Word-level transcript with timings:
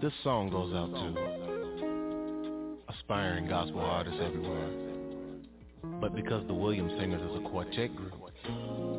This 0.00 0.12
song 0.24 0.48
goes 0.48 0.72
out 0.72 0.90
to 0.94 2.78
aspiring 2.88 3.46
gospel 3.48 3.80
artists 3.80 4.18
everywhere. 4.24 4.70
But 6.00 6.14
because 6.16 6.46
the 6.46 6.54
Williams 6.54 6.92
Singers 6.98 7.20
is 7.20 7.36
a 7.36 7.42
quartet 7.50 7.94
group, 7.94 8.14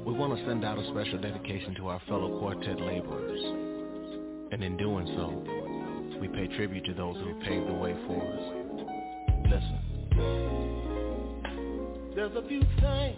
we 0.05 0.13
want 0.13 0.37
to 0.37 0.45
send 0.45 0.63
out 0.63 0.77
a 0.77 0.87
special 0.91 1.17
dedication 1.17 1.73
to 1.77 1.87
our 1.87 1.99
fellow 2.07 2.37
quartet 2.39 2.79
laborers. 2.79 3.41
And 4.51 4.63
in 4.63 4.77
doing 4.77 5.07
so, 5.07 6.19
we 6.19 6.27
pay 6.27 6.45
tribute 6.55 6.85
to 6.85 6.93
those 6.93 7.15
who 7.17 7.33
paved 7.45 7.67
the 7.67 7.73
way 7.73 7.95
for 8.05 8.21
us. 8.21 8.43
Listen. 9.49 9.79
There's 12.15 12.35
a 12.35 12.47
few 12.47 12.61
things 12.79 13.17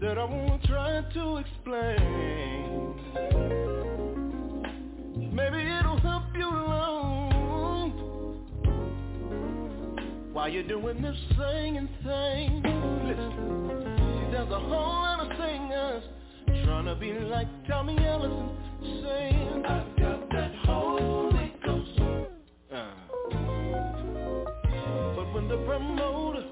that 0.00 0.18
I 0.18 0.24
won't 0.24 0.64
try 0.64 1.02
to 1.14 1.36
explain. 1.36 2.63
While 10.44 10.52
you're 10.52 10.62
doing 10.62 11.00
this 11.00 11.16
singing 11.38 11.88
thing. 12.04 12.62
Listen, 13.06 13.32
see, 13.96 14.30
there's 14.30 14.50
a 14.50 14.60
whole 14.60 14.68
lot 14.68 15.20
of 15.20 15.28
singers 15.38 16.04
trying 16.66 16.84
to 16.84 16.94
be 16.96 17.14
like 17.14 17.48
Tommy 17.66 17.96
Ellison, 18.06 18.50
saying, 19.02 19.64
I've 19.66 19.96
got 19.96 20.28
that 20.32 20.54
Holy 20.66 21.54
Ghost. 21.64 21.98
Uh. 22.70 22.90
But 25.16 25.32
when 25.32 25.48
the 25.48 25.56
promoter 25.64 26.44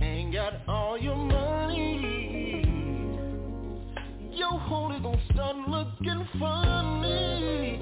ain't 0.00 0.32
got 0.32 0.52
all 0.68 0.96
your 0.96 1.16
money, 1.16 2.62
your 4.30 4.56
Holy 4.56 5.00
Ghost 5.00 5.22
start 5.34 5.56
looking 5.68 6.28
funny. 6.38 7.79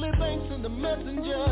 Willie 0.00 0.16
Banks 0.18 0.46
and 0.50 0.64
the 0.64 0.68
messenger 0.70 1.44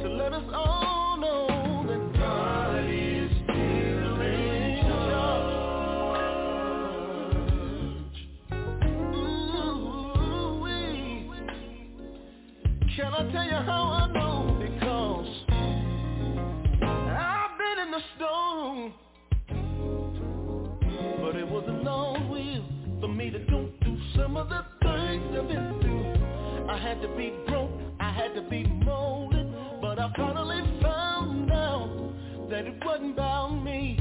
to 0.00 0.08
let 0.08 0.32
us 0.32 0.42
all 0.52 1.16
know 1.18 1.86
that 1.86 2.12
God 2.18 2.84
is 2.90 3.30
still 3.44 4.20
in 4.20 4.80
charge. 5.08 6.42
Ooh-wee. 10.34 11.30
Can 12.96 13.12
I 13.12 13.30
tell 13.30 13.44
you 13.44 13.52
how 13.52 13.82
I 13.84 14.06
know? 14.12 14.58
Because 14.60 15.28
I've 16.82 17.56
been 17.56 17.78
in 17.86 17.90
the 17.92 18.02
storm, 18.16 18.92
but 21.20 21.36
it 21.36 21.46
was 21.48 21.64
the 21.66 21.72
Lord's 21.72 22.28
will 22.28 22.64
for 23.00 23.08
me 23.08 23.30
to 23.30 23.38
go 23.38 23.68
through 23.80 24.00
some 24.16 24.36
of 24.36 24.48
the 24.48 24.64
things 24.82 25.36
I've 25.38 25.46
been 25.46 25.78
through. 25.80 26.02
I 26.68 26.78
had 26.78 27.00
to 27.02 27.08
be 27.16 27.32
broke, 27.48 27.71
to 28.34 28.42
be 28.42 28.64
molded, 28.64 29.46
but 29.82 29.98
I 29.98 30.10
finally 30.16 30.62
found 30.80 31.52
out 31.52 32.12
that 32.48 32.66
it 32.66 32.82
wasn't 32.84 33.12
about 33.12 33.50
me. 33.50 33.98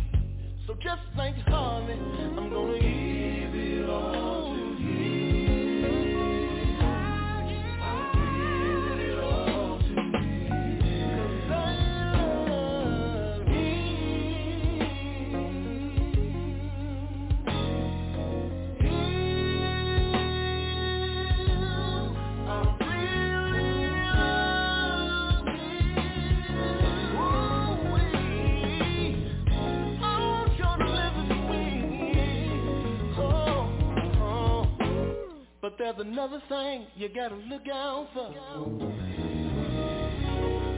So 0.67 0.73
just 0.75 1.01
like 1.17 1.35
Harvey, 1.47 1.93
I'm 1.93 2.49
gonna 2.49 2.79
give 2.79 3.10
But 35.71 35.77
there's 35.77 35.99
another 35.99 36.41
thing 36.49 36.87
you 36.95 37.07
gotta 37.07 37.35
look 37.35 37.65
out 37.71 38.09
for. 38.13 38.33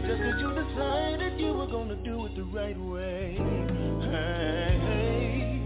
Just 0.05 0.21
as 0.21 0.39
you 0.39 0.53
decided 0.53 1.39
you 1.39 1.53
were 1.53 1.65
gonna 1.65 1.95
do 2.03 2.27
it 2.27 2.35
the 2.35 2.43
right 2.43 2.79
way. 2.79 3.35
Hey, 4.11 5.57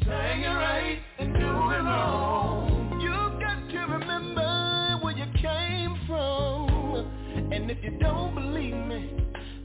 singing 0.00 0.46
right 0.46 0.98
and 1.20 1.32
doing 1.32 1.84
wrong, 1.84 2.98
you 3.00 3.14
got 3.38 3.68
to 3.70 3.78
remember 3.92 4.98
where 5.00 5.16
you 5.16 5.26
came 5.40 5.96
from. 6.08 7.06
And 7.52 7.70
if 7.70 7.84
you 7.84 7.92
don't 8.00 8.34
believe 8.34 8.74
me, 8.74 9.12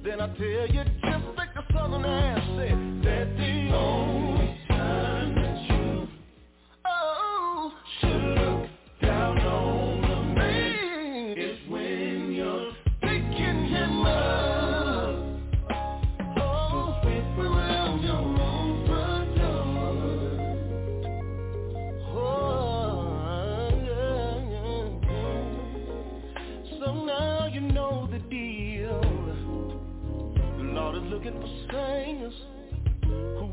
then 0.04 0.22
I'll 0.22 0.36
tell 0.36 0.68
you 0.68 0.84
just 0.84 1.02
southern 1.74 2.04
said, 2.58 3.04
that 3.04 3.38
the 3.38 3.76
only 3.76 4.31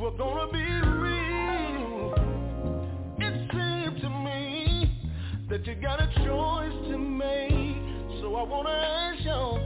who 0.08 0.14
are 0.14 0.18
gonna 0.18 0.52
be 0.52 0.64
real. 0.98 2.14
It 3.18 3.34
seemed 3.52 4.00
to 4.00 4.08
me 4.08 4.90
that 5.50 5.66
you 5.66 5.74
got 5.74 6.00
a 6.00 6.06
choice 6.24 6.90
to 6.90 6.98
make. 6.98 7.76
So 8.20 8.34
I 8.36 8.42
wanna 8.42 8.70
ask 8.70 9.24
y'all, 9.24 9.58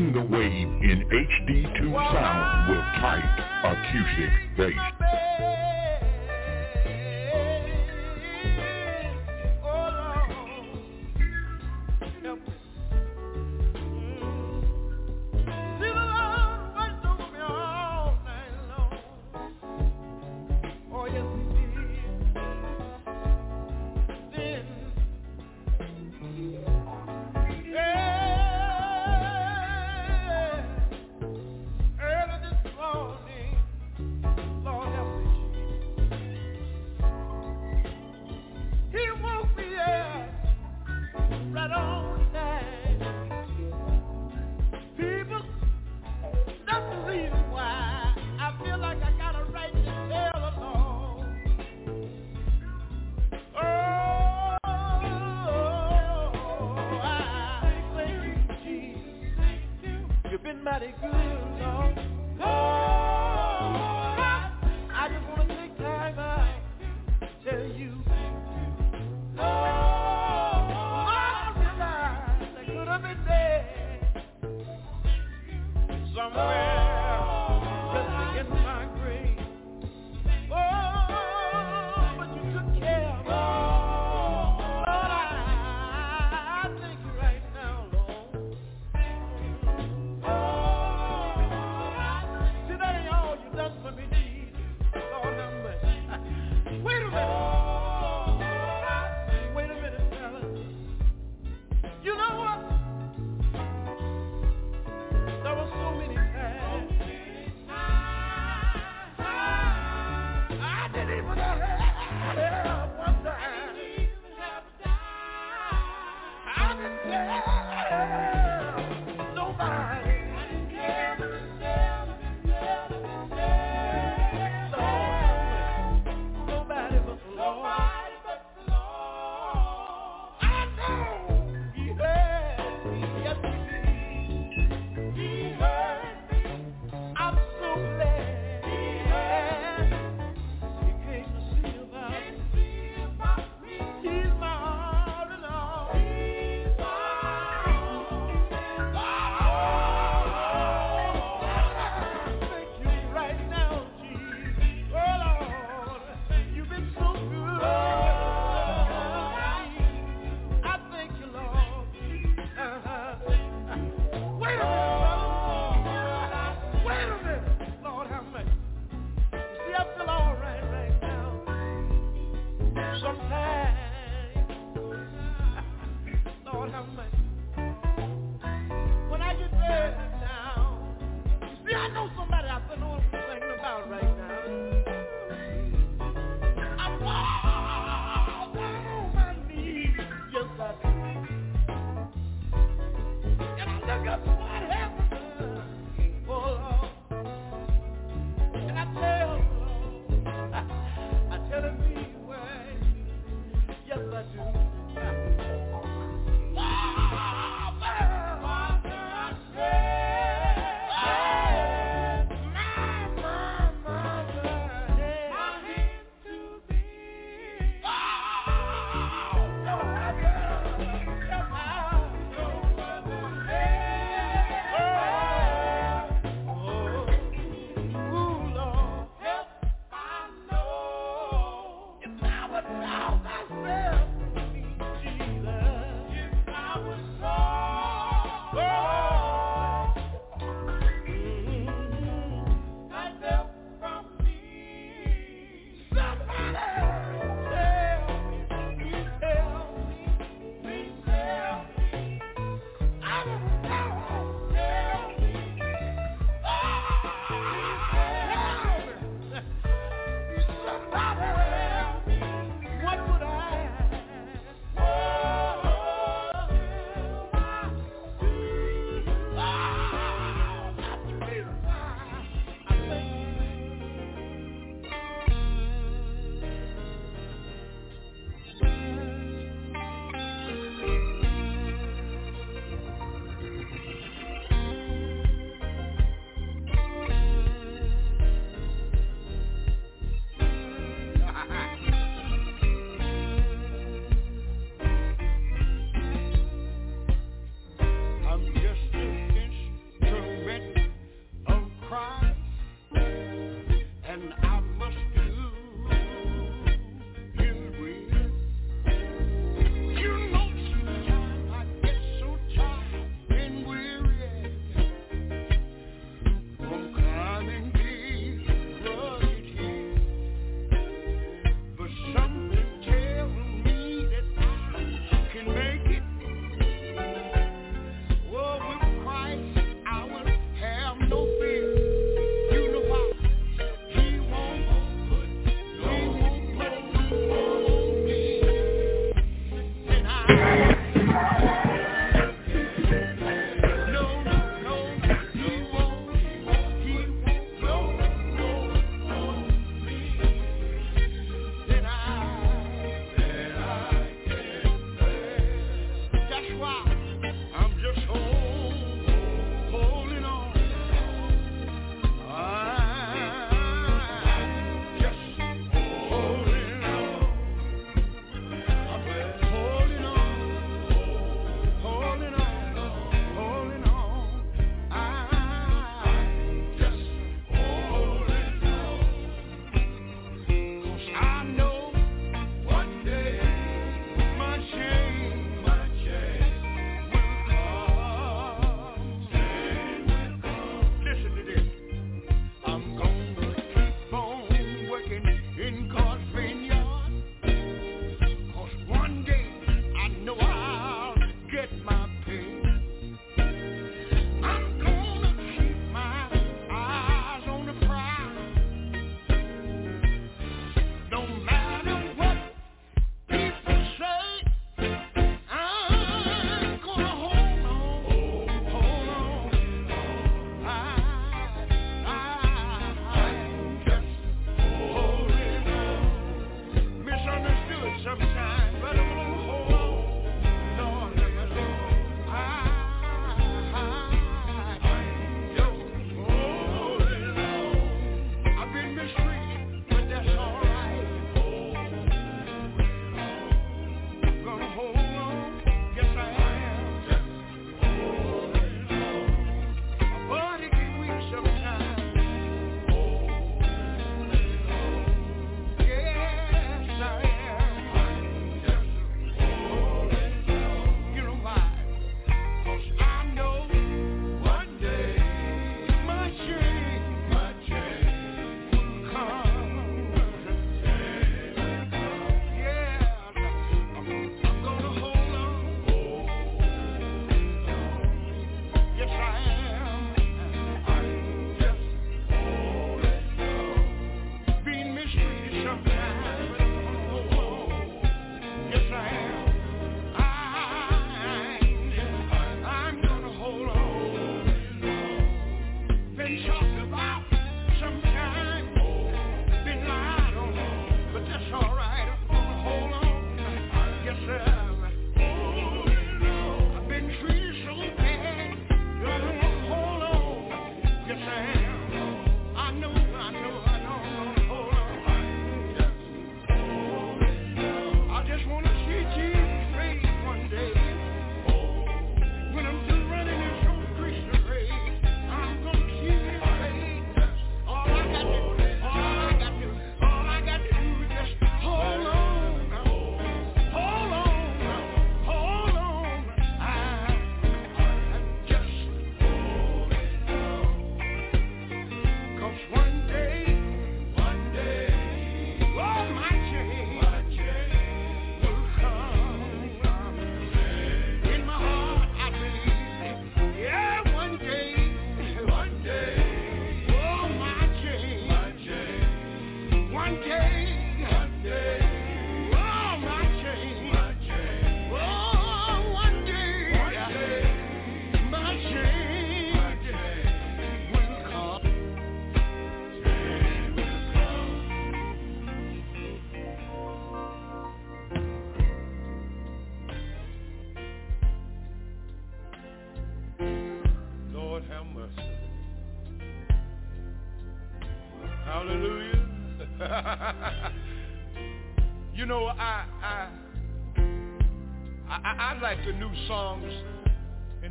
The 0.00 0.22
wave 0.22 0.32
in 0.32 1.04
HD2 1.12 1.92
sound 1.92 2.70
with 2.70 2.80
tight 3.00 3.36
acoustic 3.64 4.56
bass. 4.56 5.19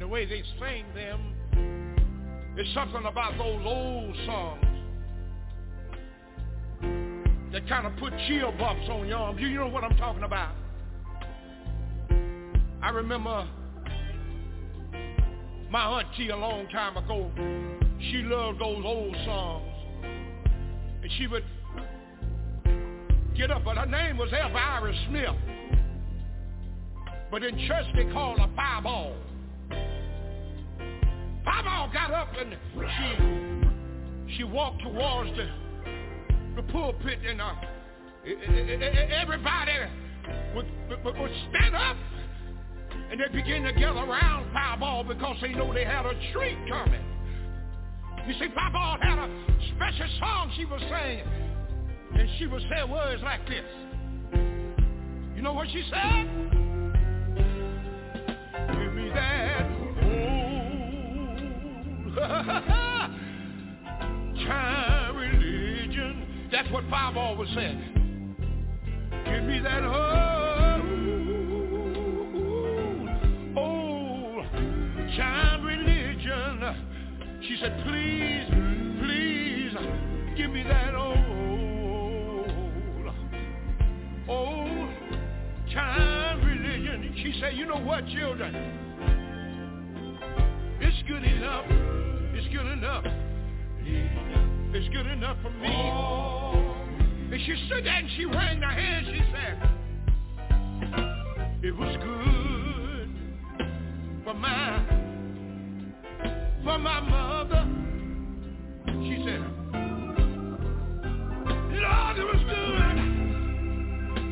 Way 0.09 0.25
they 0.25 0.43
sing 0.59 0.85
them. 0.95 1.35
It's 2.57 2.73
something 2.73 3.05
about 3.05 3.37
those 3.37 3.61
old 3.63 4.15
songs 4.25 4.65
that 7.51 7.67
kind 7.69 7.87
of 7.87 7.95
put 7.97 8.13
chill 8.27 8.51
bumps 8.57 8.87
on 8.89 9.07
your 9.07 9.17
arms. 9.17 9.39
You 9.39 9.51
know 9.51 9.67
what 9.67 9.83
I'm 9.83 9.95
talking 9.97 10.23
about. 10.23 10.55
I 12.81 12.89
remember 12.89 13.47
my 15.69 16.01
auntie 16.01 16.29
a 16.29 16.35
long 16.35 16.67
time 16.69 16.97
ago, 16.97 17.29
she 17.99 18.23
loved 18.23 18.59
those 18.59 18.83
old 18.83 19.15
songs. 19.25 19.65
And 20.03 21.11
she 21.17 21.27
would 21.27 21.43
get 23.37 23.51
up, 23.51 23.63
but 23.63 23.77
her 23.77 23.85
name 23.85 24.17
was 24.17 24.29
Elvira 24.33 24.93
Smith. 25.07 25.29
But 27.31 27.43
in 27.43 27.57
church 27.67 27.85
they 27.95 28.05
called 28.11 28.39
her 28.39 28.49
Fireball. 28.55 29.15
Got 31.93 32.11
up 32.11 32.29
and 32.37 32.55
she 34.27 34.37
she 34.37 34.43
walked 34.43 34.81
towards 34.83 35.31
the 35.35 35.49
the 36.55 36.63
pulpit 36.71 37.19
and 37.27 37.41
uh, 37.41 37.53
everybody 39.11 39.71
would, 40.55 40.65
would, 40.89 41.19
would 41.19 41.31
stand 41.49 41.75
up 41.75 41.97
and 43.11 43.19
they 43.19 43.27
begin 43.35 43.63
to 43.63 43.73
gather 43.73 43.99
around 43.99 44.51
Fireball 44.53 45.03
because 45.03 45.37
they 45.41 45.49
know 45.49 45.73
they 45.73 45.83
had 45.83 46.05
a 46.05 46.13
treat 46.31 46.57
coming. 46.69 47.01
You 48.27 48.33
see, 48.33 48.47
Fireball 48.53 48.97
had 49.01 49.17
a 49.17 49.29
special 49.75 50.07
song 50.19 50.51
she 50.55 50.65
was 50.65 50.81
singing. 50.81 51.25
And 52.13 52.29
she 52.37 52.45
would 52.47 52.61
say 52.63 52.83
words 52.89 53.21
like 53.23 53.47
this. 53.47 53.65
You 55.35 55.41
know 55.41 55.53
what 55.53 55.67
she 55.69 55.83
said? 55.89 56.58
time 64.45 65.15
religion. 65.15 66.49
That's 66.51 66.69
what 66.71 66.83
Fireball 66.89 67.37
was 67.37 67.47
saying. 67.55 68.35
Give 69.25 69.43
me 69.43 69.59
that 69.59 69.83
old, 69.83 70.81
old 73.57 74.45
time 75.15 75.63
religion. 75.63 76.75
She 77.41 77.55
said, 77.61 77.81
please, 77.85 78.49
please, 79.01 79.73
give 80.35 80.51
me 80.51 80.63
that 80.63 80.93
old, 80.95 82.51
old 84.27 84.89
time 85.73 86.43
religion. 86.43 87.13
She 87.23 87.39
said, 87.39 87.55
you 87.55 87.65
know 87.65 87.79
what, 87.79 88.05
children? 88.07 88.53
It's 90.81 91.01
good 91.07 91.23
enough. 91.23 92.08
It's 92.41 92.47
good 92.55 92.67
enough. 92.67 93.03
It's 94.73 94.87
good 94.95 95.07
enough 95.07 95.35
for 95.41 95.49
me. 95.49 95.67
Oh. 95.67 96.53
And 97.33 97.41
she 97.45 97.53
stood 97.67 97.85
there 97.85 97.93
and 97.93 98.09
she 98.15 98.23
rang 98.23 98.61
her 98.61 98.71
hands. 98.71 99.07
She 99.11 99.21
said, 99.33 99.59
it 101.61 101.75
was 101.75 101.97
good 101.97 103.13
for 104.23 104.33
my 104.35 104.85
for 106.63 106.77
my 106.79 107.01
mother. 107.01 107.67
She 108.87 109.21
said, 109.25 109.41
Lord, 111.75 112.17
it 112.19 112.25
was 112.25 112.41
good. 112.47 112.97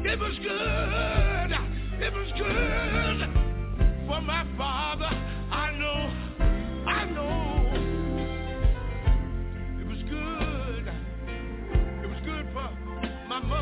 It 0.09 0.17
was 0.17 0.37
good. 0.41 1.51
It 1.99 2.13
was 2.13 2.31
good 2.37 3.19
for 4.07 4.21
my 4.21 4.45
father. 4.57 5.26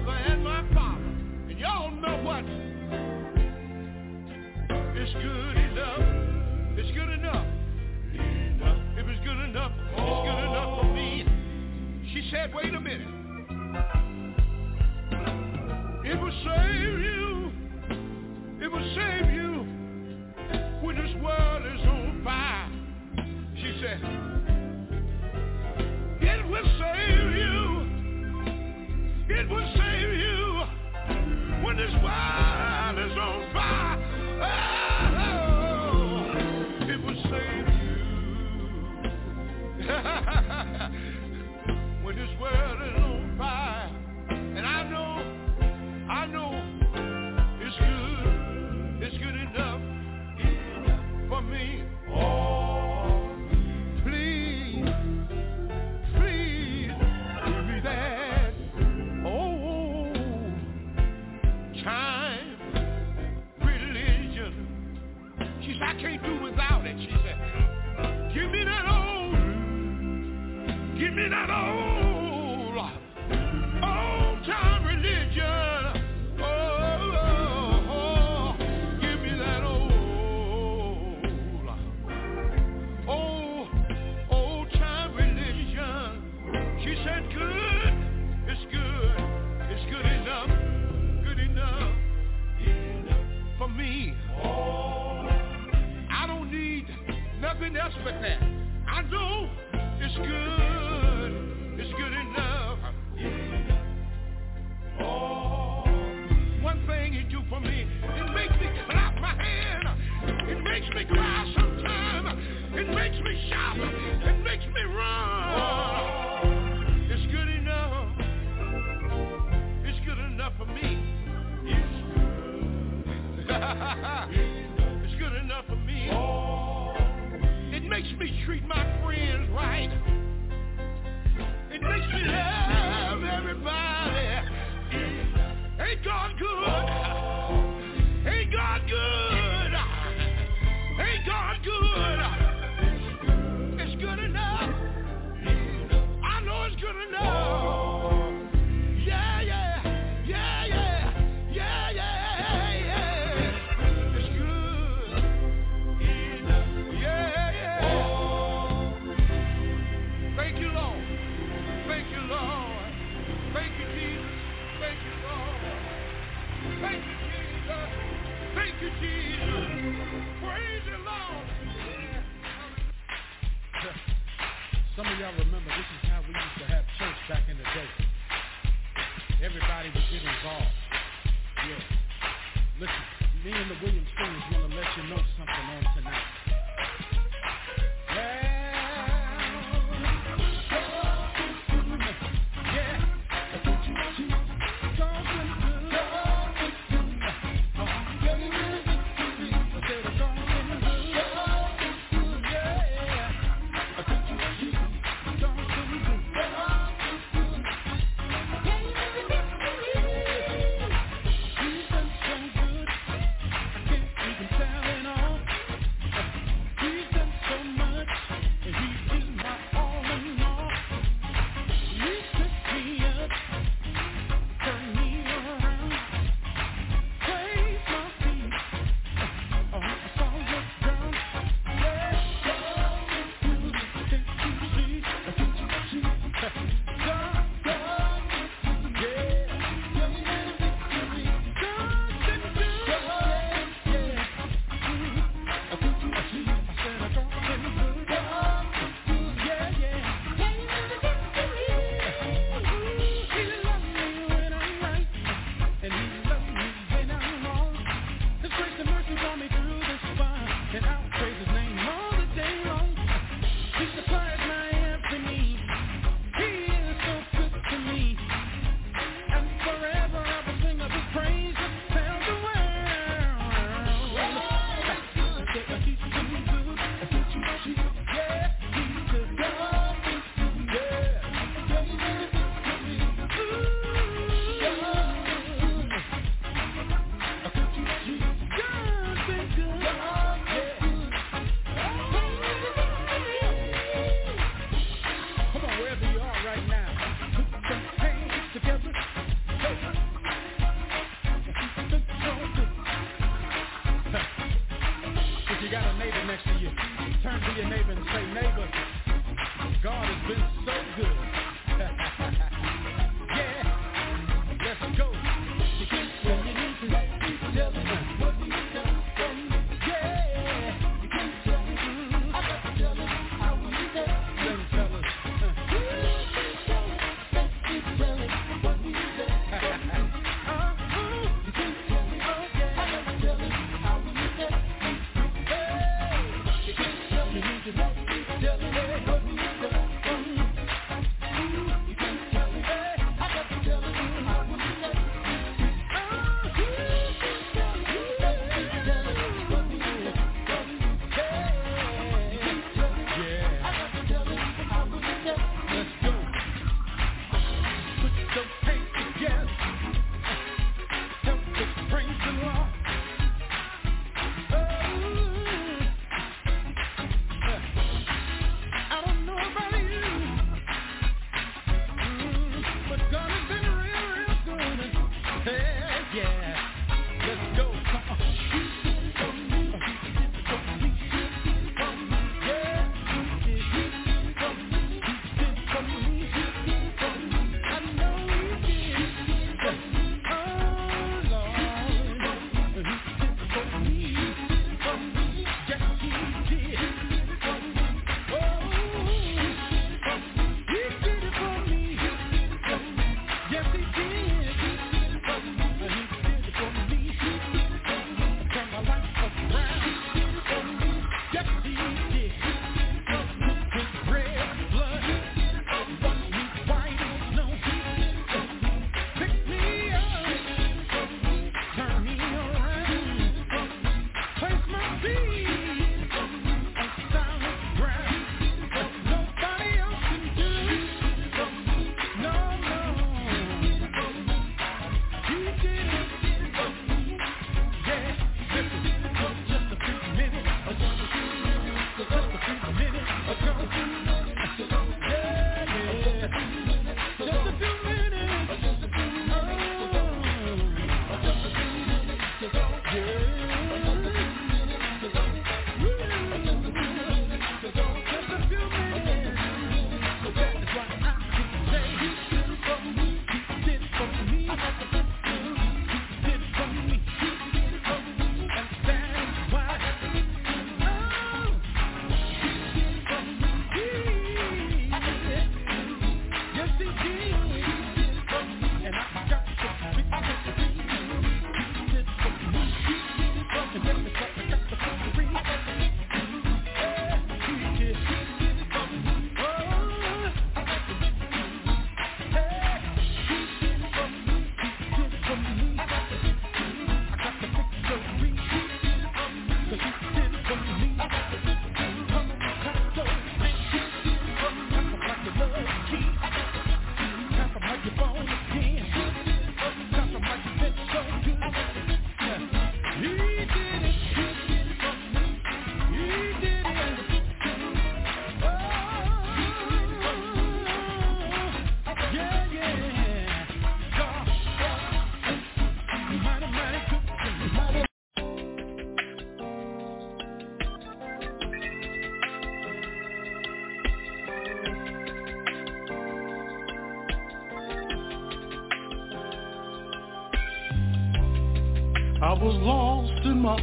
Mother 0.06 0.18
and 0.18 0.44
my 0.44 0.62
father. 0.74 1.04
And 1.50 1.60
y'all 1.60 1.92
know 1.92 2.22
what? 2.24 2.44
It's 4.98 5.14
good 5.14 5.58
enough. 5.58 6.00
It's 6.78 6.92
good 6.92 7.10
enough 7.10 7.46
It's 8.14 9.26
good 9.26 9.40
enough. 9.50 9.72
It's 9.90 10.22
good 10.26 10.44
enough 10.46 10.82
for 10.82 10.88
me. 10.94 11.26
She 12.14 12.30
said, 12.32 12.54
wait 12.54 12.74
a 12.74 12.80
minute. 12.80 13.08
It 16.06 16.20
will 16.22 16.34
save 16.44 17.00
you. 17.00 17.52
It 18.62 18.72
will 18.72 18.96
save 18.96 19.34
you 19.34 19.66
when 20.86 20.96
this 20.96 21.16
world 21.22 21.66
is 21.66 21.82
on 21.88 22.22
fire. 22.24 22.70
She 23.56 23.80
said, 23.82 24.00
it 26.22 26.48
will 26.48 26.68
save 26.80 27.36
you. 27.36 27.56
It 29.28 29.50
will 29.50 29.68
save 29.76 29.95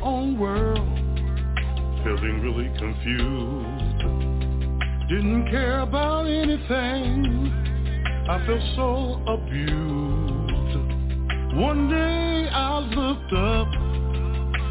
own 0.03 0.39
world, 0.39 0.79
feeling 2.05 2.41
really 2.43 2.69
confused. 2.79 3.99
Didn't 5.09 5.51
care 5.51 5.81
about 5.81 6.27
anything, 6.27 7.51
I 8.29 8.39
felt 8.47 8.63
so 8.77 9.23
abused. 9.27 10.43
One 11.55 11.89
day 11.91 12.49
I 12.51 12.79
looked 12.79 13.33
up 13.35 13.71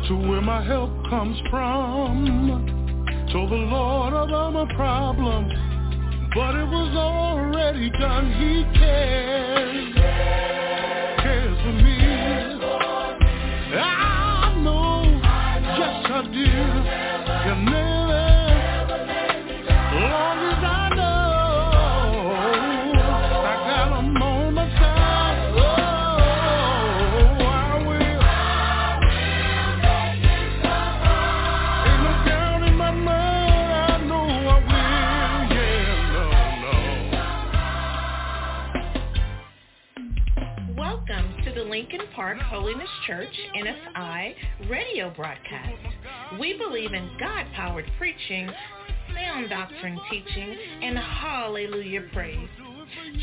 to 0.08 0.16
where 0.30 0.42
my 0.42 0.64
help 0.66 0.90
comes 1.10 1.40
from. 1.50 2.80
Told 3.32 3.50
the 3.52 3.56
Lord 3.56 4.14
about 4.14 4.54
my 4.54 4.66
problems, 4.74 5.54
but 6.34 6.56
it 6.56 6.66
was 6.68 6.96
already 6.98 7.90
done. 7.92 8.32
He 8.34 8.64
cares, 8.80 9.41
do. 16.24 16.61
Broadcast. 45.16 45.76
We 46.40 46.58
believe 46.58 46.94
in 46.94 47.10
God-powered 47.20 47.90
preaching, 47.98 48.50
sound 49.14 49.50
doctrine 49.50 50.00
teaching, 50.10 50.56
and 50.82 50.98
hallelujah 50.98 52.04
praise. 52.14 52.50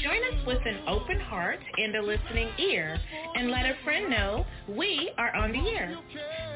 Join 0.03 0.22
us 0.24 0.46
with 0.46 0.61
an 0.64 0.79
open 0.87 1.20
heart 1.20 1.59
and 1.77 1.94
a 1.96 2.03
listening 2.03 2.48
ear, 2.59 2.98
and 3.35 3.51
let 3.51 3.66
a 3.66 3.74
friend 3.85 4.09
know 4.09 4.46
we 4.68 5.11
are 5.18 5.35
on 5.35 5.53
the 5.53 5.59
air. 5.59 5.98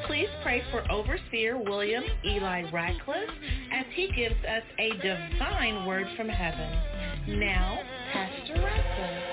Please 0.07 0.29
pray 0.43 0.63
for 0.71 0.91
Overseer 0.91 1.59
William 1.59 2.05
Eli 2.25 2.71
Ratcliff 2.71 3.29
as 3.73 3.85
he 3.95 4.11
gives 4.17 4.43
us 4.45 4.63
a 4.79 4.91
divine 4.97 5.87
word 5.87 6.07
from 6.17 6.29
heaven. 6.29 7.39
Now, 7.39 7.81
Pastor 8.13 8.55
Ratcliff. 8.55 9.33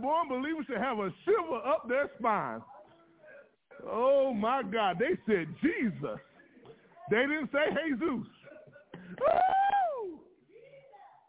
Blood-born 0.00 0.28
believers 0.28 0.66
should 0.66 0.78
have 0.78 0.98
a 0.98 1.10
shiver 1.24 1.56
up 1.66 1.88
their 1.88 2.10
spine. 2.18 2.60
Oh 3.86 4.32
my 4.32 4.62
God, 4.62 4.98
they 4.98 5.16
said 5.26 5.46
Jesus. 5.62 6.20
They 7.10 7.20
didn't 7.20 7.50
say 7.52 7.74
Jesus. 7.90 8.26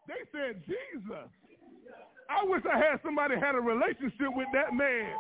They 0.08 0.22
said 0.32 0.64
Jesus. 0.66 1.30
I 2.30 2.44
wish 2.44 2.64
I 2.72 2.78
had 2.78 3.00
somebody 3.04 3.36
had 3.36 3.56
a 3.56 3.60
relationship 3.60 4.34
with 4.36 4.48
that 4.54 4.74
man. 4.74 5.12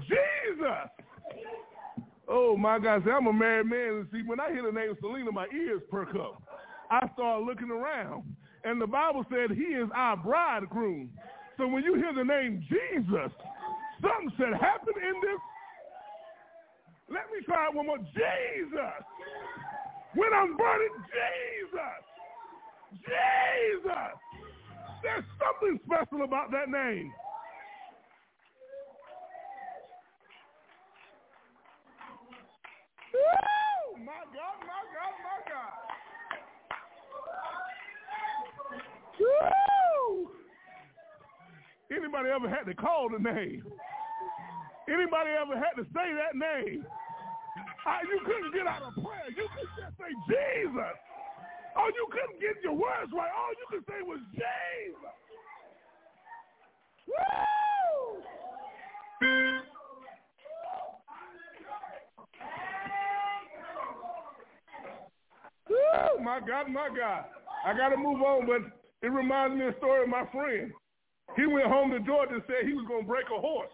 Jesus. 0.00 0.90
Oh 2.28 2.56
my 2.56 2.78
God! 2.78 3.02
See, 3.04 3.10
I'm 3.10 3.26
a 3.26 3.32
married 3.32 3.66
man, 3.66 3.88
and 3.88 4.06
see, 4.12 4.22
when 4.24 4.40
I 4.40 4.50
hear 4.50 4.62
the 4.64 4.72
name 4.72 4.96
Selena, 5.00 5.32
my 5.32 5.46
ears 5.54 5.82
perk 5.90 6.14
up. 6.14 6.42
I 6.90 7.08
start 7.14 7.42
looking 7.42 7.70
around, 7.70 8.24
And 8.64 8.80
the 8.80 8.86
Bible 8.86 9.24
said 9.28 9.56
he 9.56 9.74
is 9.74 9.88
our 9.94 10.16
bridegroom. 10.16 11.10
So 11.56 11.66
when 11.66 11.82
you 11.82 11.94
hear 11.94 12.12
the 12.14 12.24
name 12.24 12.64
Jesus, 12.68 13.32
something 14.00 14.32
should 14.36 14.54
happen 14.54 14.94
in 14.96 15.14
this. 15.20 15.40
Let 17.10 17.26
me 17.30 17.44
try 17.44 17.66
it 17.68 17.74
one 17.74 17.86
more. 17.86 17.98
Jesus. 17.98 19.02
When 20.14 20.32
I'm 20.32 20.56
burning, 20.56 20.94
Jesus. 21.10 22.02
Jesus. 23.02 24.14
There's 25.02 25.24
something 25.42 25.80
special 25.84 26.24
about 26.24 26.50
that 26.52 26.70
name. 26.70 27.12
Woo! 33.12 34.04
My 34.04 34.22
God, 34.30 34.56
my 34.66 34.81
Woo! 39.22 40.30
Anybody 41.94 42.30
ever 42.34 42.48
had 42.48 42.66
to 42.66 42.74
call 42.74 43.08
the 43.10 43.18
name? 43.18 43.62
Anybody 44.88 45.30
ever 45.38 45.54
had 45.54 45.78
to 45.78 45.84
say 45.94 46.10
that 46.10 46.34
name? 46.34 46.84
I, 47.86 48.02
you 48.02 48.20
couldn't 48.26 48.52
get 48.54 48.66
out 48.66 48.82
of 48.82 48.94
prayer. 48.94 49.30
You 49.30 49.46
could 49.54 49.68
just 49.78 49.96
say 49.98 50.10
Jesus. 50.26 50.96
Oh, 51.76 51.88
you 51.94 52.06
couldn't 52.10 52.40
get 52.40 52.62
your 52.62 52.74
words 52.74 53.12
right. 53.14 53.30
All 53.30 53.50
you 53.54 53.66
could 53.70 53.84
say 53.86 54.02
was 54.02 54.18
Jesus. 54.34 55.16
Woo! 57.08 58.22
Woo! 65.70 66.24
My 66.24 66.40
God, 66.40 66.68
my 66.68 66.88
God. 66.88 67.24
I 67.64 67.76
got 67.76 67.90
to 67.90 67.96
move 67.96 68.22
on, 68.22 68.46
but 68.46 68.81
it 69.02 69.10
reminds 69.10 69.58
me 69.58 69.66
of 69.66 69.74
the 69.74 69.78
story 69.78 70.02
of 70.02 70.08
my 70.08 70.24
friend. 70.30 70.72
He 71.36 71.46
went 71.46 71.66
home 71.66 71.90
to 71.90 72.00
Georgia 72.00 72.34
and 72.38 72.46
said 72.46 72.66
he 72.66 72.74
was 72.74 72.86
going 72.86 73.02
to 73.02 73.08
break 73.08 73.26
a 73.30 73.40
horse. 73.40 73.72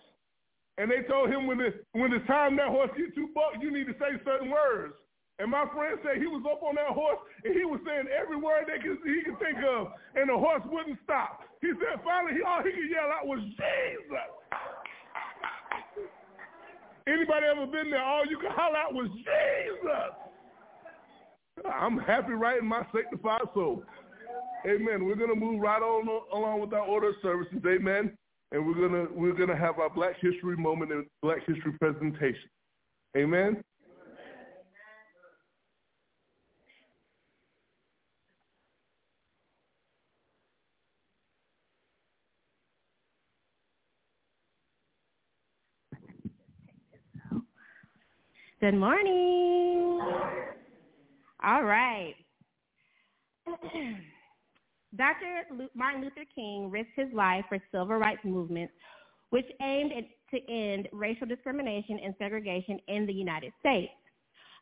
And 0.78 0.90
they 0.90 1.02
told 1.10 1.28
him 1.28 1.46
when, 1.46 1.58
the, 1.58 1.74
when 1.92 2.12
it's 2.12 2.26
time 2.26 2.56
that 2.56 2.70
horse 2.70 2.90
gets 2.96 3.14
too 3.14 3.28
bucked, 3.34 3.60
you 3.60 3.74
need 3.74 3.90
to 3.90 3.96
say 3.98 4.14
certain 4.24 4.48
words. 4.48 4.94
And 5.38 5.50
my 5.50 5.66
friend 5.70 5.98
said 6.02 6.18
he 6.18 6.26
was 6.26 6.42
up 6.46 6.62
on 6.62 6.74
that 6.74 6.90
horse 6.90 7.18
and 7.44 7.54
he 7.54 7.62
was 7.62 7.78
saying 7.86 8.10
every 8.10 8.38
word 8.38 8.66
that 8.66 8.82
he 8.82 9.22
could 9.22 9.38
think 9.38 9.58
of, 9.62 9.94
and 10.18 10.26
the 10.26 10.34
horse 10.34 10.62
wouldn't 10.66 10.98
stop. 11.04 11.46
He 11.62 11.70
said 11.78 12.02
finally 12.02 12.34
he, 12.34 12.42
all 12.42 12.62
he 12.62 12.74
could 12.74 12.90
yell 12.90 13.10
out 13.10 13.26
was 13.26 13.38
Jesus. 13.38 14.30
Anybody 17.06 17.46
ever 17.46 17.66
been 17.66 17.90
there? 17.90 18.02
All 18.02 18.26
you 18.26 18.38
could 18.38 18.50
holler 18.50 18.78
out 18.78 18.94
was 18.94 19.08
Jesus. 19.14 20.10
I'm 21.64 21.98
happy 21.98 22.32
right 22.32 22.58
in 22.58 22.66
my 22.66 22.82
sanctified 22.92 23.46
soul. 23.54 23.82
Amen. 24.66 25.04
We're 25.04 25.14
gonna 25.14 25.34
move 25.34 25.60
right 25.60 25.80
on 25.80 26.08
along 26.32 26.60
with 26.60 26.72
our 26.72 26.86
order 26.86 27.10
of 27.10 27.14
services. 27.22 27.62
Amen. 27.66 28.16
And 28.50 28.66
we're 28.66 28.74
gonna 28.74 29.06
we're 29.12 29.34
gonna 29.34 29.56
have 29.56 29.78
our 29.78 29.90
Black 29.90 30.14
History 30.20 30.56
moment 30.56 30.92
and 30.92 31.06
Black 31.22 31.38
History 31.46 31.72
presentation. 31.78 32.50
Amen. 33.16 33.62
Good 48.60 48.74
morning. 48.74 50.00
All 51.44 51.62
right. 51.62 52.14
Dr. 54.96 55.44
Martin 55.74 56.02
Luther 56.02 56.24
King 56.34 56.70
risked 56.70 56.92
his 56.96 57.12
life 57.12 57.44
for 57.48 57.58
civil 57.70 57.96
rights 57.96 58.24
movements, 58.24 58.72
which 59.30 59.46
aimed 59.60 59.92
to 60.30 60.50
end 60.50 60.88
racial 60.92 61.26
discrimination 61.26 61.98
and 62.02 62.14
segregation 62.18 62.78
in 62.88 63.06
the 63.06 63.12
United 63.12 63.52
States. 63.60 63.92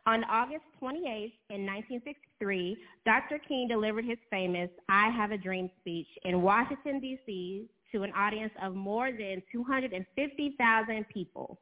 On 0.06 0.22
August 0.24 0.62
28, 0.78 1.02
in 1.50 1.66
1963, 1.66 2.76
Dr. 3.04 3.40
King 3.46 3.66
delivered 3.68 4.04
his 4.04 4.18
famous 4.30 4.70
I 4.88 5.10
Have 5.10 5.32
a 5.32 5.38
Dream 5.38 5.68
speech 5.80 6.06
in 6.24 6.42
Washington, 6.42 7.00
D.C. 7.00 7.66
to 7.92 8.02
an 8.04 8.12
audience 8.12 8.52
of 8.62 8.74
more 8.74 9.10
than 9.10 9.42
250,000 9.50 11.08
people. 11.12 11.58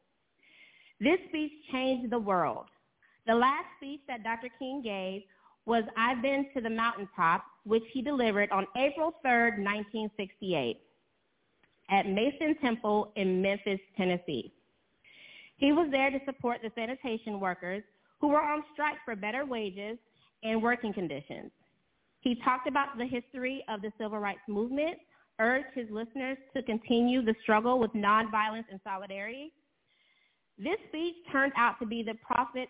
This 1.01 1.19
speech 1.29 1.53
changed 1.73 2.13
the 2.13 2.19
world. 2.19 2.67
The 3.27 3.35
last 3.35 3.65
speech 3.79 4.01
that 4.09 4.23
Dr. 4.23 4.49
King 4.59 4.83
gave 4.83 5.23
was 5.65 5.85
I've 5.97 6.21
Been 6.21 6.47
to 6.55 6.61
the 6.61 6.69
Mountaintop, 6.69 7.45
which 7.65 7.83
he 7.93 8.03
delivered 8.03 8.51
on 8.51 8.67
April 8.77 9.13
3, 9.23 9.63
1968 9.63 10.81
at 11.91 12.07
Mason 12.07 12.57
Temple 12.63 13.13
in 13.17 13.43
Memphis, 13.43 13.81
Tennessee. 13.97 14.53
He 15.57 15.73
was 15.73 15.89
there 15.91 16.11
to 16.11 16.19
support 16.25 16.59
the 16.63 16.71
sanitation 16.75 17.41
workers 17.41 17.83
who 18.21 18.29
were 18.29 18.41
on 18.41 18.63
strike 18.73 18.97
for 19.05 19.15
better 19.15 19.45
wages 19.45 19.99
and 20.43 20.63
working 20.63 20.93
conditions. 20.93 21.51
He 22.21 22.37
talked 22.43 22.67
about 22.67 22.97
the 22.97 23.07
history 23.07 23.65
of 23.69 23.83
the 23.83 23.93
civil 23.99 24.19
rights 24.19 24.41
movement, 24.49 24.99
urged 25.39 25.67
his 25.75 25.89
listeners 25.91 26.39
to 26.57 26.63
continue 26.63 27.23
the 27.23 27.35
struggle 27.43 27.79
with 27.79 27.93
nonviolence 27.93 28.65
and 28.71 28.81
solidarity, 28.83 29.53
this 30.59 30.79
speech 30.89 31.17
turned 31.33 31.53
out 31.57 31.79
to 31.81 31.87
be 31.87 32.03
the 32.03 32.15
prophet, 32.15 32.69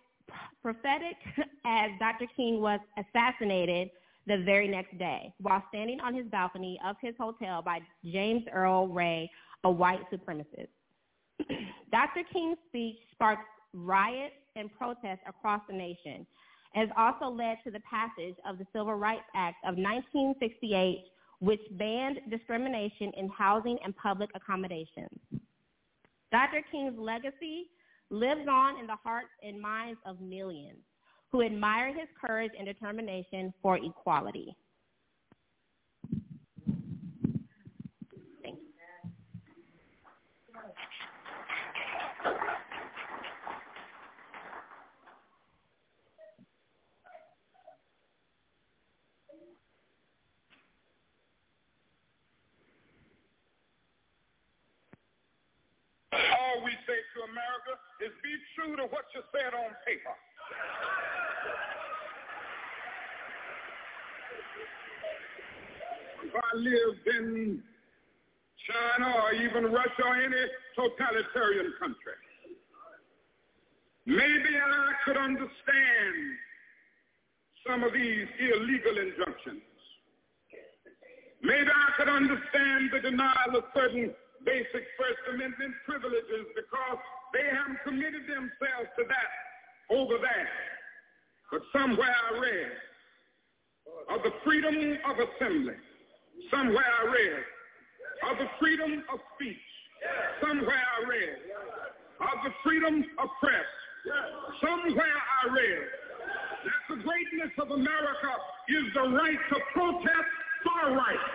prophetic 0.63 1.17
as 1.67 1.91
Dr. 1.99 2.27
King 2.37 2.61
was 2.61 2.81
assassinated 2.97 3.91
the 4.27 4.43
very 4.45 4.69
next 4.69 4.97
day 4.99 5.33
while 5.41 5.63
standing 5.69 6.01
on 6.01 6.15
his 6.15 6.27
balcony 6.27 6.79
of 6.85 6.97
his 7.01 7.15
hotel 7.19 7.63
by 7.63 7.81
James 8.05 8.43
Earl 8.53 8.89
Ray, 8.89 9.31
a 9.65 9.71
white 9.71 10.01
supremacist. 10.13 10.69
Dr. 11.91 12.23
King's 12.33 12.59
speech 12.69 12.97
sparked 13.13 13.45
riots 13.73 14.35
and 14.57 14.71
protests 14.77 15.21
across 15.27 15.61
the 15.69 15.75
nation, 15.75 16.27
and 16.75 16.89
has 16.89 16.91
also 16.97 17.35
led 17.35 17.59
to 17.65 17.71
the 17.71 17.81
passage 17.81 18.37
of 18.49 18.59
the 18.59 18.67
Civil 18.73 18.95
Rights 18.95 19.25
Act 19.35 19.57
of 19.65 19.77
1968, 19.77 21.05
which 21.41 21.61
banned 21.73 22.21
discrimination 22.31 23.13
in 23.17 23.29
housing 23.29 23.79
and 23.85 23.95
public 23.97 24.31
accommodations. 24.35 25.19
Dr. 26.33 26.63
King's 26.71 26.99
legacy 26.99 27.71
lives 28.11 28.47
on 28.49 28.79
in 28.79 28.87
the 28.87 28.97
hearts 29.03 29.31
and 29.43 29.61
minds 29.61 29.99
of 30.07 30.21
millions 30.21 30.79
who 31.35 31.43
admire 31.43 31.89
his 31.89 32.07
courage 32.25 32.53
and 32.57 32.65
determination 32.65 33.53
for 33.61 33.77
equality. 33.77 34.55
All 56.13 56.63
we 56.63 56.71
say 56.87 56.95
to 56.95 57.23
America 57.27 57.75
is 58.07 58.13
be 58.23 58.37
true 58.55 58.77
to 58.77 58.85
what 58.85 59.07
you 59.13 59.23
said 59.33 59.53
on 59.53 59.75
paper. 59.85 60.15
If 66.24 66.24
I 66.35 66.57
lived 66.57 67.07
in 67.07 67.63
China 68.67 69.15
or 69.23 69.33
even 69.35 69.73
Russia 69.73 70.05
or 70.05 70.17
any 70.17 70.45
totalitarian 70.75 71.73
country, 71.79 72.19
maybe 74.07 74.53
I 74.57 74.93
could 75.05 75.17
understand 75.17 76.17
some 77.67 77.83
of 77.85 77.93
these 77.93 78.27
illegal 78.41 78.99
injunctions. 78.99 79.63
Maybe 81.43 81.69
I 81.69 81.89
could 81.99 82.09
understand 82.09 82.91
the 82.93 83.01
denial 83.01 83.57
of 83.57 83.65
certain 83.75 84.15
basic 84.45 84.85
First 84.97 85.23
Amendment 85.33 85.75
privileges 85.87 86.49
because 86.57 86.99
they 87.33 87.45
haven't 87.53 87.81
committed 87.85 88.25
themselves 88.25 88.89
to 88.97 89.05
that 89.05 89.31
over 89.95 90.17
there. 90.21 90.49
But 91.51 91.63
somewhere 91.73 92.09
I 92.09 92.39
read 92.41 92.73
of 94.11 94.23
the 94.23 94.33
freedom 94.45 94.99
of 95.05 95.17
assembly. 95.21 95.75
Somewhere 96.51 96.85
I 96.85 97.05
read 97.07 97.45
of 98.31 98.39
the 98.39 98.49
freedom 98.61 99.03
of 99.13 99.19
speech. 99.35 99.57
Somewhere 100.41 100.69
I 100.69 101.09
read 101.09 101.37
of 102.21 102.45
the 102.45 102.51
freedom 102.63 103.05
of 103.19 103.29
press. 103.41 103.69
Somewhere 104.61 105.21
I 105.43 105.53
read 105.53 105.83
that 106.65 106.97
the 106.97 107.03
greatness 107.03 107.53
of 107.59 107.71
America 107.71 108.33
is 108.69 108.85
the 108.95 109.03
right 109.11 109.39
to 109.51 109.57
protest 109.73 110.31
for 110.63 110.95
rights. 110.95 111.35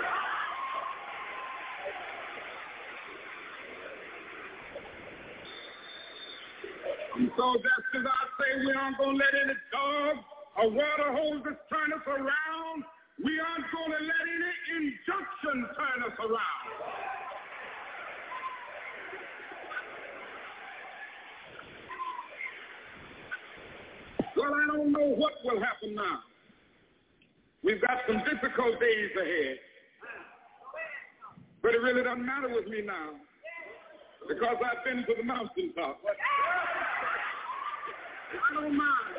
And 7.16 7.32
so 7.36 7.54
just 7.56 7.90
as 8.00 8.06
I 8.06 8.22
say 8.40 8.66
we 8.66 8.74
aren't 8.74 8.98
going 8.98 9.18
to 9.18 9.24
let 9.24 9.34
any 9.44 9.54
dog 9.72 10.16
or 10.56 10.70
water 10.72 11.12
hoses 11.12 11.58
turn 11.70 11.92
us 11.92 12.06
around, 12.08 12.84
We 13.24 13.40
aren't 13.40 13.66
going 13.72 13.92
to 13.92 14.06
let 14.06 14.26
any 14.32 14.88
injunction 14.88 15.68
turn 15.76 16.04
us 16.08 16.18
around. 16.20 16.68
Well, 24.38 24.54
I 24.54 24.68
don't 24.68 24.92
know 24.94 25.16
what 25.18 25.34
will 25.44 25.60
happen 25.60 25.96
now. 25.96 26.20
We've 27.62 27.82
got 27.82 27.98
some 28.08 28.24
difficult 28.24 28.80
days 28.80 29.12
ahead. 29.20 29.58
But 31.62 31.76
it 31.76 31.82
really 31.82 32.04
doesn't 32.04 32.26
matter 32.26 32.48
with 32.48 32.68
me 32.68 32.82
now 32.86 33.20
because 34.30 34.56
I've 34.64 34.86
been 34.86 35.04
to 35.06 35.14
the 35.18 35.24
mountaintop. 35.24 36.00
I 38.32 38.54
don't 38.54 38.78
mind. 38.78 39.19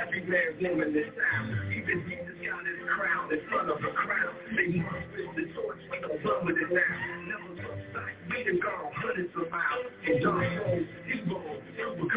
Every 0.00 0.24
man, 0.24 0.56
woman, 0.62 0.96
and 0.96 1.12
sound. 1.12 1.72
Even 1.76 2.00
Jesus 2.08 2.32
got 2.40 2.64
his 2.64 2.80
crown 2.88 3.28
in 3.32 3.40
front 3.50 3.68
of 3.68 3.76
a 3.84 3.92
crowd. 3.92 4.34
They 4.56 4.80
must 4.80 5.12
with 5.12 5.36
the 5.36 5.52
torch, 5.52 5.76
we 5.92 6.00
don't 6.00 6.24
run 6.24 6.46
with 6.46 6.56
it 6.56 6.72
now. 6.72 6.96
Never 7.28 7.52
look 7.60 7.92
back, 7.92 8.16
we 8.30 8.44
done 8.44 8.60
gone 8.64 8.92
hundreds 8.96 9.34
of 9.36 9.50
miles. 9.52 9.92
In 10.08 10.22
dark 10.24 10.40
holes, 10.56 10.88
evil, 11.04 11.36
a 11.36 11.68
evil. 11.76 12.08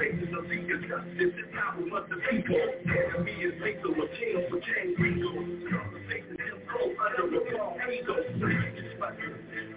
Faces 0.00 0.32
of 0.32 0.48
the 0.48 0.56
justice, 0.88 1.34
the 1.36 1.44
power 1.52 1.84
of 1.84 2.08
the 2.08 2.16
people. 2.32 2.56
Enemy 2.56 3.32
is 3.44 3.60
lethal, 3.60 3.92
a 3.92 4.08
king 4.16 4.46
for 4.48 4.60
king 4.64 4.96
regal. 4.96 5.36
Strong 5.68 6.00
faces, 6.08 6.40
him 6.40 6.58
go 6.64 6.80
under 6.96 7.28
a 7.28 7.58
wrong 7.60 7.76
ego. 7.92 8.16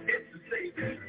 It's 0.08 0.28
the 0.32 0.40
savior. 0.48 1.09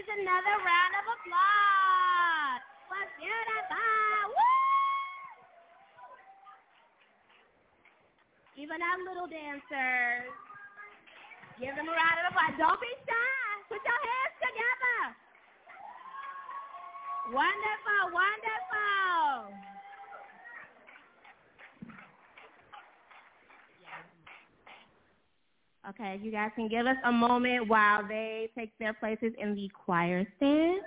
Ladies 0.00 0.16
another 0.16 0.56
round 0.64 0.96
of 0.96 1.04
applause. 1.12 2.64
What's 2.88 3.12
beautiful? 3.20 4.32
Woo! 4.32 4.56
Even 8.64 8.80
our 8.80 8.96
little 9.04 9.28
dancers. 9.28 10.32
Give 11.60 11.76
them 11.76 11.84
a 11.84 11.92
round 11.92 12.16
of 12.16 12.32
applause. 12.32 12.56
Don't 12.56 12.80
be 12.80 12.88
shy. 13.04 13.44
Put 13.68 13.84
your 13.84 14.00
hands 14.00 14.36
together. 14.40 15.00
Wonderful, 17.36 18.16
wonderful. 18.16 18.69
Okay, 25.90 26.20
you 26.22 26.30
guys 26.30 26.50
can 26.54 26.68
give 26.68 26.86
us 26.86 26.96
a 27.04 27.10
moment 27.10 27.66
while 27.66 28.06
they 28.06 28.48
take 28.56 28.70
their 28.78 28.92
places 28.94 29.32
in 29.40 29.56
the 29.56 29.68
choir 29.84 30.24
stand. 30.36 30.82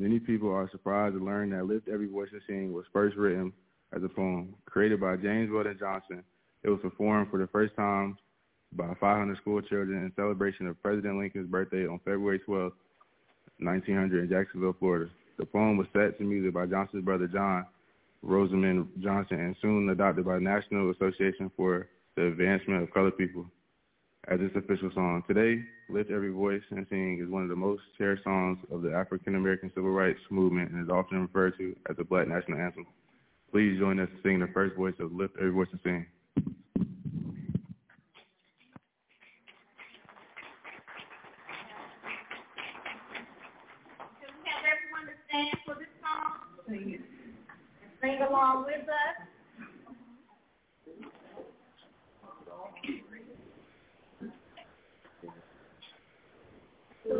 Many 0.00 0.18
people 0.18 0.50
are 0.50 0.66
surprised 0.70 1.14
to 1.14 1.22
learn 1.22 1.50
that 1.50 1.66
Lift 1.66 1.86
Every 1.86 2.06
Voice 2.06 2.30
and 2.32 2.40
Sing 2.46 2.72
was 2.72 2.86
first 2.90 3.18
written 3.18 3.52
as 3.94 4.02
a 4.02 4.08
poem. 4.08 4.54
Created 4.64 4.98
by 4.98 5.16
James 5.16 5.50
Weldon 5.52 5.76
Johnson, 5.78 6.24
it 6.62 6.70
was 6.70 6.80
performed 6.80 7.28
for 7.30 7.38
the 7.38 7.46
first 7.48 7.76
time 7.76 8.16
by 8.72 8.94
500 8.98 9.36
school 9.36 9.60
children 9.60 9.98
in 9.98 10.12
celebration 10.16 10.66
of 10.68 10.82
President 10.82 11.18
Lincoln's 11.18 11.50
birthday 11.50 11.86
on 11.86 11.98
February 11.98 12.38
12, 12.38 12.72
1900 13.58 14.24
in 14.24 14.30
Jacksonville, 14.30 14.74
Florida. 14.78 15.10
The 15.36 15.44
poem 15.44 15.76
was 15.76 15.86
set 15.92 16.16
to 16.16 16.24
music 16.24 16.54
by 16.54 16.64
Johnson's 16.64 17.04
brother 17.04 17.26
John 17.26 17.66
Rosamond 18.22 18.88
Johnson 19.02 19.38
and 19.38 19.56
soon 19.60 19.90
adopted 19.90 20.24
by 20.24 20.36
the 20.36 20.40
National 20.40 20.92
Association 20.92 21.50
for 21.58 21.88
the 22.16 22.28
Advancement 22.28 22.82
of 22.82 22.90
Colored 22.94 23.18
People 23.18 23.44
as 24.30 24.38
its 24.40 24.54
official 24.54 24.90
song. 24.94 25.24
Today, 25.26 25.60
Lift 25.88 26.10
Every 26.10 26.30
Voice 26.30 26.62
and 26.70 26.86
Sing 26.88 27.20
is 27.20 27.28
one 27.28 27.42
of 27.42 27.48
the 27.48 27.56
most 27.56 27.82
cherished 27.98 28.22
songs 28.22 28.58
of 28.70 28.80
the 28.82 28.92
African 28.92 29.34
American 29.34 29.72
civil 29.74 29.90
rights 29.90 30.20
movement 30.30 30.70
and 30.70 30.82
is 30.82 30.88
often 30.88 31.20
referred 31.20 31.58
to 31.58 31.74
as 31.90 31.96
the 31.96 32.04
Black 32.04 32.28
National 32.28 32.58
Anthem. 32.58 32.86
Please 33.50 33.76
join 33.80 33.98
us 33.98 34.08
in 34.14 34.20
singing 34.22 34.40
the 34.40 34.46
first 34.54 34.76
voice 34.76 34.94
of 35.00 35.12
Lift 35.12 35.34
Every 35.36 35.50
Voice 35.50 35.68
and 35.72 35.80
Sing. 35.82 36.06
Sing 48.00 48.18
along 48.22 48.64
with 48.64 48.88
us. 48.88 49.29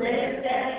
Lift 0.00 0.46
every 0.46 0.69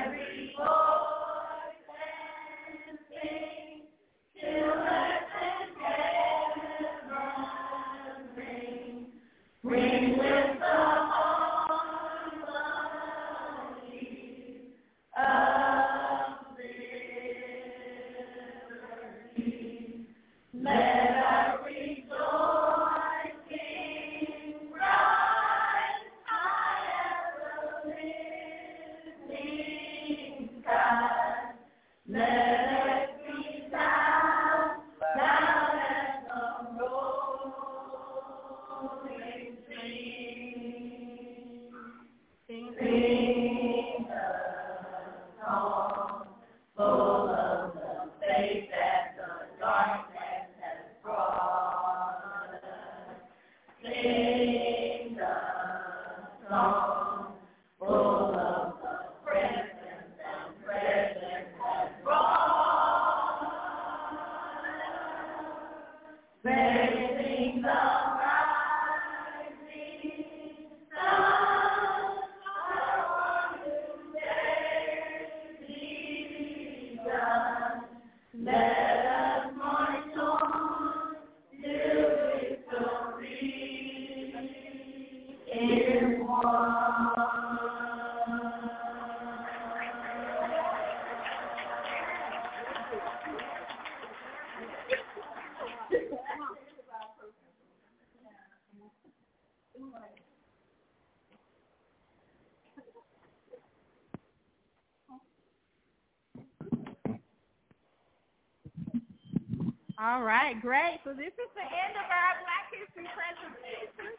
right, 110.31 110.55
great. 110.63 111.03
So 111.03 111.11
this 111.11 111.35
is 111.35 111.49
the 111.59 111.67
end 111.67 111.99
of 111.99 112.07
our 112.07 112.33
Black 112.39 112.65
History 112.71 113.07
presentation 113.11 114.15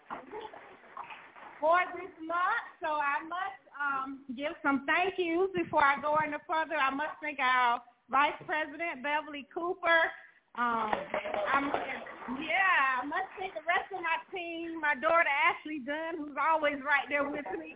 for 1.56 1.80
this 1.96 2.12
month. 2.20 2.64
So 2.84 3.00
I 3.00 3.24
must 3.24 3.62
um, 3.80 4.20
give 4.36 4.52
some 4.60 4.84
thank 4.84 5.16
yous 5.16 5.48
before 5.56 5.80
I 5.80 5.96
go 6.04 6.20
any 6.20 6.36
further. 6.44 6.76
I 6.76 6.92
must 6.92 7.16
thank 7.24 7.40
our 7.40 7.80
Vice 8.12 8.36
President 8.44 9.00
Beverly 9.00 9.48
Cooper. 9.48 10.12
Um, 10.60 10.92
I'm, 11.48 11.72
yeah, 12.36 13.00
I 13.00 13.08
must 13.08 13.32
thank 13.40 13.56
the 13.56 13.64
rest 13.64 13.88
of 13.88 14.04
my 14.04 14.20
team. 14.28 14.84
My 14.84 14.92
daughter 14.92 15.24
Ashley 15.24 15.80
Dunn, 15.80 16.20
who's 16.20 16.36
always 16.36 16.76
right 16.84 17.08
there 17.08 17.24
with 17.24 17.48
me. 17.56 17.72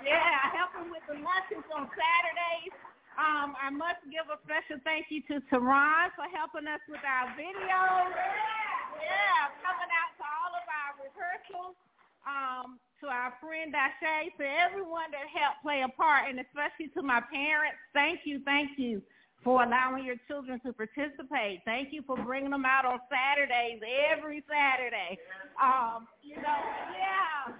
Yeah, 0.00 0.16
I 0.16 0.48
help 0.56 0.72
him 0.80 0.88
with 0.88 1.04
the 1.04 1.20
lunches 1.20 1.66
on 1.76 1.92
Saturdays. 1.92 2.72
Um, 3.16 3.56
I 3.56 3.72
must 3.72 4.04
give 4.12 4.28
a 4.28 4.36
special 4.44 4.76
thank 4.84 5.08
you 5.08 5.24
to 5.32 5.40
Teron 5.48 6.12
for 6.12 6.28
helping 6.56 6.72
us 6.72 6.80
with 6.88 7.04
our 7.04 7.28
videos. 7.36 8.16
Yeah, 8.96 9.52
coming 9.60 9.92
out 9.92 10.12
to 10.16 10.24
all 10.24 10.52
of 10.56 10.64
our 10.64 10.92
rehearsals. 11.04 11.76
Um, 12.24 12.80
to 13.04 13.06
our 13.12 13.34
friend 13.44 13.72
Dashay, 13.72 14.32
to 14.40 14.44
everyone 14.64 15.12
that 15.12 15.28
helped 15.28 15.60
play 15.62 15.84
a 15.84 15.92
part, 16.00 16.30
and 16.32 16.40
especially 16.40 16.88
to 16.96 17.02
my 17.02 17.20
parents, 17.28 17.76
thank 17.92 18.20
you, 18.24 18.40
thank 18.44 18.78
you 18.78 19.02
for 19.44 19.62
allowing 19.62 20.04
your 20.04 20.16
children 20.26 20.58
to 20.64 20.72
participate. 20.72 21.60
Thank 21.66 21.92
you 21.92 22.02
for 22.06 22.16
bringing 22.16 22.50
them 22.50 22.64
out 22.64 22.86
on 22.86 22.98
Saturdays, 23.12 23.84
every 24.10 24.42
Saturday. 24.48 25.20
Um, 25.60 26.08
you 26.24 26.36
know, 26.40 26.56
yeah. 26.96 27.52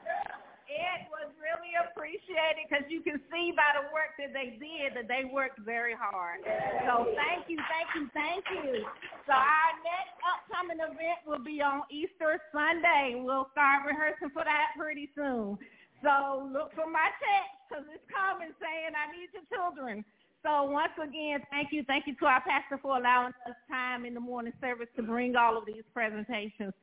It 0.67 1.07
was 1.15 1.31
really 1.39 1.73
appreciated 1.79 2.67
because 2.67 2.83
you 2.91 2.99
can 3.01 3.23
see 3.31 3.55
by 3.55 3.71
the 3.79 3.87
work 3.95 4.19
that 4.19 4.35
they 4.35 4.59
did 4.59 4.99
that 4.99 5.07
they 5.07 5.23
worked 5.27 5.63
very 5.63 5.95
hard. 5.95 6.43
So 6.87 7.07
thank 7.15 7.47
you, 7.47 7.59
thank 7.71 7.89
you, 7.95 8.11
thank 8.11 8.43
you. 8.51 8.83
So 9.31 9.35
our 9.35 9.73
next 9.87 10.19
upcoming 10.27 10.83
event 10.83 11.23
will 11.23 11.43
be 11.43 11.63
on 11.63 11.87
Easter 11.87 12.43
Sunday. 12.51 13.15
We'll 13.15 13.47
start 13.55 13.87
rehearsing 13.87 14.35
for 14.35 14.43
that 14.43 14.75
pretty 14.75 15.11
soon. 15.15 15.55
So 16.03 16.51
look 16.51 16.75
for 16.75 16.91
my 16.91 17.15
text 17.23 17.55
because 17.67 17.87
it's 17.95 18.05
coming 18.11 18.51
saying 18.59 18.93
I 18.95 19.07
need 19.15 19.31
your 19.31 19.47
children. 19.47 20.05
So 20.43 20.67
once 20.67 20.95
again, 20.99 21.43
thank 21.51 21.73
you, 21.73 21.83
thank 21.87 22.07
you 22.07 22.15
to 22.23 22.27
our 22.27 22.43
pastor 22.43 22.79
for 22.79 22.99
allowing 22.99 23.35
us 23.47 23.57
time 23.71 24.05
in 24.05 24.15
the 24.15 24.21
morning 24.21 24.53
service 24.61 24.87
to 24.97 25.03
bring 25.03 25.35
all 25.35 25.57
of 25.59 25.67
these 25.67 25.83
presentations 25.95 26.75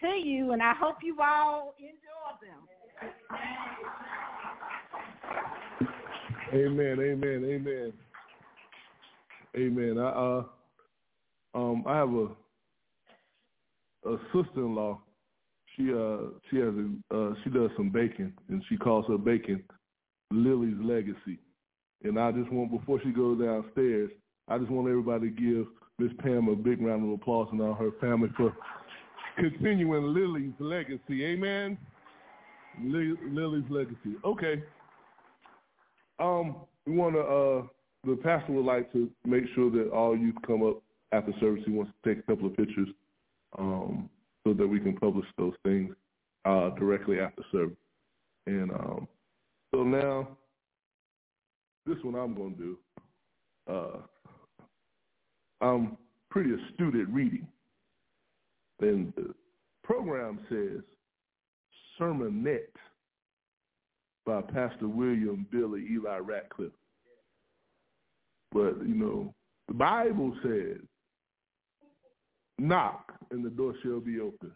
to 0.00 0.08
you, 0.08 0.52
and 0.52 0.62
I 0.62 0.72
hope 0.72 0.96
you 1.02 1.20
all 1.20 1.74
enjoy 1.78 2.32
them. 2.40 2.79
Amen, 6.52 6.98
amen, 7.00 7.44
amen, 7.44 7.92
amen. 9.56 9.98
I 9.98 10.08
uh, 10.08 10.44
um, 11.54 11.84
I 11.86 11.96
have 11.96 12.10
a 12.10 12.28
a 14.08 14.16
sister-in-law. 14.32 15.00
She 15.76 15.92
uh, 15.92 16.30
she 16.50 16.56
has 16.56 16.74
a 16.74 17.16
uh, 17.16 17.34
she 17.44 17.50
does 17.50 17.70
some 17.76 17.90
baking, 17.90 18.32
and 18.48 18.64
she 18.68 18.76
calls 18.76 19.06
her 19.08 19.18
baking 19.18 19.62
Lily's 20.32 20.78
Legacy. 20.80 21.38
And 22.02 22.18
I 22.18 22.32
just 22.32 22.50
want 22.50 22.70
before 22.70 23.00
she 23.02 23.10
goes 23.10 23.40
downstairs, 23.40 24.10
I 24.48 24.58
just 24.58 24.70
want 24.70 24.88
everybody 24.88 25.30
to 25.30 25.40
give 25.40 25.66
Miss 25.98 26.12
Pam 26.20 26.48
a 26.48 26.56
big 26.56 26.80
round 26.80 27.04
of 27.04 27.12
applause 27.20 27.48
and 27.52 27.60
all 27.60 27.74
her 27.74 27.92
family 28.00 28.30
for 28.36 28.56
continuing 29.36 30.14
Lily's 30.14 30.54
legacy. 30.58 31.24
Amen. 31.24 31.78
Lily's 32.82 33.64
legacy. 33.68 34.16
Okay. 34.24 34.62
Um, 36.18 36.56
we 36.86 36.94
want 36.94 37.14
to. 37.14 37.20
Uh, 37.20 37.66
the 38.04 38.16
pastor 38.22 38.52
would 38.52 38.64
like 38.64 38.92
to 38.92 39.10
make 39.26 39.44
sure 39.54 39.70
that 39.70 39.90
all 39.90 40.16
youth 40.16 40.36
come 40.46 40.62
up 40.62 40.82
after 41.12 41.32
service. 41.40 41.62
He 41.66 41.72
wants 41.72 41.92
to 42.02 42.14
take 42.14 42.22
a 42.24 42.26
couple 42.26 42.46
of 42.46 42.56
pictures, 42.56 42.88
um, 43.58 44.08
so 44.44 44.54
that 44.54 44.66
we 44.66 44.80
can 44.80 44.96
publish 44.96 45.26
those 45.36 45.52
things 45.64 45.94
uh, 46.44 46.70
directly 46.70 47.20
after 47.20 47.42
service. 47.52 47.76
And 48.46 48.70
um, 48.70 49.08
so 49.74 49.82
now, 49.82 50.28
this 51.86 51.98
one 52.02 52.14
I'm 52.14 52.34
going 52.34 52.54
to 52.54 52.58
do. 52.58 52.78
Uh, 53.68 53.98
I'm 55.60 55.96
pretty 56.30 56.50
astute 56.52 56.94
at 56.94 57.12
reading. 57.12 57.46
And 58.80 59.12
the 59.16 59.34
program 59.84 60.40
says 60.48 60.82
sermonette 62.00 62.76
by 64.24 64.40
Pastor 64.42 64.88
William 64.88 65.46
Billy 65.50 65.86
Eli 65.92 66.18
Ratcliff. 66.18 66.72
But, 68.52 68.78
you 68.86 68.94
know, 68.94 69.34
the 69.68 69.74
Bible 69.74 70.34
says, 70.42 70.78
knock 72.58 73.12
and 73.30 73.44
the 73.44 73.50
door 73.50 73.74
shall 73.82 74.00
be 74.00 74.20
open. 74.20 74.52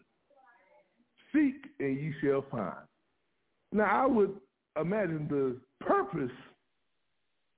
Seek 1.33 1.55
and 1.79 1.97
ye 1.97 2.13
shall 2.21 2.45
find. 2.51 2.85
Now, 3.71 4.03
I 4.03 4.05
would 4.05 4.35
imagine 4.79 5.27
the 5.29 5.57
purpose 5.85 6.31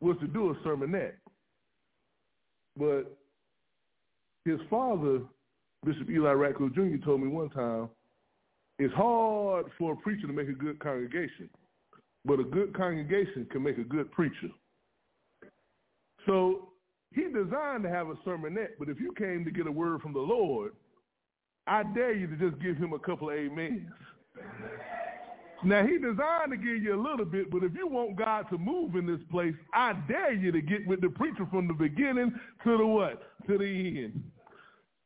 was 0.02 0.18
to 0.22 0.28
do 0.28 0.52
a 0.52 0.56
sermonette. 0.68 1.14
But 2.78 3.18
his 4.46 4.60
father 4.70 5.22
Bishop 5.86 6.10
Eli 6.10 6.32
Ratcliff 6.32 6.74
Jr. 6.74 7.04
told 7.04 7.22
me 7.22 7.28
one 7.28 7.50
time, 7.50 7.90
it's 8.80 8.94
hard 8.94 9.66
for 9.78 9.94
a 9.94 9.96
preacher 9.96 10.28
to 10.28 10.34
make 10.34 10.50
a 10.50 10.54
good 10.54 10.80
congregation, 10.80 11.50
but 12.26 12.40
a 12.40 12.44
good 12.44 12.76
congregation 12.76 13.48
can 13.52 13.64
make 13.64 13.78
a 13.78 13.84
good 13.84 14.12
preacher. 14.12 14.50
So 16.26 16.70
he 17.14 17.24
designed 17.24 17.84
to 17.84 17.90
have 17.90 18.10
a 18.10 18.16
sermonette, 18.26 18.78
but 18.78 18.90
if 18.90 19.00
you 19.00 19.14
came 19.18 19.46
to 19.46 19.52
get 19.52 19.68
a 19.68 19.72
word 19.72 20.02
from 20.02 20.14
the 20.14 20.20
Lord, 20.20 20.74
I 21.66 21.84
dare 21.84 22.14
you 22.14 22.28
to 22.28 22.36
just 22.36 22.62
give 22.62 22.78
him 22.78 22.94
a 22.94 23.00
couple 23.00 23.30
of 23.30 23.38
amens. 23.38 23.90
Now 25.64 25.86
he 25.86 25.98
designed 25.98 26.52
to 26.52 26.58
give 26.58 26.84
you 26.84 26.94
a 26.94 27.02
little 27.02 27.26
bit, 27.26 27.50
but 27.50 27.64
if 27.64 27.74
you 27.74 27.88
want 27.88 28.16
God 28.16 28.46
to 28.52 28.60
move 28.60 28.96
in 28.96 29.08
this 29.08 29.26
place, 29.32 29.56
I 29.74 29.94
dare 30.08 30.34
you 30.34 30.52
to 30.52 30.62
get 30.62 30.86
with 30.86 31.02
the 31.02 31.10
preacher 31.10 31.48
from 31.50 31.68
the 31.68 31.74
beginning 31.74 32.32
to 32.64 32.78
the 32.78 32.86
what? 32.86 33.24
To 33.48 33.58
the 33.58 33.66
end 33.66 34.24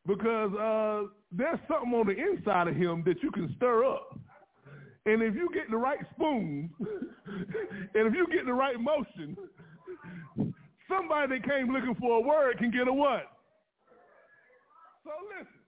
because 0.08 0.52
uh, 0.54 1.04
there's 1.32 1.60
something 1.68 1.94
on 1.94 2.08
the 2.08 2.16
inside 2.16 2.68
of 2.68 2.76
him 2.76 3.04
that 3.06 3.24
you 3.24 3.32
can 3.32 3.54
stir 3.58 3.86
up. 3.86 4.20
And 5.06 5.24
if 5.24 5.34
you 5.34 5.50
get 5.54 5.70
the 5.72 5.78
right 5.78 6.00
spoon, 6.14 6.70
and 6.80 8.08
if 8.08 8.14
you 8.14 8.28
get 8.32 8.46
the 8.46 8.54
right 8.54 8.80
motion, 8.80 9.36
somebody 10.88 11.40
that 11.40 11.48
came 11.48 11.74
looking 11.74 11.96
for 11.96 12.18
a 12.18 12.22
word 12.22 12.58
can 12.60 12.70
get 12.70 12.88
a 12.88 12.94
what? 12.94 13.24
So 15.04 15.12
listen. 15.38 15.62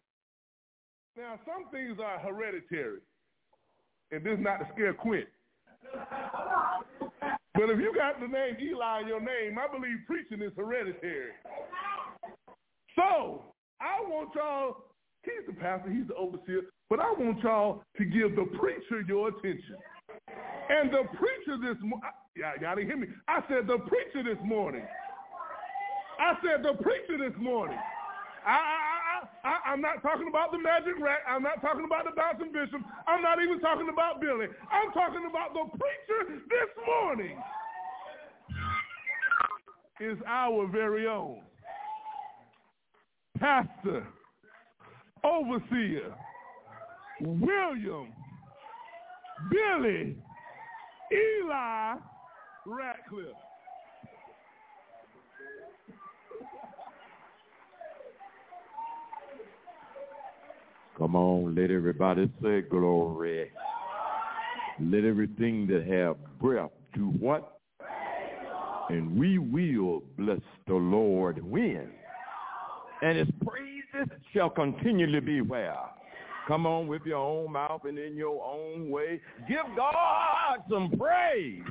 Now, 1.17 1.39
some 1.45 1.71
things 1.71 1.99
are 2.03 2.19
hereditary, 2.19 2.99
and 4.11 4.23
this 4.23 4.33
is 4.33 4.43
not 4.43 4.57
to 4.57 4.67
scare 4.73 4.93
Quint. 4.93 5.27
But 7.53 7.69
if 7.69 7.79
you 7.79 7.93
got 7.95 8.19
the 8.19 8.27
name 8.27 8.57
Eli 8.59 9.01
in 9.01 9.07
your 9.07 9.19
name, 9.19 9.59
I 9.59 9.67
believe 9.71 9.97
preaching 10.07 10.41
is 10.41 10.51
hereditary. 10.57 11.31
So, 12.95 13.53
I 13.79 14.01
want 14.01 14.29
y'all, 14.35 14.92
he's 15.23 15.47
the 15.47 15.53
pastor, 15.53 15.91
he's 15.91 16.07
the 16.07 16.15
overseer, 16.15 16.69
but 16.89 16.99
I 16.99 17.11
want 17.11 17.41
y'all 17.43 17.83
to 17.97 18.05
give 18.05 18.35
the 18.35 18.45
preacher 18.57 19.01
your 19.07 19.29
attention. 19.29 19.77
And 20.69 20.91
the 20.91 21.03
preacher 21.17 21.57
this 21.59 21.79
morning, 21.81 22.13
y'all, 22.35 22.53
y'all 22.61 22.75
didn't 22.75 22.87
hear 22.87 22.97
me. 22.97 23.07
I 23.27 23.41
said 23.47 23.67
the 23.67 23.79
preacher 23.87 24.23
this 24.23 24.41
morning. 24.43 24.83
I 26.19 26.35
said 26.43 26.63
the 26.63 26.81
preacher 26.81 27.17
this 27.17 27.35
morning. 27.39 27.77
I, 28.45 28.51
I, 28.51 29.47
I, 29.47 29.71
I, 29.71 29.73
am 29.73 29.81
not 29.81 30.01
talking 30.01 30.27
about 30.27 30.51
the 30.51 30.59
magic 30.59 30.99
rack. 30.99 31.19
I'm 31.27 31.43
not 31.43 31.61
talking 31.61 31.85
about 31.85 32.05
the 32.05 32.11
bouncing 32.11 32.51
bishop. 32.51 32.81
I'm 33.07 33.21
not 33.21 33.41
even 33.41 33.59
talking 33.59 33.87
about 33.89 34.19
Billy. 34.19 34.47
I'm 34.71 34.91
talking 34.91 35.25
about 35.29 35.53
the 35.53 35.65
preacher 35.77 36.39
this 36.49 36.71
morning 36.85 37.37
is 39.99 40.17
our 40.27 40.67
very 40.67 41.07
own 41.07 41.41
pastor, 43.39 44.07
overseer, 45.23 46.13
William, 47.21 48.13
Billy, 49.49 50.15
Eli 51.11 51.95
Ratcliff. 52.67 53.35
Come 60.97 61.15
on, 61.15 61.55
let 61.55 61.71
everybody 61.71 62.31
say 62.41 62.61
glory. 62.61 63.49
Let 64.79 65.03
everything 65.03 65.67
that 65.67 65.85
have 65.87 66.17
breath 66.39 66.71
do 66.93 67.07
what? 67.19 67.59
And 68.89 69.17
we 69.17 69.37
will 69.37 70.03
bless 70.17 70.41
the 70.67 70.75
Lord 70.75 71.43
when? 71.43 71.89
and 73.03 73.17
his 73.17 73.27
praises 73.93 74.11
shall 74.33 74.49
continually 74.49 75.19
be 75.19 75.41
where? 75.41 75.75
Come 76.47 76.65
on 76.65 76.87
with 76.87 77.03
your 77.05 77.17
own 77.17 77.53
mouth 77.53 77.81
and 77.85 77.97
in 77.97 78.15
your 78.15 78.43
own 78.43 78.89
way. 78.89 79.21
Give 79.47 79.65
God 79.77 80.57
some 80.69 80.91
praise. 80.99 81.63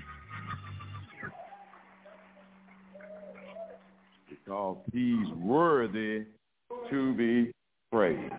Because 4.31 4.79
he's 4.93 5.29
worthy 5.37 6.25
to 6.91 7.15
be 7.15 7.53
praised. 7.91 8.33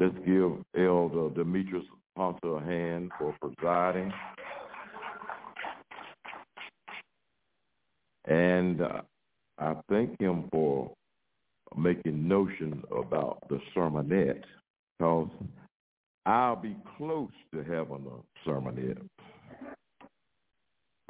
Let's 0.00 0.16
give 0.26 0.52
Elder 0.76 1.30
Demetrius 1.34 1.84
Hunter 2.16 2.56
a 2.56 2.64
hand 2.64 3.12
for 3.18 3.34
presiding. 3.40 4.12
And 8.24 8.80
uh, 8.80 9.02
I 9.58 9.74
thank 9.88 10.20
him 10.20 10.48
for 10.50 10.92
making 11.76 12.26
notions 12.26 12.82
about 12.96 13.38
the 13.48 13.60
sermonette 13.74 14.42
because 14.98 15.28
I'll 16.26 16.56
be 16.56 16.76
close 16.96 17.30
to 17.52 17.58
having 17.58 18.06
a 18.06 18.48
sermonette. 18.48 19.06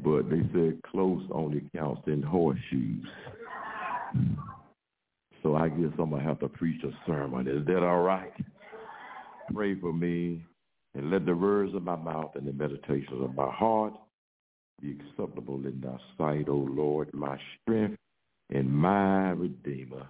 But 0.03 0.31
they 0.31 0.43
said 0.53 0.81
close 0.91 1.23
only 1.31 1.63
counts 1.77 2.03
in 2.07 2.23
horseshoes. 2.23 3.07
So 5.43 5.57
I 5.57 5.69
guess 5.69 5.91
I'm 5.99 6.11
going 6.11 6.23
to 6.23 6.29
have 6.29 6.41
to 6.41 6.49
preach 6.49 6.83
a 6.85 6.91
sermon. 7.07 7.47
Is 7.49 7.67
that 7.67 7.83
all 7.83 8.03
right? 8.03 8.33
Pray 9.53 9.79
for 9.79 9.93
me 9.93 10.45
and 10.95 11.11
let 11.11 11.27
the 11.27 11.35
words 11.35 11.75
of 11.75 11.83
my 11.83 11.97
mouth 11.97 12.33
and 12.35 12.47
the 12.47 12.53
meditations 12.53 13.23
of 13.23 13.35
my 13.35 13.51
heart 13.51 13.95
be 14.81 14.93
acceptable 14.93 15.57
in 15.67 15.81
thy 15.81 15.97
sight, 16.19 16.49
O 16.49 16.57
Lord, 16.57 17.13
my 17.13 17.39
strength 17.63 17.97
and 18.51 18.71
my 18.71 19.31
Redeemer. 19.31 20.07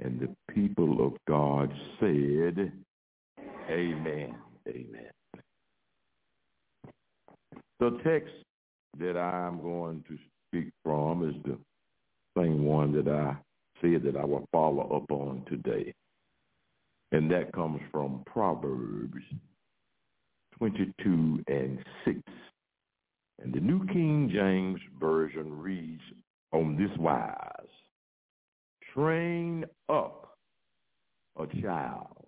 And 0.00 0.20
the 0.20 0.34
people 0.52 1.06
of 1.06 1.14
God 1.28 1.72
said, 2.00 2.72
Amen. 3.70 4.34
Amen. 4.68 5.10
The 7.78 7.98
text 8.04 8.32
that 8.98 9.16
I'm 9.16 9.60
going 9.60 10.04
to 10.08 10.16
speak 10.48 10.72
from 10.84 11.28
is 11.28 11.34
the 11.44 11.58
same 12.36 12.64
one 12.64 12.92
that 12.92 13.08
I 13.08 13.36
said 13.80 14.02
that 14.04 14.16
I 14.16 14.24
will 14.24 14.46
follow 14.52 14.96
up 14.96 15.10
on 15.10 15.44
today. 15.48 15.92
And 17.10 17.30
that 17.30 17.52
comes 17.52 17.80
from 17.90 18.22
Proverbs 18.26 19.22
22 20.58 21.42
and 21.48 21.78
6. 22.04 22.18
And 23.42 23.52
the 23.52 23.60
New 23.60 23.84
King 23.88 24.30
James 24.32 24.80
Version 25.00 25.58
reads 25.58 26.02
on 26.52 26.76
this 26.76 26.96
wise, 26.98 27.36
train 28.94 29.64
up 29.88 30.36
a 31.38 31.46
child 31.60 32.26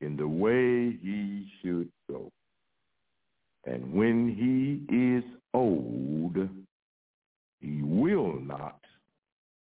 in 0.00 0.16
the 0.16 0.26
way 0.26 0.96
he 1.02 1.46
should 1.62 1.88
go. 2.08 2.30
And 3.66 3.92
when 3.92 4.28
he 4.28 4.94
is 4.94 5.24
old, 5.54 6.36
he 7.60 7.82
will 7.82 8.38
not 8.40 8.80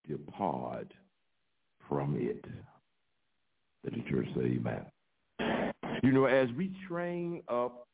depart 0.08 0.92
from 1.90 2.16
it. 2.18 2.46
Let 3.84 3.94
the 3.94 4.10
church 4.10 4.28
say 4.36 4.60
amen. 4.60 4.86
You 6.04 6.12
know, 6.12 6.26
as 6.26 6.50
we 6.56 6.72
train 6.88 7.42
up 7.48 7.88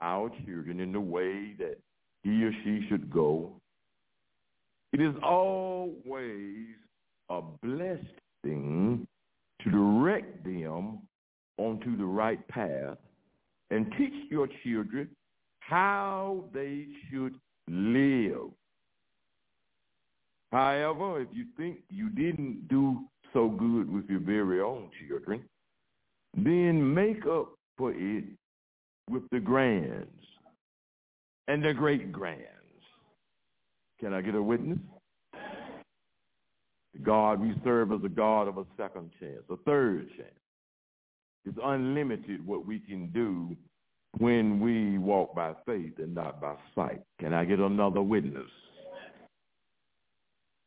our 0.00 0.30
children 0.44 0.80
in 0.80 0.92
the 0.92 1.00
way 1.00 1.54
that 1.58 1.78
he 2.22 2.44
or 2.44 2.52
she 2.64 2.86
should 2.88 3.10
go, 3.10 3.52
it 4.92 5.00
is 5.00 5.14
always 5.22 6.66
a 7.30 7.40
blessing 7.62 9.06
to 9.62 9.70
direct 9.70 10.44
them 10.44 10.98
onto 11.58 11.96
the 11.96 12.04
right 12.04 12.46
path 12.48 12.98
and 13.70 13.92
teach 13.96 14.30
your 14.30 14.48
children 14.64 15.08
how 15.60 16.44
they 16.52 16.86
should 17.08 17.34
live. 17.68 18.50
However, 20.50 21.20
if 21.20 21.28
you 21.32 21.44
think 21.56 21.78
you 21.88 22.08
didn't 22.10 22.66
do 22.68 23.02
so 23.32 23.48
good 23.48 23.90
with 23.90 24.08
your 24.10 24.20
very 24.20 24.60
own 24.60 24.90
children, 25.06 25.44
then 26.34 26.92
make 26.94 27.24
up 27.26 27.54
for 27.76 27.92
it 27.92 28.24
with 29.08 29.22
the 29.30 29.38
grands 29.38 30.08
and 31.46 31.64
the 31.64 31.72
great 31.72 32.10
grands. 32.10 32.46
Can 34.00 34.12
I 34.12 34.20
get 34.20 34.34
a 34.34 34.42
witness? 34.42 34.78
God 37.02 37.40
we 37.40 37.54
serve 37.64 37.92
as 37.92 38.00
a 38.04 38.08
God 38.08 38.48
of 38.48 38.58
a 38.58 38.64
second 38.76 39.10
chance, 39.20 39.42
a 39.50 39.56
third 39.58 40.08
chance. 40.16 40.30
It's 41.44 41.58
unlimited 41.62 42.46
what 42.46 42.66
we 42.66 42.78
can 42.78 43.08
do 43.10 43.56
when 44.18 44.60
we 44.60 44.98
walk 44.98 45.34
by 45.34 45.54
faith 45.66 45.94
and 45.98 46.14
not 46.14 46.40
by 46.40 46.54
sight. 46.74 47.00
Can 47.18 47.32
I 47.32 47.44
get 47.44 47.60
another 47.60 48.02
witness? 48.02 48.50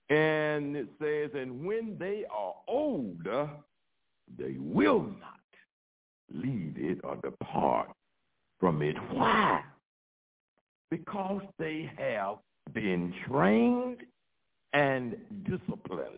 And 0.10 0.76
it 0.76 0.88
says, 1.00 1.32
and 1.34 1.66
when 1.66 1.98
they 2.00 2.26
are 2.32 2.54
older, 2.68 3.50
they 4.38 4.56
will 4.58 5.02
not 5.02 5.40
leave 6.34 6.76
it 6.78 7.00
or 7.04 7.16
depart 7.18 7.90
from 8.60 8.82
it. 8.82 8.96
Why? 9.12 9.62
Because 10.90 11.42
they 11.58 11.92
have 11.98 12.38
been 12.74 13.14
trained 13.28 13.98
and 14.74 15.16
disciplined, 15.44 16.10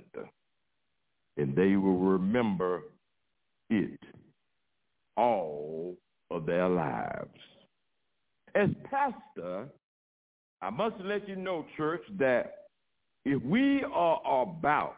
and 1.38 1.56
they 1.56 1.76
will 1.76 1.99
remember 1.99 2.84
it 3.70 3.99
all 5.18 5.95
of 6.32 6.45
their 6.45 6.70
lives. 6.70 7.39
As 8.56 8.70
pastor, 8.89 9.68
I 10.62 10.70
must 10.70 10.95
let 11.01 11.28
you 11.28 11.36
know, 11.36 11.66
church, 11.76 12.03
that 12.18 12.53
if 13.26 13.41
we 13.43 13.84
are 13.93 14.22
about 14.43 14.95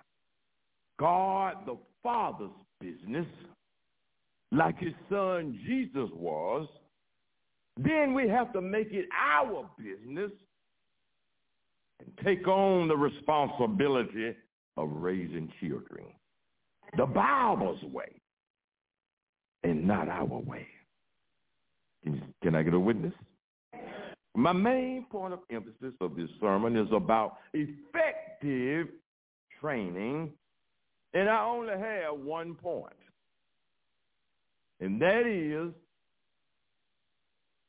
God 0.99 1.65
the 1.65 1.77
Father's 2.03 2.49
business, 2.79 3.25
like 4.51 4.77
his 4.77 4.93
son 5.09 5.59
Jesus 5.65 6.09
was, 6.13 6.67
then 7.77 8.13
we 8.13 8.27
have 8.27 8.53
to 8.53 8.61
make 8.61 8.91
it 8.91 9.07
our 9.13 9.69
business 9.77 10.31
and 11.99 12.11
take 12.23 12.47
on 12.47 12.87
the 12.87 12.95
responsibility 12.95 14.35
of 14.77 14.89
raising 14.91 15.51
children. 15.59 16.05
The 16.95 17.05
Bible's 17.05 17.81
way 17.83 18.21
and 19.63 19.85
not 19.87 20.07
our 20.07 20.25
way. 20.25 20.67
Can, 22.41 22.55
I 22.55 22.63
get 22.63 22.73
a 22.73 22.79
witness? 22.79 23.13
My 24.35 24.53
main 24.53 25.05
point 25.11 25.33
of 25.33 25.39
emphasis 25.51 25.93
of 25.99 26.15
this 26.15 26.29
sermon 26.39 26.77
is 26.77 26.87
about 26.93 27.37
effective 27.53 28.87
training, 29.59 30.31
and 31.13 31.29
I 31.29 31.43
only 31.43 31.73
have 31.73 32.19
one. 32.19 32.55
And 34.79 35.01
that 35.01 35.25
is, 35.25 35.73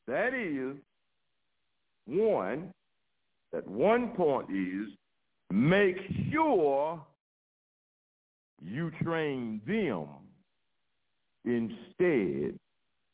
that 0.07 0.33
is, 0.33 0.77
one, 2.05 2.71
that 3.51 3.67
one 3.67 4.09
point 4.09 4.49
is 4.49 4.89
make 5.51 5.97
sure 6.31 7.01
you 8.61 8.91
train 9.01 9.61
them 9.65 10.07
instead 11.45 12.59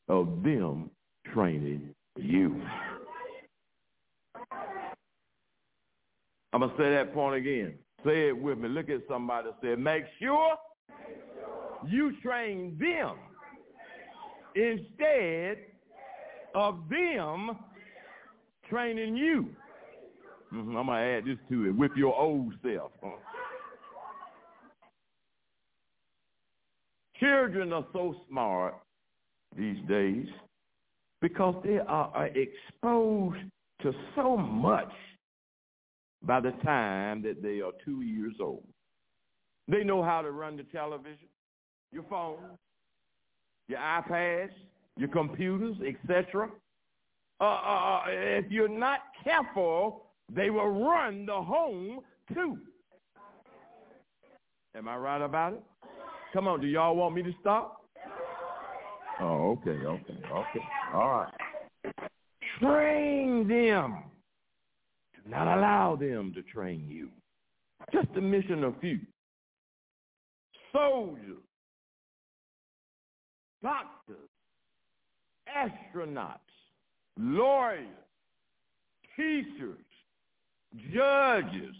of 0.10 0.44
them 0.44 0.90
training 1.34 1.94
you. 2.18 2.62
I'm 6.54 6.62
going 6.62 6.72
to 6.72 6.78
say 6.78 6.90
that 6.92 7.14
point 7.14 7.36
again. 7.36 7.74
Say 8.06 8.30
it 8.30 8.38
with 8.38 8.58
me. 8.58 8.70
Look 8.70 8.90
at 8.90 9.02
somebody 9.10 9.50
say, 9.62 9.76
make 9.76 10.04
sure. 10.22 10.56
you 11.88 12.14
train 12.22 12.78
them 12.80 13.16
instead 14.56 15.58
of 16.54 16.80
them 16.90 17.58
training 18.70 19.18
you. 19.18 19.50
Mm-hmm. 20.54 20.76
I'm 20.76 20.88
to 20.88 20.94
add 20.94 21.26
this 21.26 21.38
to 21.50 21.66
it 21.66 21.72
with 21.76 21.92
your 21.96 22.16
old 22.16 22.54
self. 22.64 22.92
Children 27.20 27.74
are 27.74 27.86
so 27.94 28.16
smart 28.30 28.76
these 29.58 29.78
days 29.88 30.28
because 31.22 31.56
they 31.64 31.80
are 31.80 32.28
exposed 32.28 33.40
to 33.82 33.94
so 34.16 34.38
much 34.38 34.92
by 36.24 36.40
the 36.40 36.52
time 36.64 37.22
that 37.24 37.42
they 37.42 37.62
are 37.62 37.72
two 37.84 38.02
years 38.02 38.34
old. 38.42 38.68
They 39.68 39.84
know 39.84 40.04
how 40.04 40.22
to 40.22 40.32
run 40.32 40.58
the 40.58 40.64
television, 40.64 41.28
your 41.92 42.04
phone, 42.10 42.58
your 43.68 43.80
iPads, 43.80 44.52
your 44.98 45.10
computers, 45.10 45.76
etc. 45.88 46.50
Uh, 47.40 47.44
uh, 47.44 47.48
uh, 47.48 48.04
if 48.08 48.52
you're 48.52 48.68
not 48.68 49.00
careful, 49.24 50.05
they 50.34 50.50
will 50.50 50.70
run 50.70 51.26
the 51.26 51.42
home 51.42 52.00
too. 52.34 52.58
Am 54.76 54.88
I 54.88 54.98
right 54.98 55.22
about 55.22 55.54
it? 55.54 55.64
Come 56.34 56.48
on, 56.48 56.60
do 56.60 56.68
y'all 56.68 56.96
want 56.96 57.16
me 57.16 57.24
to 57.24 57.32
stop? 57.40 57.82
Oh, 59.22 59.52
okay, 59.52 59.86
okay, 59.86 60.20
okay. 60.32 60.60
All 60.94 61.10
right. 61.10 61.34
Train 62.60 63.48
them. 63.48 64.04
Do 65.16 65.30
not 65.30 65.58
allow 65.58 65.96
them 65.96 66.34
to 66.36 66.42
train 66.42 66.86
you. 66.90 67.10
Just 67.94 68.14
to 68.16 68.22
mention 68.22 68.66
a 68.66 68.74
few. 68.82 69.00
Soldiers, 70.74 71.44
doctors, 73.64 74.30
astronauts, 75.48 76.40
lawyers, 77.18 77.86
teachers, 79.16 79.78
judges, 80.94 81.76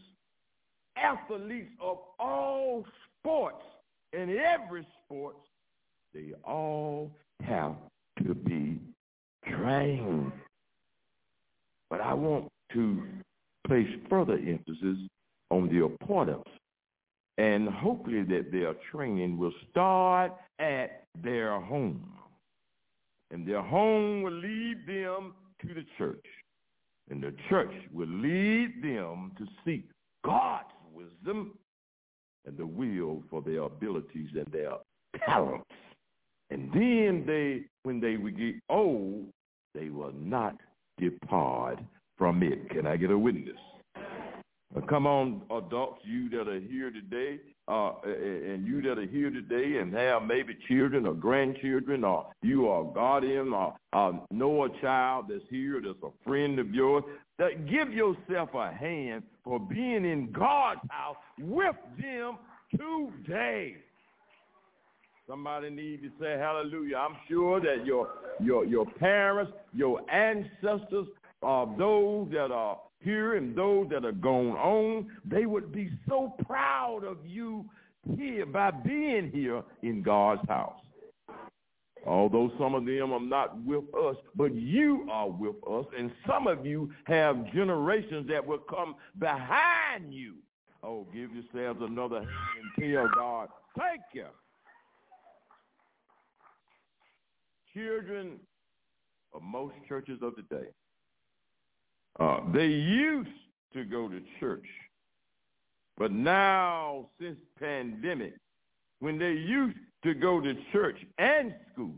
athletes 0.98 1.72
of 1.82 1.98
all 2.20 2.86
sports, 3.20 3.64
in 4.14 4.38
every 4.38 4.88
sport, 5.04 5.36
they 6.14 6.34
all 6.44 7.12
have 7.44 7.76
to 8.26 8.34
be 8.34 8.80
trained. 9.48 10.32
But 11.90 12.02
I 12.02 12.14
want 12.14 12.48
to 12.74 13.04
place 13.68 13.88
further 14.10 14.38
emphasis 14.38 14.98
on 15.52 15.68
the 15.68 15.86
importance 15.86 16.48
and 17.38 17.68
hopefully 17.68 18.24
that 18.24 18.52
their 18.52 18.74
training 18.92 19.38
will 19.38 19.54
start 19.70 20.32
at 20.60 21.04
their 21.22 21.60
home. 21.60 22.12
And 23.32 23.48
their 23.48 23.62
home 23.62 24.22
will 24.22 24.32
lead 24.32 24.88
them 24.88 25.34
to 25.62 25.74
the 25.74 25.86
church. 25.98 26.26
And 27.10 27.22
the 27.22 27.34
church 27.50 27.72
will 27.94 28.08
lead 28.08 28.82
them 28.82 29.32
to 29.38 29.46
seek 29.64 29.88
God's 30.24 30.70
wisdom 30.94 31.58
and 32.46 32.58
the 32.58 32.66
will 32.66 33.24
for 33.30 33.42
their 33.42 33.64
abilities 33.64 34.30
and 34.36 34.48
their 34.52 34.74
talents. 35.26 35.66
And 36.50 36.72
then 36.74 37.24
they, 37.26 37.66
when 37.84 38.00
they 38.00 38.18
would 38.18 38.38
get 38.38 38.56
old, 38.70 39.28
they 39.74 39.90
will 39.90 40.14
not 40.14 40.56
depart 40.98 41.80
from 42.18 42.44
it. 42.44 42.70
Can 42.70 42.88
I 42.88 42.98
get 42.98 43.12
a 43.12 43.18
witness? 43.18 43.58
Uh, 44.76 44.82
come 44.82 45.08
on, 45.08 45.42
adults, 45.52 46.02
you 46.04 46.30
that 46.30 46.48
are 46.48 46.60
here 46.60 46.92
today, 46.92 47.40
uh, 47.68 47.94
and 48.04 48.66
you 48.68 48.82
that 48.82 48.98
are 48.98 49.08
here 49.08 49.30
today 49.30 49.80
and 49.80 49.94
have 49.94 50.24
maybe 50.24 50.56
children 50.68 51.06
or 51.06 51.14
grandchildren, 51.14 52.04
or 52.04 52.28
you 52.42 52.68
are 52.68 52.82
a 52.82 52.94
guardian, 52.94 53.54
or 53.54 53.76
uh, 53.94 54.12
know 54.32 54.66
a 54.66 54.82
child 54.82 55.26
that's 55.30 55.44
here 55.50 55.82
that's 55.82 55.98
a 56.04 56.10
friend 56.28 56.60
of 56.60 56.74
yours, 56.74 57.04
that 57.38 57.68
give 57.70 57.94
yourself 57.94 58.50
a 58.54 58.72
hand 58.72 59.24
for 59.44 59.60
being 59.60 60.06
in 60.06 60.32
God's 60.32 60.82
house 60.90 61.18
with 61.40 61.76
them 62.00 62.38
today. 62.72 63.78
Somebody 65.28 65.70
need 65.70 66.02
to 66.04 66.10
say 66.20 66.38
hallelujah. 66.38 66.98
I'm 66.98 67.16
sure 67.30 67.60
that 67.62 67.86
your 67.86 68.10
your 68.40 68.66
your 68.66 68.86
parents, 68.86 69.54
your 69.74 70.02
ancestors, 70.12 71.08
uh, 71.42 71.66
those 71.78 72.30
that 72.32 72.52
are 72.52 72.78
here 73.02 73.36
and 73.36 73.56
those 73.56 73.88
that 73.90 74.06
are 74.06 74.12
gone 74.12 74.58
on, 74.58 75.08
they 75.24 75.46
would 75.46 75.72
be 75.72 75.92
so 76.08 76.34
proud 76.46 77.04
of 77.04 77.18
you 77.26 77.66
here 78.18 78.46
by 78.46 78.72
being 78.72 79.32
here 79.32 79.64
in 79.84 80.02
God's 80.02 80.48
house. 80.48 80.80
Although 82.06 82.52
some 82.60 82.76
of 82.76 82.86
them 82.86 83.14
are 83.14 83.20
not 83.20 83.60
with 83.64 83.84
us, 83.96 84.16
but 84.36 84.54
you 84.54 85.08
are 85.12 85.30
with 85.30 85.56
us, 85.70 85.86
and 85.98 86.12
some 86.28 86.46
of 86.46 86.66
you 86.66 86.92
have 87.06 87.52
generations 87.52 88.28
that 88.30 88.46
will 88.46 88.60
come 88.70 88.96
behind 89.18 90.14
you. 90.14 90.36
Oh, 90.84 91.08
give 91.12 91.32
yourselves 91.34 91.80
another 91.82 92.20
hand 92.20 92.30
and 92.78 92.94
tell 92.94 93.10
God, 93.16 93.50
thank 93.76 94.02
you. 94.14 94.26
Children 97.74 98.40
of 99.34 99.42
most 99.42 99.74
churches 99.88 100.20
of 100.22 100.36
the 100.36 100.44
day 100.44 100.68
uh, 102.20 102.40
they 102.54 102.68
used 102.68 103.30
to 103.74 103.84
go 103.84 104.08
to 104.08 104.22
church, 104.40 104.66
but 105.98 106.12
now 106.12 107.08
since 107.20 107.38
pandemic, 107.60 108.34
when 109.00 109.18
they 109.18 109.34
used 109.34 109.78
to 110.04 110.14
go 110.14 110.40
to 110.40 110.54
church 110.72 110.98
and 111.18 111.54
school, 111.72 111.96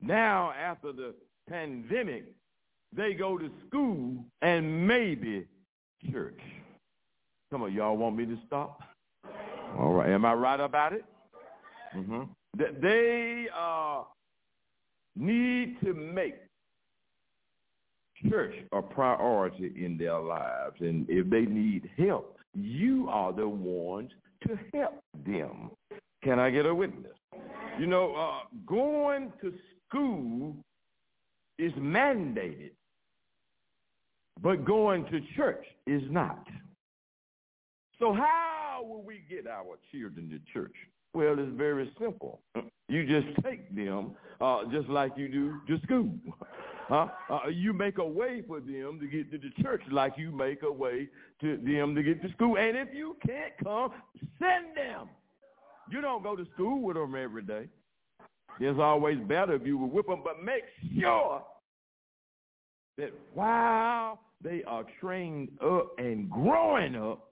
now 0.00 0.52
after 0.52 0.92
the 0.92 1.14
pandemic, 1.48 2.24
they 2.94 3.14
go 3.14 3.36
to 3.38 3.50
school 3.66 4.24
and 4.42 4.86
maybe 4.86 5.46
church. 6.10 6.40
Some 7.50 7.62
of 7.62 7.72
y'all 7.72 7.96
want 7.96 8.16
me 8.16 8.26
to 8.26 8.38
stop? 8.46 8.80
All 9.78 9.92
right. 9.92 10.10
Am 10.10 10.24
I 10.24 10.32
right 10.34 10.60
about 10.60 10.92
it? 10.92 11.04
Mm-hmm. 11.94 12.22
They 12.80 13.48
uh, 13.56 14.02
need 15.16 15.80
to 15.82 15.94
make 15.94 16.34
church 18.28 18.54
a 18.72 18.82
priority 18.82 19.72
in 19.76 19.96
their 19.98 20.18
lives. 20.18 20.76
And 20.80 21.06
if 21.08 21.28
they 21.30 21.42
need 21.42 21.90
help, 21.96 22.38
you 22.54 23.08
are 23.08 23.32
the 23.32 23.48
ones 23.48 24.10
to 24.46 24.58
help 24.72 25.02
them. 25.26 25.70
Can 26.22 26.38
I 26.38 26.50
get 26.50 26.66
a 26.66 26.74
witness? 26.74 27.12
You 27.78 27.86
know, 27.86 28.14
uh, 28.14 28.46
going 28.66 29.32
to 29.42 29.52
school 29.88 30.54
is 31.58 31.72
mandated, 31.72 32.70
but 34.42 34.64
going 34.64 35.04
to 35.06 35.20
church 35.36 35.64
is 35.86 36.02
not. 36.10 36.44
So 37.98 38.12
how 38.12 38.84
will 38.84 39.02
we 39.02 39.22
get 39.28 39.46
our 39.46 39.76
children 39.92 40.28
to 40.30 40.52
church? 40.52 40.74
Well, 41.14 41.36
it's 41.38 41.56
very 41.56 41.92
simple. 42.00 42.40
You 42.88 43.06
just 43.06 43.42
take 43.44 43.74
them 43.74 44.12
uh, 44.40 44.64
just 44.70 44.88
like 44.88 45.12
you 45.16 45.28
do 45.28 45.60
to 45.68 45.82
school. 45.84 46.10
Huh? 46.88 47.08
Uh, 47.30 47.48
you 47.48 47.72
make 47.72 47.98
a 47.98 48.06
way 48.06 48.42
for 48.46 48.60
them 48.60 48.98
to 49.00 49.06
get 49.06 49.30
to 49.32 49.38
the 49.38 49.62
church 49.62 49.82
like 49.90 50.14
you 50.18 50.30
make 50.30 50.62
a 50.62 50.70
way 50.70 51.08
to 51.40 51.56
them 51.56 51.94
to 51.94 52.02
get 52.02 52.20
to 52.22 52.30
school. 52.32 52.56
And 52.58 52.76
if 52.76 52.88
you 52.92 53.16
can't 53.26 53.52
come, 53.62 53.92
send 54.38 54.76
them. 54.76 55.08
You 55.90 56.00
don't 56.00 56.22
go 56.22 56.36
to 56.36 56.46
school 56.54 56.82
with 56.82 56.96
them 56.96 57.14
every 57.14 57.42
day. 57.42 57.68
It's 58.60 58.78
always 58.78 59.18
better 59.20 59.54
if 59.54 59.66
you 59.66 59.78
were 59.78 59.88
with 59.88 60.06
them, 60.06 60.20
but 60.22 60.42
make 60.42 60.64
sure 60.98 61.42
that 62.98 63.12
while 63.32 64.20
they 64.42 64.62
are 64.64 64.84
trained 65.00 65.48
up 65.64 65.92
and 65.98 66.30
growing 66.30 66.94
up, 66.94 67.30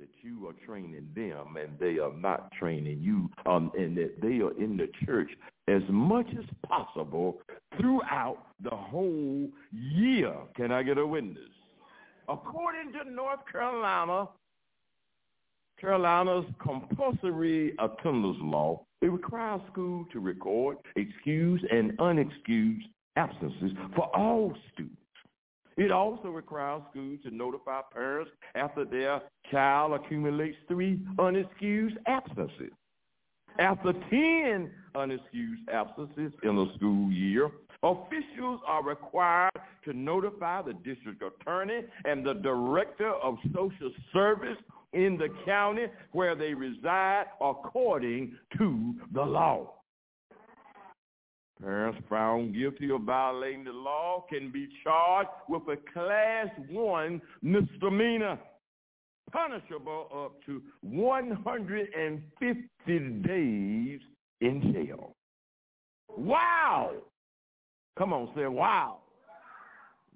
that 0.00 0.08
you 0.22 0.48
are 0.48 0.66
training 0.66 1.08
them 1.14 1.56
and 1.56 1.78
they 1.78 1.98
are 1.98 2.12
not 2.12 2.50
training 2.52 3.00
you, 3.00 3.30
um, 3.46 3.70
and 3.76 3.96
that 3.96 4.20
they 4.20 4.40
are 4.40 4.56
in 4.62 4.76
the 4.76 4.88
church 5.06 5.30
as 5.68 5.82
much 5.88 6.26
as 6.38 6.44
possible 6.66 7.40
throughout 7.78 8.38
the 8.62 8.70
whole 8.74 9.48
year. 9.72 10.34
Can 10.56 10.72
I 10.72 10.82
get 10.82 10.98
a 10.98 11.06
witness? 11.06 11.38
According 12.28 12.92
to 12.92 13.10
North 13.10 13.40
Carolina, 13.50 14.28
Carolina's 15.80 16.46
compulsory 16.62 17.74
attendance 17.78 18.38
law, 18.40 18.84
it 19.02 19.06
requires 19.06 19.60
schools 19.70 20.06
to 20.12 20.20
record 20.20 20.78
excused 20.96 21.64
and 21.64 21.92
unexcused 21.98 22.84
absences 23.16 23.72
for 23.94 24.04
all 24.16 24.54
students. 24.72 25.03
It 25.76 25.90
also 25.90 26.28
requires 26.28 26.82
schools 26.90 27.18
to 27.24 27.34
notify 27.34 27.80
parents 27.92 28.30
after 28.54 28.84
their 28.84 29.20
child 29.50 29.92
accumulates 29.92 30.56
three 30.68 31.00
unexcused 31.18 31.96
absences. 32.06 32.70
After 33.58 33.92
10 33.92 34.70
unexcused 34.94 35.68
absences 35.72 36.32
in 36.42 36.58
a 36.58 36.74
school 36.76 37.10
year, 37.10 37.50
officials 37.82 38.60
are 38.66 38.82
required 38.82 39.50
to 39.84 39.92
notify 39.92 40.62
the 40.62 40.74
district 40.74 41.22
attorney 41.22 41.82
and 42.04 42.24
the 42.24 42.34
director 42.34 43.10
of 43.10 43.36
social 43.54 43.90
service 44.12 44.58
in 44.92 45.18
the 45.18 45.28
county 45.44 45.86
where 46.12 46.34
they 46.34 46.54
reside 46.54 47.26
according 47.40 48.36
to 48.58 48.94
the 49.12 49.22
law. 49.22 49.72
Parents 51.62 51.98
found 52.10 52.54
guilty 52.54 52.90
of 52.90 53.02
violating 53.02 53.64
the 53.64 53.72
law 53.72 54.24
can 54.28 54.50
be 54.50 54.68
charged 54.82 55.30
with 55.48 55.62
a 55.68 55.76
class 55.92 56.48
one 56.68 57.22
misdemeanor, 57.42 58.38
punishable 59.30 60.08
up 60.12 60.32
to 60.46 60.60
150 60.82 62.98
days 63.26 64.00
in 64.40 64.72
jail. 64.72 65.14
Wow! 66.16 66.90
Come 67.96 68.12
on, 68.12 68.30
say 68.36 68.46
wow. 68.46 68.98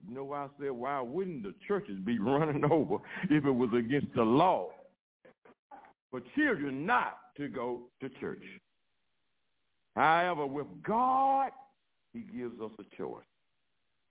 You 0.08 0.14
know 0.14 0.24
why 0.24 0.44
I 0.44 0.48
said 0.60 0.70
why 0.70 1.00
wouldn't 1.00 1.42
the 1.42 1.54
churches 1.66 1.98
be 2.04 2.18
running 2.18 2.64
over 2.70 2.96
if 3.30 3.44
it 3.44 3.50
was 3.50 3.70
against 3.76 4.14
the 4.14 4.22
law 4.22 4.68
for 6.10 6.20
children 6.36 6.86
not 6.86 7.18
to 7.36 7.48
go 7.48 7.82
to 8.00 8.08
church? 8.20 8.42
However, 9.98 10.46
with 10.46 10.68
God, 10.86 11.50
he 12.12 12.20
gives 12.20 12.60
us 12.60 12.70
a 12.78 12.96
choice. 12.96 13.24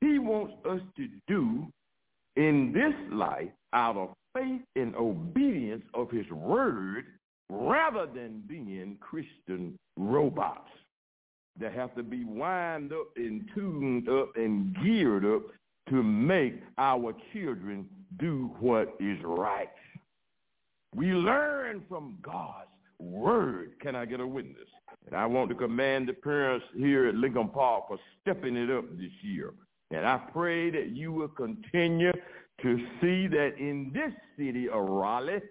He 0.02 0.20
wants 0.20 0.54
us 0.70 0.82
to 0.98 1.08
do 1.30 1.66
in 2.36 2.74
this 2.74 2.94
life 3.14 3.48
out 3.72 3.96
of 3.96 4.10
faith 4.34 4.62
and 4.76 4.94
obedience 4.98 5.84
of 5.94 6.12
his 6.12 6.30
word 6.30 7.06
rather 7.50 8.06
than 8.06 8.44
being 8.48 8.98
Christian 9.00 9.80
robots 9.98 10.70
that 11.58 11.74
have 11.74 11.96
to 11.96 12.04
be 12.04 12.26
wind 12.26 12.92
up 12.92 13.08
and 13.16 13.50
tuned 13.56 14.10
up 14.10 14.34
and 14.36 14.76
geared 14.84 15.24
up 15.24 15.44
to 15.88 16.04
make 16.04 16.62
our 16.78 17.16
children 17.32 17.88
do 18.20 18.52
what 18.60 18.94
is 19.00 19.18
right. 19.24 19.70
We 20.94 21.14
learn 21.14 21.82
from 21.88 22.18
God's 22.22 22.68
word. 23.00 23.72
Can 23.82 23.96
I 23.96 24.04
get 24.04 24.20
a 24.20 24.28
witness? 24.28 24.68
And 25.08 25.16
I 25.16 25.26
want 25.26 25.50
to 25.50 25.56
commend 25.56 26.10
the 26.10 26.14
parents 26.14 26.66
here 26.76 27.08
at 27.08 27.16
Lincoln 27.16 27.50
Park 27.50 27.86
for 27.88 27.98
stepping 28.22 28.58
it 28.58 28.70
up 28.70 28.86
this 28.98 29.12
year. 29.22 29.54
And 29.92 30.06
I 30.06 30.18
pray 30.34 30.70
that 30.70 30.90
you 30.90 31.14
will 31.14 31.30
continue 31.30 32.12
to 32.62 32.78
see 33.00 33.28
that 33.28 33.54
in 33.58 33.92
this 33.94 34.12
city 34.38 34.68
of 34.68 34.84
Raleigh, 34.88 35.42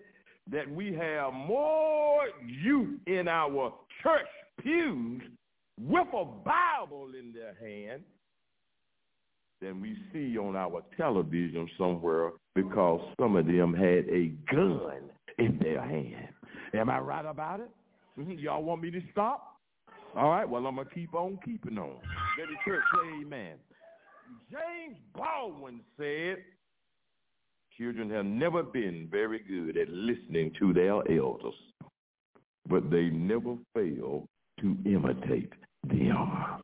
that 0.51 0.71
we 0.71 0.93
have 0.95 1.33
more 1.33 2.27
youth 2.47 3.01
in 3.07 3.29
our 3.29 3.73
church 4.03 4.27
pews 4.63 5.23
with 5.81 6.09
a 6.13 6.25
Bible 6.25 7.11
in 7.19 7.33
their 7.33 7.55
hand 7.61 8.03
than 9.61 9.81
we 9.81 9.97
see 10.13 10.37
on 10.37 10.55
our 10.55 10.83
television 10.97 11.69
somewhere 11.79 12.33
because 12.55 13.01
some 13.19 13.37
of 13.37 13.47
them 13.47 13.73
had 13.73 14.07
a 14.11 14.33
gun 14.53 15.11
in 15.39 15.59
their 15.63 15.81
hand. 15.83 16.29
Am 16.75 16.91
I 16.91 16.99
right 16.99 17.25
about 17.25 17.61
it? 17.61 17.71
Mm-hmm. 18.19 18.39
Y'all 18.39 18.63
want 18.63 18.83
me 18.83 18.91
to 18.91 19.01
stop? 19.13 19.57
All 20.17 20.31
right, 20.31 20.49
well, 20.49 20.67
I'm 20.67 20.77
going 20.77 20.89
to 20.89 20.95
keep 20.95 21.15
on 21.15 21.39
keeping 21.45 21.77
on. 21.79 21.97
Let 22.39 22.49
the 22.49 22.57
church 22.65 22.83
say 22.95 23.23
amen. 23.23 23.57
James 24.51 24.97
Baldwin 25.15 25.81
said, 25.99 26.39
children 27.77 28.11
have 28.11 28.25
never 28.25 28.63
been 28.63 29.09
very 29.11 29.41
good 29.41 29.77
at 29.77 29.89
listening 29.91 30.53
to 30.59 30.73
their 30.73 30.95
elders, 31.19 31.55
but 32.69 32.91
they 32.91 33.11
never 33.11 33.57
fail 33.75 34.27
to 34.61 34.77
imitate 34.87 35.53
them. 35.85 36.63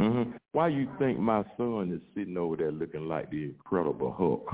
Mm-hmm. 0.00 0.30
Why 0.52 0.68
you 0.68 0.88
think 0.98 1.18
my 1.18 1.44
son 1.56 1.92
is 1.92 2.00
sitting 2.16 2.36
over 2.36 2.56
there 2.56 2.72
looking 2.72 3.06
like 3.06 3.30
the 3.30 3.44
Incredible 3.44 4.12
Hulk? 4.12 4.48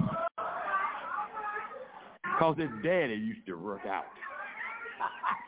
Because 2.23 2.57
his 2.59 2.71
daddy 2.83 3.15
used 3.15 3.47
to 3.47 3.55
work 3.55 3.87
out. 3.87 4.05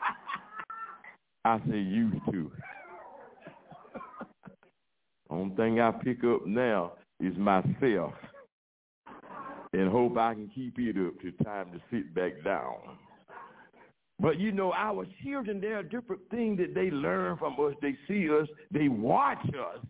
I 1.47 1.59
say 1.69 1.77
used 1.77 2.19
to. 2.29 2.51
Only 5.29 5.55
thing 5.55 5.79
I 5.79 5.91
pick 5.91 6.21
up 6.25 6.45
now 6.45 6.93
is 7.21 7.37
myself 7.37 8.13
and 9.71 9.89
hope 9.89 10.17
I 10.17 10.33
can 10.33 10.49
keep 10.53 10.77
it 10.77 10.97
up 10.97 11.19
to 11.21 11.31
time 11.43 11.71
to 11.71 11.79
sit 11.89 12.13
back 12.13 12.43
down. 12.43 12.75
But 14.19 14.39
you 14.39 14.51
know, 14.51 14.73
our 14.73 15.05
children, 15.23 15.61
there 15.61 15.77
are 15.79 15.83
different 15.83 16.21
things 16.31 16.57
that 16.57 16.73
they 16.75 16.91
learn 16.91 17.37
from 17.37 17.53
us. 17.59 17.75
They 17.81 17.95
see 18.09 18.27
us, 18.29 18.47
they 18.71 18.89
watch 18.89 19.45
us. 19.47 19.85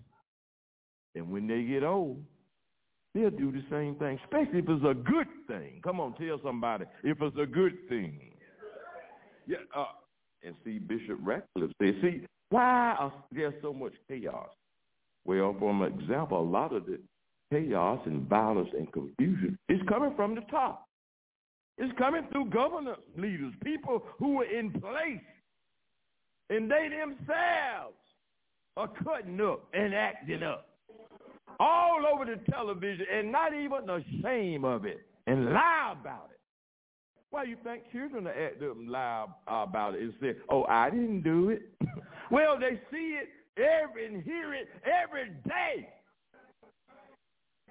And 1.16 1.32
when 1.32 1.48
they 1.48 1.64
get 1.64 1.84
old, 1.84 2.24
they'll 3.16 3.32
do 3.32 3.52
the 3.52 3.64
same 3.72 3.96
thing, 3.96 4.20
especially 4.26 4.60
if 4.60 4.66
it's 4.70 4.86
a 4.86 4.94
good 4.94 5.28
thing. 5.48 5.82
Come 5.84 6.00
on, 6.00 6.14
tell 6.16 6.40
somebody 6.44 6.86
if 7.04 7.20
it's 7.20 7.38
a 7.42 7.48
good 7.48 7.78
thing. 7.90 8.20
Yeah, 9.48 9.58
uh, 9.76 9.86
and 10.44 10.56
see, 10.64 10.80
Bishop 10.80 11.20
Ratcliff 11.24 11.72
said, 11.82 11.96
see, 12.02 12.22
why 12.50 12.96
are 13.00 13.14
there 13.32 13.54
so 13.62 13.74
much 13.74 13.94
chaos? 14.08 14.50
Well, 15.26 15.56
for 15.60 15.88
example, 15.88 16.40
a 16.40 16.42
lot 16.42 16.74
of 16.74 16.86
the 16.86 17.00
chaos 17.52 18.00
and 18.06 18.28
violence 18.28 18.70
and 18.78 18.92
confusion 18.92 19.58
is 19.70 19.80
coming 19.88 20.14
from 20.16 20.36
the 20.36 20.42
top. 20.50 20.88
It's 21.78 21.96
coming 21.98 22.24
through 22.32 22.50
government 22.50 23.00
leaders, 23.18 23.54
people 23.64 24.04
who 24.18 24.42
are 24.42 24.46
in 24.46 24.72
place. 24.72 25.22
And 26.50 26.72
they 26.72 26.90
themselves 26.90 27.98
are 28.78 28.90
cutting 29.04 29.40
up 29.42 29.68
and 29.74 29.94
acting 29.94 30.44
up 30.44 30.70
all 31.60 32.06
over 32.12 32.26
the 32.26 32.40
television 32.52 33.06
and 33.12 33.32
not 33.32 33.54
even 33.54 33.90
ashamed 33.90 34.64
of 34.64 34.86
it 34.86 35.06
and 35.28 35.46
lie 35.46 35.96
about 36.00 36.30
it. 36.32 36.37
Why 37.30 37.44
you 37.44 37.58
think 37.64 37.84
children 37.92 38.28
are 38.28 38.32
acting 38.32 38.70
up 38.70 38.78
and 38.78 38.90
lie 38.90 39.26
about 39.48 39.96
it 39.96 40.02
and 40.02 40.14
say, 40.22 40.36
oh, 40.50 40.64
I 40.66 40.90
didn't 40.90 41.24
do 41.24 41.50
it? 41.50 41.64
well, 42.32 42.58
they 42.58 42.80
see 42.92 43.18
it 43.20 43.30
every 43.58 44.06
and 44.08 44.24
hear 44.24 44.54
it 44.54 44.70
every 44.86 45.30
day 45.46 45.90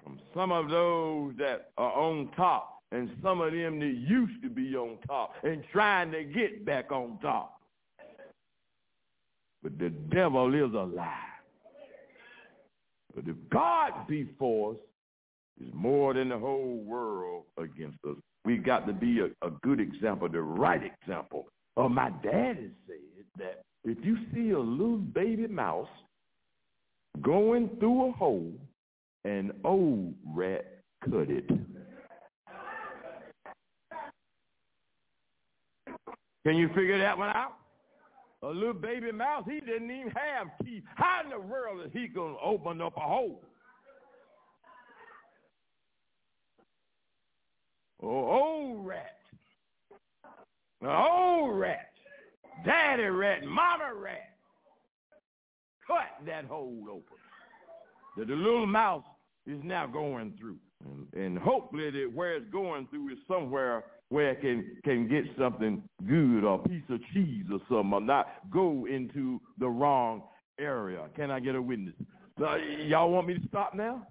from 0.03 0.19
some 0.33 0.51
of 0.51 0.69
those 0.69 1.33
that 1.37 1.71
are 1.77 1.91
on 1.91 2.29
top 2.35 2.81
and 2.91 3.09
some 3.21 3.41
of 3.41 3.51
them 3.51 3.79
that 3.79 3.95
used 4.07 4.41
to 4.43 4.49
be 4.49 4.75
on 4.75 4.97
top 5.07 5.33
and 5.43 5.63
trying 5.71 6.11
to 6.11 6.23
get 6.23 6.65
back 6.65 6.91
on 6.91 7.17
top. 7.21 7.59
But 9.63 9.77
the 9.79 9.89
devil 9.89 10.53
is 10.53 10.73
a 10.73 10.95
lie. 10.95 11.17
But 13.15 13.27
if 13.27 13.35
God 13.49 14.07
be 14.07 14.29
for 14.37 14.73
us, 14.73 14.77
is 15.59 15.73
more 15.73 16.13
than 16.13 16.29
the 16.29 16.37
whole 16.37 16.83
world 16.85 17.45
against 17.57 17.97
us. 18.07 18.15
We've 18.47 18.63
got 18.63 18.87
to 18.87 18.93
be 18.93 19.19
a, 19.19 19.25
a 19.45 19.51
good 19.61 19.81
example, 19.81 20.29
the 20.29 20.41
right 20.41 20.81
example. 20.81 21.47
Oh, 21.75 21.89
my 21.89 22.11
daddy 22.23 22.71
said 22.87 23.25
that 23.37 23.63
if 23.83 23.97
you 24.05 24.15
see 24.33 24.51
a 24.51 24.57
little 24.57 24.99
baby 24.99 25.47
mouse 25.47 25.89
going 27.21 27.69
through 27.77 28.07
a 28.07 28.11
hole, 28.13 28.53
an 29.25 29.51
old 29.65 30.13
rat 30.33 30.79
cut 31.03 31.29
it. 31.29 31.45
Can 36.45 36.55
you 36.55 36.69
figure 36.69 36.99
that 36.99 37.17
one 37.17 37.27
out? 37.27 37.57
A 38.43 38.47
little 38.47 38.73
baby 38.73 39.11
mouse, 39.11 39.43
he 39.45 39.59
didn't 39.59 39.91
even 39.91 40.11
have 40.11 40.47
teeth. 40.63 40.83
How 40.95 41.19
in 41.25 41.31
the 41.31 41.39
world 41.39 41.85
is 41.85 41.91
he 41.91 42.07
going 42.07 42.35
to 42.35 42.39
open 42.39 42.79
up 42.79 42.95
a 42.95 43.01
hole? 43.01 43.41
Oh, 48.01 48.07
old 48.07 48.85
rat. 48.85 49.17
Old 50.85 51.59
rat. 51.59 51.89
Daddy 52.65 53.03
rat, 53.03 53.43
mama 53.43 53.93
rat. 53.95 54.33
Cut 55.87 56.25
that 56.25 56.45
hole 56.45 56.85
open. 56.89 57.17
That 58.17 58.27
the 58.27 58.35
little 58.35 58.65
mouse 58.65 59.03
is 59.45 59.59
now 59.63 59.87
going 59.87 60.33
through. 60.39 60.57
And, 60.85 61.07
and 61.13 61.37
hopefully 61.37 61.89
that 61.89 62.11
where 62.13 62.35
it's 62.35 62.49
going 62.51 62.87
through 62.87 63.13
is 63.13 63.17
somewhere 63.27 63.83
where 64.09 64.31
it 64.31 64.41
can 64.41 64.77
can 64.83 65.07
get 65.07 65.25
something 65.37 65.81
good 66.07 66.43
or 66.43 66.55
a 66.55 66.67
piece 66.67 66.83
of 66.89 66.99
cheese 67.13 67.45
or 67.51 67.59
something, 67.67 67.93
or 67.93 68.01
not 68.01 68.27
go 68.51 68.87
into 68.89 69.39
the 69.59 69.67
wrong 69.67 70.23
area. 70.59 71.05
Can 71.15 71.31
I 71.31 71.39
get 71.39 71.55
a 71.55 71.61
witness? 71.61 71.95
Uh, 72.41 72.55
y'all 72.85 73.09
want 73.09 73.27
me 73.27 73.33
to 73.33 73.47
stop 73.47 73.73
now? 73.73 74.05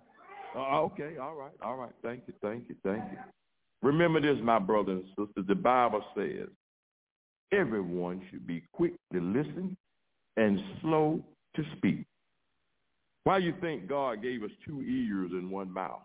Uh, 0.54 0.80
okay, 0.80 1.16
all 1.20 1.34
right, 1.34 1.52
all 1.62 1.76
right. 1.76 1.92
Thank 2.02 2.22
you, 2.26 2.34
thank 2.42 2.68
you, 2.68 2.74
thank 2.82 3.02
you. 3.12 3.18
Remember 3.82 4.20
this, 4.20 4.42
my 4.42 4.58
brothers 4.58 5.04
and 5.16 5.26
sisters. 5.28 5.46
The 5.46 5.54
Bible 5.54 6.02
says 6.16 6.48
everyone 7.52 8.22
should 8.30 8.46
be 8.46 8.62
quick 8.72 8.92
to 9.12 9.20
listen 9.20 9.76
and 10.36 10.60
slow 10.80 11.22
to 11.54 11.62
speak. 11.76 12.04
Why 13.24 13.38
you 13.38 13.54
think 13.60 13.88
God 13.88 14.22
gave 14.22 14.42
us 14.42 14.50
two 14.66 14.82
ears 14.82 15.30
and 15.32 15.50
one 15.50 15.72
mouth? 15.72 16.02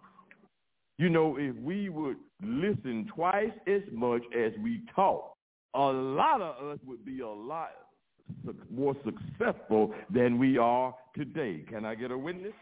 You 0.97 1.09
know, 1.09 1.37
if 1.37 1.55
we 1.55 1.89
would 1.89 2.17
listen 2.43 3.09
twice 3.13 3.51
as 3.67 3.81
much 3.91 4.21
as 4.37 4.51
we 4.63 4.81
talk, 4.95 5.33
a 5.73 5.79
lot 5.79 6.41
of 6.41 6.67
us 6.67 6.79
would 6.85 7.05
be 7.05 7.21
a 7.21 7.27
lot 7.27 7.69
more 8.69 8.95
successful 9.03 9.93
than 10.09 10.37
we 10.37 10.57
are 10.57 10.93
today. 11.15 11.63
Can 11.69 11.85
I 11.85 11.95
get 11.95 12.11
a 12.11 12.17
witness? 12.17 12.53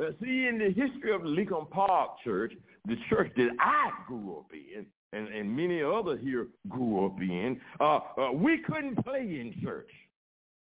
Uh, 0.00 0.10
see, 0.22 0.46
in 0.48 0.58
the 0.58 0.68
history 0.68 1.14
of 1.14 1.24
Lincoln 1.24 1.66
Park 1.70 2.10
Church, 2.24 2.52
the 2.86 2.96
church 3.08 3.32
that 3.36 3.50
I 3.60 3.90
grew 4.06 4.38
up 4.38 4.46
in, 4.52 4.86
and, 5.12 5.28
and 5.28 5.56
many 5.56 5.82
others 5.82 6.20
here 6.22 6.48
grew 6.68 7.06
up 7.06 7.20
in, 7.20 7.60
uh, 7.80 8.00
uh, 8.18 8.32
we 8.32 8.58
couldn't 8.58 8.96
play 9.04 9.20
in 9.20 9.54
church. 9.62 9.90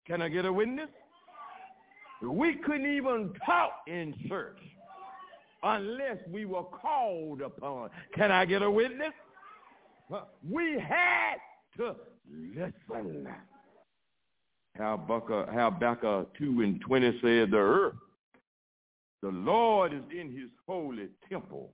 Can 0.05 0.21
I 0.21 0.29
get 0.29 0.45
a 0.45 0.53
witness? 0.53 0.89
We 2.21 2.55
couldn't 2.55 2.95
even 2.95 3.33
talk 3.45 3.71
in 3.87 4.13
church 4.27 4.59
unless 5.63 6.17
we 6.31 6.45
were 6.45 6.63
called 6.63 7.41
upon. 7.41 7.89
Can 8.13 8.31
I 8.31 8.45
get 8.45 8.61
a 8.61 8.69
witness? 8.69 9.13
We 10.47 10.79
had 10.79 11.37
to 11.77 11.95
listen. 12.55 13.27
Habakkuk, 14.77 15.49
Habakkuk 15.49 16.37
2 16.37 16.61
and 16.61 16.81
20 16.81 17.11
said, 17.21 17.51
the 17.51 17.57
earth, 17.57 17.95
the 19.21 19.29
Lord 19.29 19.93
is 19.93 20.03
in 20.11 20.31
his 20.31 20.49
holy 20.67 21.07
temple. 21.29 21.73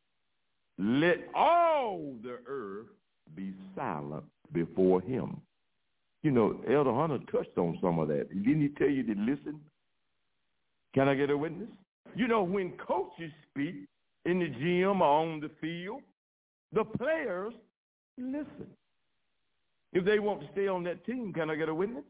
Let 0.84 1.28
all 1.36 2.16
the 2.24 2.40
earth 2.48 2.88
be 3.36 3.54
silent 3.76 4.24
before 4.52 5.00
him. 5.00 5.40
You 6.24 6.32
know, 6.32 6.60
Elder 6.68 6.92
Hunter 6.92 7.20
touched 7.32 7.56
on 7.56 7.78
some 7.84 8.00
of 8.00 8.08
that. 8.08 8.30
Didn't 8.30 8.62
he 8.62 8.70
tell 8.70 8.90
you 8.90 9.04
to 9.04 9.14
listen? 9.22 9.60
Can 10.96 11.08
I 11.08 11.14
get 11.14 11.30
a 11.30 11.38
witness? 11.38 11.70
You 12.16 12.28
know, 12.28 12.42
when 12.42 12.72
coaches 12.72 13.32
speak 13.52 13.76
in 14.26 14.40
the 14.40 14.48
gym 14.48 15.04
or 15.04 15.22
on 15.22 15.40
the 15.40 15.52
field, 15.62 16.02
the 16.74 16.84
players 16.84 17.54
listen. 18.18 18.68
If 19.94 20.04
they 20.04 20.18
want 20.18 20.42
to 20.42 20.48
stay 20.52 20.68
on 20.68 20.84
that 20.86 21.06
team, 21.06 21.32
can 21.32 21.52
I 21.52 21.56
get 21.56 21.70
a 21.70 21.76
witness? 21.76 22.06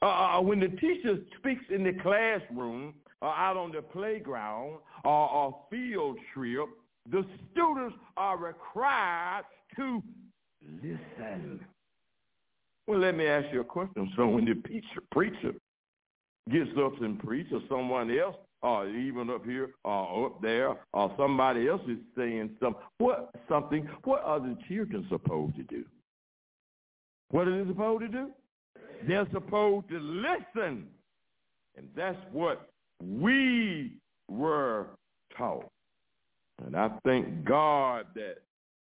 Uh, 0.00 0.06
uh 0.06 0.40
when 0.40 0.60
the 0.60 0.68
teacher 0.68 1.18
speaks 1.38 1.64
in 1.68 1.84
the 1.84 1.92
classroom 2.02 2.94
or 3.20 3.28
out 3.28 3.58
on 3.58 3.70
the 3.70 3.82
playground 3.82 4.78
or, 5.04 5.30
or 5.30 5.58
field 5.70 6.16
trip, 6.32 6.68
the 7.10 7.24
students 7.52 7.96
are 8.16 8.36
required 8.36 9.44
to 9.76 10.02
listen. 10.82 11.60
Well, 12.86 12.98
let 12.98 13.16
me 13.16 13.26
ask 13.26 13.52
you 13.52 13.60
a 13.60 13.64
question. 13.64 14.12
So 14.16 14.26
when 14.28 14.44
the 14.44 14.54
preacher, 14.54 15.02
preacher 15.10 15.52
gets 16.50 16.70
up 16.78 17.00
and 17.00 17.18
preaches, 17.18 17.52
or 17.52 17.60
someone 17.68 18.16
else 18.16 18.36
or 18.62 18.88
even 18.88 19.30
up 19.30 19.44
here 19.44 19.70
or 19.84 20.26
up 20.26 20.40
there 20.40 20.74
or 20.92 21.14
somebody 21.16 21.68
else 21.68 21.82
is 21.88 21.98
saying 22.16 22.50
something. 22.60 22.82
What 22.98 23.30
something? 23.48 23.88
What 24.04 24.22
are 24.24 24.40
the 24.40 24.56
children 24.68 25.06
supposed 25.08 25.56
to 25.56 25.62
do? 25.64 25.84
What 27.30 27.48
are 27.48 27.64
they 27.64 27.68
supposed 27.68 28.02
to 28.02 28.08
do? 28.08 28.30
They're 29.06 29.28
supposed 29.32 29.88
to 29.88 29.98
listen. 29.98 30.86
And 31.76 31.88
that's 31.94 32.18
what 32.32 32.68
we 33.02 33.98
were 34.28 34.86
taught. 35.36 35.68
And 36.64 36.76
I 36.76 36.90
thank 37.04 37.44
God 37.44 38.06
that 38.14 38.38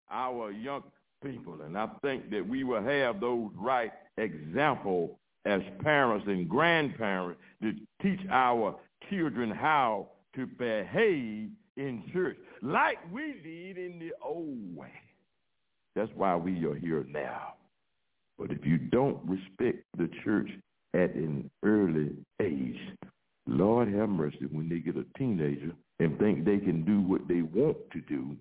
our 0.10 0.52
young 0.52 0.84
people, 1.24 1.62
and 1.62 1.78
I 1.78 1.88
think 2.02 2.30
that 2.32 2.48
we 2.48 2.64
will 2.64 2.84
have 2.84 3.20
those 3.20 3.50
right 3.58 3.92
examples 4.18 5.12
as 5.46 5.62
parents 5.82 6.26
and 6.28 6.48
grandparents 6.50 7.40
to 7.62 7.74
teach 8.02 8.20
our 8.32 8.76
children 9.10 9.52
how 9.52 10.08
to 10.36 10.46
behave 10.46 11.50
in 11.78 12.04
church 12.14 12.38
like 12.62 12.98
we 13.12 13.36
did 13.44 13.78
in 13.78 14.00
the 14.00 14.12
old 14.24 14.76
way. 14.76 14.92
That's 15.96 16.12
why 16.16 16.36
we 16.36 16.66
are 16.66 16.76
here 16.76 17.06
now. 17.10 17.54
But 18.38 18.52
if 18.52 18.66
you 18.66 18.78
don't 18.78 19.20
respect 19.26 19.84
the 19.98 20.10
church 20.24 20.50
at 20.94 21.14
an 21.14 21.50
early 21.64 22.12
age, 22.42 22.80
Lord 23.48 23.94
have 23.94 24.10
mercy, 24.10 24.48
when 24.52 24.68
they 24.68 24.80
get 24.80 24.98
a 24.98 25.06
teenager 25.18 25.72
and 26.00 26.18
think 26.20 26.46
they 26.46 26.58
can 26.58 26.84
do 26.84 27.02
what 27.02 27.28
they 27.28 27.42
want 27.42 27.78
to 27.92 28.02
do, 28.02 28.36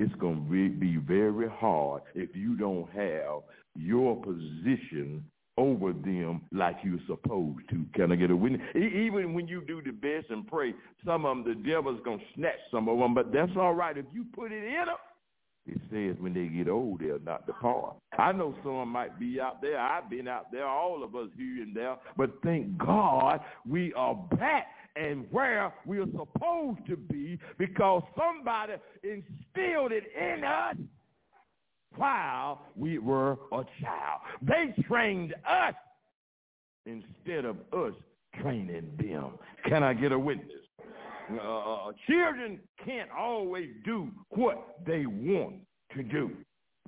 it's 0.00 0.14
going 0.16 0.44
to 0.44 0.78
be 0.78 0.96
very 0.96 1.48
hard 1.48 2.02
if 2.14 2.34
you 2.34 2.56
don't 2.56 2.90
have 2.90 3.42
your 3.76 4.16
position 4.16 5.24
over 5.58 5.92
them 5.92 6.40
like 6.50 6.76
you're 6.82 6.98
supposed 7.06 7.68
to. 7.70 7.84
Can 7.94 8.10
I 8.10 8.16
get 8.16 8.30
a 8.30 8.36
witness? 8.36 8.62
Even 8.74 9.34
when 9.34 9.46
you 9.46 9.62
do 9.66 9.82
the 9.82 9.92
best 9.92 10.30
and 10.30 10.46
pray, 10.46 10.74
some 11.04 11.24
of 11.24 11.36
them, 11.36 11.44
the 11.44 11.70
devil's 11.70 12.00
going 12.04 12.18
to 12.18 12.24
snatch 12.34 12.58
some 12.70 12.88
of 12.88 12.98
them, 12.98 13.14
but 13.14 13.32
that's 13.32 13.52
all 13.56 13.74
right. 13.74 13.96
If 13.96 14.06
you 14.12 14.24
put 14.34 14.50
it 14.50 14.64
in 14.64 14.86
them, 14.86 14.96
it 15.66 15.78
says 15.90 16.20
when 16.20 16.34
they 16.34 16.46
get 16.46 16.68
old, 16.68 17.00
they'll 17.00 17.20
not 17.20 17.46
depart. 17.46 17.94
I 18.18 18.32
know 18.32 18.54
some 18.64 18.88
might 18.88 19.20
be 19.20 19.40
out 19.40 19.62
there. 19.62 19.78
I've 19.78 20.10
been 20.10 20.26
out 20.26 20.50
there, 20.50 20.66
all 20.66 21.04
of 21.04 21.14
us 21.14 21.28
here 21.36 21.62
and 21.62 21.76
there. 21.76 21.96
But 22.16 22.30
thank 22.42 22.76
God 22.78 23.40
we 23.68 23.92
are 23.94 24.14
back 24.14 24.66
and 24.96 25.26
where 25.30 25.72
we're 25.86 26.06
supposed 26.06 26.86
to 26.86 26.96
be 26.96 27.38
because 27.58 28.02
somebody 28.16 28.74
instilled 29.02 29.92
it 29.92 30.04
in 30.16 30.44
us 30.44 30.76
while 31.96 32.62
we 32.76 32.98
were 32.98 33.32
a 33.52 33.64
child. 33.80 34.20
They 34.42 34.74
trained 34.86 35.34
us 35.46 35.74
instead 36.86 37.44
of 37.44 37.56
us 37.72 37.92
training 38.40 38.90
them. 38.98 39.32
Can 39.68 39.82
I 39.82 39.94
get 39.94 40.12
a 40.12 40.18
witness? 40.18 40.48
Uh, 41.30 41.92
children 42.08 42.60
can't 42.84 43.10
always 43.16 43.68
do 43.84 44.08
what 44.30 44.78
they 44.86 45.06
want 45.06 45.56
to 45.96 46.02
do. 46.02 46.30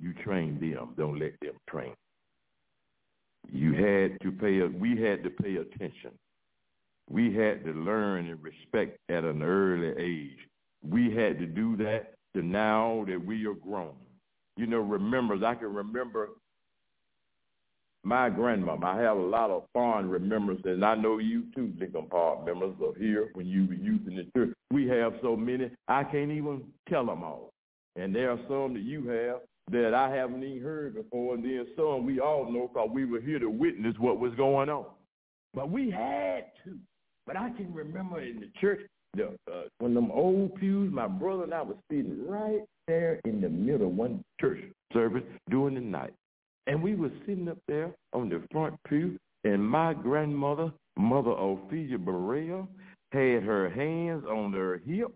You 0.01 0.13
train 0.23 0.59
them. 0.59 0.93
Don't 0.97 1.19
let 1.19 1.39
them 1.41 1.53
train. 1.69 1.93
You 3.51 3.73
had 3.73 4.19
to 4.21 4.31
pay. 4.31 4.61
We 4.61 5.01
had 5.01 5.23
to 5.23 5.29
pay 5.29 5.55
attention. 5.55 6.11
We 7.09 7.33
had 7.33 7.63
to 7.65 7.71
learn 7.71 8.27
and 8.27 8.41
respect 8.41 8.97
at 9.09 9.23
an 9.23 9.43
early 9.43 9.93
age. 9.97 10.37
We 10.83 11.13
had 11.13 11.39
to 11.39 11.45
do 11.45 11.75
that 11.77 12.15
to 12.35 12.41
now 12.41 13.05
that 13.07 13.23
we 13.23 13.45
are 13.45 13.53
grown. 13.53 13.93
You 14.57 14.67
know, 14.67 14.79
remembers. 14.79 15.41
I 15.45 15.55
can 15.55 15.73
remember 15.73 16.29
my 18.03 18.29
grandmama. 18.29 18.85
I 18.85 19.01
have 19.01 19.17
a 19.17 19.21
lot 19.21 19.49
of 19.49 19.63
fond 19.73 20.11
remembrances, 20.11 20.65
and 20.65 20.85
I 20.85 20.95
know 20.95 21.17
you 21.17 21.45
too, 21.55 21.73
Lincoln 21.79 22.07
Park 22.09 22.45
members 22.45 22.75
of 22.81 22.95
here 22.95 23.29
when 23.33 23.47
you 23.47 23.65
were 23.67 23.73
in 23.73 24.15
the 24.15 24.27
church. 24.35 24.53
We 24.71 24.87
have 24.87 25.13
so 25.21 25.35
many, 25.35 25.71
I 25.87 26.03
can't 26.03 26.31
even 26.31 26.63
tell 26.87 27.05
them 27.05 27.23
all. 27.23 27.51
And 27.95 28.13
there 28.15 28.31
are 28.31 28.39
some 28.47 28.75
that 28.75 28.83
you 28.83 29.07
have 29.07 29.41
that 29.71 29.93
I 29.95 30.15
haven't 30.15 30.43
even 30.43 30.61
heard 30.61 30.95
before, 30.95 31.33
and 31.33 31.43
then 31.43 31.65
some 31.75 32.05
we 32.05 32.19
all 32.19 32.51
know 32.51 32.69
because 32.71 32.89
we 32.91 33.05
were 33.05 33.21
here 33.21 33.39
to 33.39 33.49
witness 33.49 33.95
what 33.97 34.19
was 34.19 34.33
going 34.35 34.69
on. 34.69 34.85
But 35.53 35.71
we 35.71 35.89
had 35.89 36.45
to. 36.65 36.77
But 37.25 37.37
I 37.37 37.49
can 37.51 37.73
remember 37.73 38.21
in 38.21 38.39
the 38.39 38.49
church, 38.59 38.81
the, 39.15 39.29
uh, 39.51 39.63
when 39.79 39.93
them 39.93 40.11
old 40.11 40.55
pews, 40.55 40.91
my 40.93 41.07
brother 41.07 41.43
and 41.43 41.53
I 41.53 41.61
was 41.61 41.77
sitting 41.89 42.27
right 42.27 42.61
there 42.87 43.19
in 43.25 43.41
the 43.41 43.49
middle 43.49 43.87
of 43.87 43.95
one 43.95 44.23
church 44.39 44.59
service 44.93 45.23
during 45.49 45.75
the 45.75 45.81
night. 45.81 46.13
And 46.67 46.81
we 46.81 46.95
were 46.95 47.11
sitting 47.25 47.47
up 47.47 47.57
there 47.67 47.93
on 48.13 48.29
the 48.29 48.41
front 48.51 48.75
pew, 48.87 49.17
and 49.43 49.67
my 49.67 49.93
grandmother, 49.93 50.71
Mother 50.97 51.31
Ophelia 51.31 51.97
Berea, 51.97 52.67
had 53.11 53.43
her 53.43 53.69
hands 53.69 54.25
on 54.25 54.51
her 54.53 54.81
hip, 54.85 55.11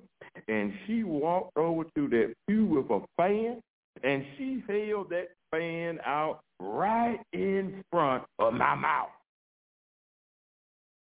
and 0.47 0.73
she 0.85 1.03
walked 1.03 1.57
over 1.57 1.83
to 1.95 2.07
that 2.09 2.33
pew 2.47 2.65
with 2.65 2.89
a 2.89 3.01
fan, 3.17 3.59
and 4.03 4.23
she 4.37 4.63
held 4.67 5.09
that 5.09 5.29
fan 5.51 5.99
out 6.05 6.41
right 6.59 7.19
in 7.33 7.83
front 7.91 8.23
of 8.37 8.53
my 8.53 8.75
mouth. 8.75 9.09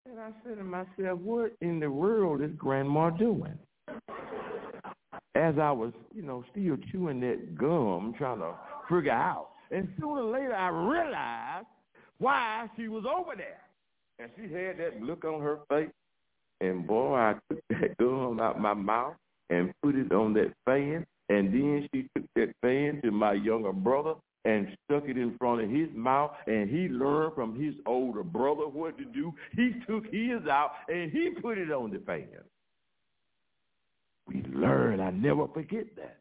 And 0.07 0.20
I 0.20 0.30
said 0.44 0.59
to 0.59 0.64
myself, 0.64 1.18
what 1.20 1.52
in 1.61 1.80
the 1.80 1.90
world 1.90 2.42
is 2.42 2.50
Grandma 2.57 3.11
doing? 3.11 3.59
As 5.34 5.55
I 5.59 5.72
was, 5.72 5.92
you 6.14 6.22
know, 6.22 6.44
still 6.52 6.76
chewing 6.92 7.20
that 7.20 7.57
gum, 7.57 8.14
trying 8.16 8.38
to 8.38 8.55
figure 8.88 9.11
out 9.11 9.48
and 9.70 9.88
sooner 9.99 10.22
or 10.22 10.33
later, 10.33 10.54
I 10.54 10.68
realized 10.68 11.66
why 12.18 12.68
she 12.76 12.88
was 12.88 13.04
over 13.04 13.33
there. 13.37 13.61
And 14.18 14.30
she 14.37 14.42
had 14.42 14.79
that 14.79 15.03
look 15.03 15.24
on 15.24 15.41
her 15.41 15.58
face. 15.68 15.91
And 16.61 16.87
boy, 16.87 17.14
I 17.14 17.34
took 17.50 17.61
that 17.70 17.96
gum 17.99 18.38
out 18.41 18.61
my 18.61 18.74
mouth 18.74 19.14
and 19.50 19.72
put 19.83 19.96
it 19.96 20.12
on 20.12 20.33
that 20.34 20.53
fan. 20.64 21.04
And 21.29 21.53
then 21.53 21.88
she 21.92 22.08
took 22.14 22.26
that 22.37 22.54
fan 22.62 23.00
to 23.03 23.11
my 23.11 23.33
younger 23.33 23.72
brother 23.72 24.14
and 24.45 24.68
stuck 24.84 25.04
it 25.08 25.16
in 25.16 25.37
front 25.38 25.62
of 25.62 25.71
his 25.71 25.88
mouth. 25.95 26.33
And 26.46 26.68
he 26.68 26.88
learned 26.88 27.34
from 27.34 27.61
his 27.61 27.75
older 27.87 28.22
brother 28.22 28.68
what 28.68 28.99
to 28.99 29.04
do. 29.04 29.33
He 29.57 29.72
took 29.87 30.04
his 30.07 30.46
out 30.50 30.72
and 30.88 31.11
he 31.11 31.30
put 31.41 31.58
it 31.58 31.71
on 31.71 31.91
the 31.91 31.99
fan. 32.00 32.26
We 34.26 34.42
learn. 34.54 35.00
I 35.00 35.11
never 35.11 35.49
forget 35.49 35.87
that. 35.96 36.18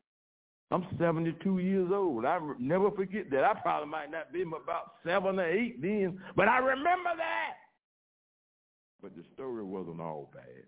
I'm 0.71 0.87
72 0.97 1.59
years 1.59 1.91
old. 1.93 2.25
I 2.25 2.39
never 2.59 2.89
forget 2.89 3.29
that. 3.29 3.43
I 3.43 3.53
probably 3.61 3.89
might 3.89 4.11
not 4.11 4.33
be 4.33 4.41
about 4.41 4.93
seven 5.05 5.39
or 5.39 5.47
eight 5.47 5.81
then, 5.81 6.19
but 6.35 6.47
I 6.47 6.57
remember 6.57 7.11
that. 7.15 7.57
But 9.01 9.15
the 9.15 9.23
story 9.35 9.63
wasn't 9.63 10.01
all 10.01 10.31
bad. 10.33 10.63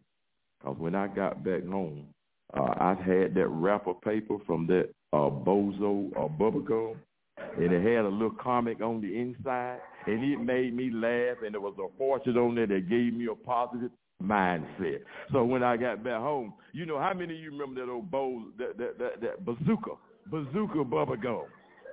Because 0.59 0.77
when 0.77 0.93
I 0.93 1.07
got 1.07 1.43
back 1.43 1.65
home, 1.65 2.05
uh, 2.53 2.73
I 2.77 2.95
had 3.03 3.33
that 3.33 3.47
wrapper 3.47 3.95
paper 3.95 4.37
from 4.45 4.67
that 4.67 4.89
uh, 5.11 5.29
Bozo 5.29 6.11
uh, 6.15 6.27
bubblegum, 6.27 6.97
and 7.37 7.71
it 7.71 7.81
had 7.81 8.05
a 8.05 8.09
little 8.09 8.31
comic 8.31 8.81
on 8.81 9.01
the 9.01 9.19
inside, 9.19 9.79
and 10.07 10.23
it 10.23 10.39
made 10.39 10.75
me 10.75 10.89
laugh, 10.91 11.37
and 11.43 11.53
there 11.53 11.61
was 11.61 11.75
a 11.79 11.97
fortune 11.97 12.37
on 12.37 12.55
there 12.55 12.67
that 12.67 12.89
gave 12.89 13.13
me 13.13 13.27
a 13.31 13.35
positive 13.35 13.91
mindset. 14.23 15.01
So 15.31 15.43
when 15.43 15.63
I 15.63 15.77
got 15.77 16.03
back 16.03 16.19
home, 16.19 16.53
you 16.73 16.85
know 16.85 16.99
how 16.99 17.13
many 17.13 17.33
of 17.35 17.39
you 17.39 17.51
remember 17.51 17.85
that 17.85 17.91
old 17.91 18.09
bowl, 18.09 18.43
that 18.57 18.77
that 18.77 18.97
that, 18.99 19.21
that 19.21 19.45
bazooka, 19.45 19.91
bazooka 20.27 20.83
bubble 20.83 21.17
gum, 21.17 21.43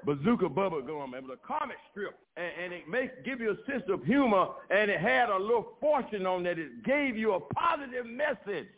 bazooka 0.04 0.48
bubble 0.48 0.82
gum. 0.82 1.14
It 1.14 1.22
was 1.22 1.38
a 1.42 1.46
comic 1.46 1.76
strip, 1.90 2.16
and, 2.36 2.50
and 2.64 2.72
it 2.72 2.88
makes 2.88 3.14
give 3.24 3.40
you 3.40 3.50
a 3.50 3.70
sense 3.70 3.84
of 3.88 4.04
humor, 4.04 4.46
and 4.70 4.90
it 4.90 5.00
had 5.00 5.28
a 5.28 5.36
little 5.36 5.76
fortune 5.80 6.26
on 6.26 6.44
that. 6.44 6.58
It 6.58 6.84
gave 6.84 7.16
you 7.16 7.34
a 7.34 7.40
positive 7.40 8.06
message. 8.06 8.68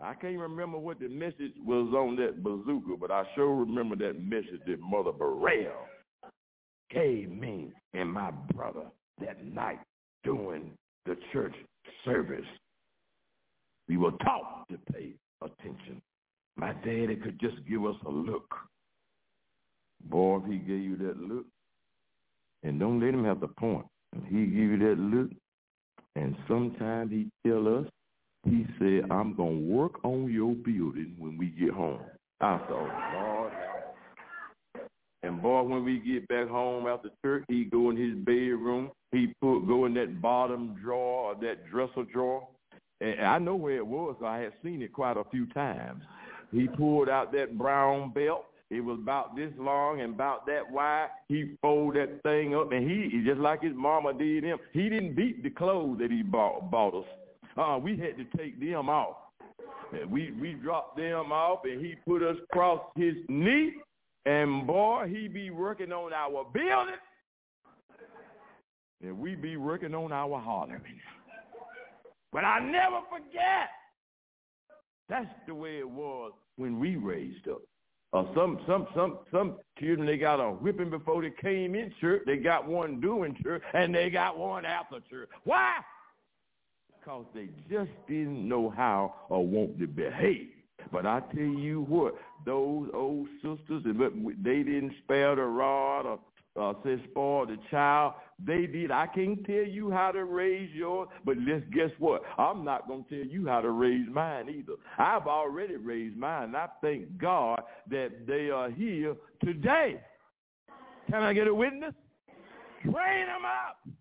I 0.00 0.14
can't 0.14 0.38
remember 0.38 0.78
what 0.78 1.00
the 1.00 1.08
message 1.08 1.52
was 1.64 1.92
on 1.92 2.16
that 2.16 2.42
bazooka, 2.42 2.96
but 3.00 3.10
I 3.10 3.24
sure 3.34 3.54
remember 3.54 3.96
that 3.96 4.22
message 4.22 4.60
that 4.66 4.80
Mother 4.80 5.12
Burrell 5.12 5.72
gave 6.90 7.30
me 7.30 7.72
and 7.94 8.12
my 8.12 8.30
brother 8.54 8.86
that 9.20 9.44
night 9.44 9.80
during 10.22 10.70
the 11.04 11.16
church 11.32 11.54
service. 12.04 12.44
We 13.88 13.96
were 13.96 14.12
taught 14.22 14.68
to 14.70 14.78
pay 14.92 15.14
attention. 15.42 16.00
My 16.56 16.72
daddy 16.84 17.16
could 17.16 17.40
just 17.40 17.56
give 17.68 17.84
us 17.84 17.96
a 18.06 18.10
look. 18.10 18.54
Boy, 20.04 20.38
if 20.38 20.50
he 20.50 20.58
gave 20.58 20.80
you 20.80 20.96
that 20.98 21.16
look, 21.18 21.46
and 22.62 22.78
don't 22.78 23.00
let 23.00 23.14
him 23.14 23.24
have 23.24 23.40
the 23.40 23.48
point. 23.48 23.86
He 24.28 24.46
give 24.46 24.54
you 24.54 24.78
that 24.78 24.98
look, 24.98 25.30
and 26.16 26.36
sometimes 26.46 27.10
he 27.10 27.28
tell 27.46 27.66
us, 27.78 27.86
he 28.50 28.66
said, 28.78 29.10
I'm 29.10 29.34
going 29.34 29.66
to 29.66 29.74
work 29.74 30.04
on 30.04 30.30
your 30.32 30.54
building 30.54 31.14
when 31.18 31.36
we 31.38 31.46
get 31.46 31.70
home. 31.70 32.00
I 32.40 32.58
thought, 32.58 33.12
Lord. 33.14 33.52
And 35.22 35.42
boy, 35.42 35.62
when 35.62 35.84
we 35.84 35.98
get 35.98 36.28
back 36.28 36.48
home 36.48 36.86
after 36.86 37.10
church, 37.24 37.44
he 37.48 37.64
go 37.64 37.90
in 37.90 37.96
his 37.96 38.14
bedroom 38.24 38.90
he 39.12 39.28
put 39.40 39.60
go 39.60 39.86
in 39.86 39.94
that 39.94 40.20
bottom 40.20 40.76
drawer 40.82 41.32
or 41.32 41.34
that 41.36 41.68
dresser 41.70 42.04
drawer. 42.12 42.46
And 43.00 43.20
I 43.20 43.38
know 43.38 43.54
where 43.54 43.76
it 43.76 43.86
was. 43.86 44.16
I 44.24 44.38
had 44.38 44.52
seen 44.62 44.82
it 44.82 44.92
quite 44.92 45.16
a 45.16 45.24
few 45.30 45.46
times. 45.46 46.02
He 46.52 46.66
pulled 46.66 47.08
out 47.08 47.32
that 47.32 47.56
brown 47.56 48.12
belt. 48.12 48.44
It 48.70 48.80
was 48.80 48.98
about 49.00 49.34
this 49.34 49.50
long 49.56 50.00
and 50.02 50.14
about 50.14 50.46
that 50.46 50.70
wide. 50.70 51.08
He 51.28 51.54
folded 51.62 52.08
that 52.08 52.22
thing 52.22 52.54
up, 52.54 52.70
and 52.72 52.88
he 52.88 53.22
just 53.24 53.40
like 53.40 53.62
his 53.62 53.72
mama 53.74 54.12
did 54.12 54.44
him. 54.44 54.58
He 54.72 54.90
didn't 54.90 55.14
beat 55.14 55.42
the 55.42 55.50
clothes 55.50 55.98
that 56.00 56.10
he 56.10 56.22
bought, 56.22 56.70
bought 56.70 56.94
us. 56.94 57.06
Uh, 57.58 57.78
we 57.78 57.96
had 57.96 58.16
to 58.16 58.24
take 58.36 58.60
them 58.60 58.88
off. 58.88 59.16
And 59.92 60.10
we 60.10 60.32
we 60.40 60.52
dropped 60.52 60.96
them 60.96 61.32
off, 61.32 61.60
and 61.64 61.84
he 61.84 61.94
put 62.06 62.22
us 62.22 62.36
across 62.50 62.80
his 62.94 63.14
knee. 63.28 63.72
And 64.26 64.66
boy, 64.66 65.06
he 65.08 65.28
be 65.28 65.50
working 65.50 65.92
on 65.92 66.12
our 66.12 66.44
building 66.52 66.94
and 69.02 69.18
we 69.18 69.34
be 69.34 69.56
working 69.56 69.94
on 69.94 70.12
our 70.12 70.40
hollering. 70.40 70.82
But 72.32 72.44
I 72.44 72.60
never 72.60 73.00
forget. 73.10 73.70
That's 75.08 75.26
the 75.46 75.54
way 75.54 75.78
it 75.78 75.88
was 75.88 76.32
when 76.56 76.78
we 76.78 76.96
raised 76.96 77.48
up. 77.48 77.62
Uh, 78.12 78.24
some 78.34 78.58
some 78.66 78.86
some 78.94 79.18
some 79.30 79.56
children 79.78 80.06
they 80.06 80.16
got 80.16 80.40
a 80.40 80.50
whipping 80.50 80.90
before 80.90 81.22
they 81.22 81.32
came 81.42 81.74
in 81.74 81.92
church. 82.00 82.22
They 82.26 82.36
got 82.36 82.66
one 82.66 83.00
doing 83.00 83.36
church, 83.42 83.62
and 83.74 83.94
they 83.94 84.10
got 84.10 84.38
one 84.38 84.64
after 84.64 85.00
church. 85.10 85.28
Why? 85.44 85.76
Because 87.08 87.24
they 87.34 87.48
just 87.70 87.90
didn't 88.06 88.46
know 88.46 88.68
how 88.68 89.14
or 89.30 89.46
want 89.46 89.78
to 89.78 89.86
behave. 89.86 90.48
But 90.92 91.06
I 91.06 91.20
tell 91.34 91.40
you 91.40 91.86
what, 91.88 92.14
those 92.44 92.90
old 92.92 93.28
sisters, 93.36 93.82
they 94.42 94.62
didn't 94.62 94.92
spare 95.04 95.34
the 95.34 95.44
rod 95.44 96.04
or 96.04 96.20
uh, 96.60 96.74
says 96.84 96.98
spoil 97.08 97.46
the 97.46 97.56
child. 97.70 98.12
They 98.44 98.66
did. 98.66 98.90
I 98.90 99.06
can't 99.06 99.42
tell 99.46 99.64
you 99.64 99.90
how 99.90 100.12
to 100.12 100.26
raise 100.26 100.70
yours, 100.74 101.08
but 101.24 101.38
let's 101.38 101.64
guess 101.72 101.90
what? 101.98 102.24
I'm 102.36 102.62
not 102.62 102.86
going 102.86 103.04
to 103.04 103.22
tell 103.22 103.32
you 103.32 103.46
how 103.46 103.62
to 103.62 103.70
raise 103.70 104.06
mine 104.10 104.50
either. 104.50 104.74
I've 104.98 105.26
already 105.26 105.76
raised 105.76 106.18
mine, 106.18 106.54
I 106.54 106.66
thank 106.82 107.16
God 107.16 107.62
that 107.90 108.26
they 108.26 108.50
are 108.50 108.70
here 108.70 109.16
today. 109.42 109.98
Can 111.10 111.22
I 111.22 111.32
get 111.32 111.48
a 111.48 111.54
witness? 111.54 111.94
Train 112.82 112.92
them 113.26 113.46
up. 113.46 113.97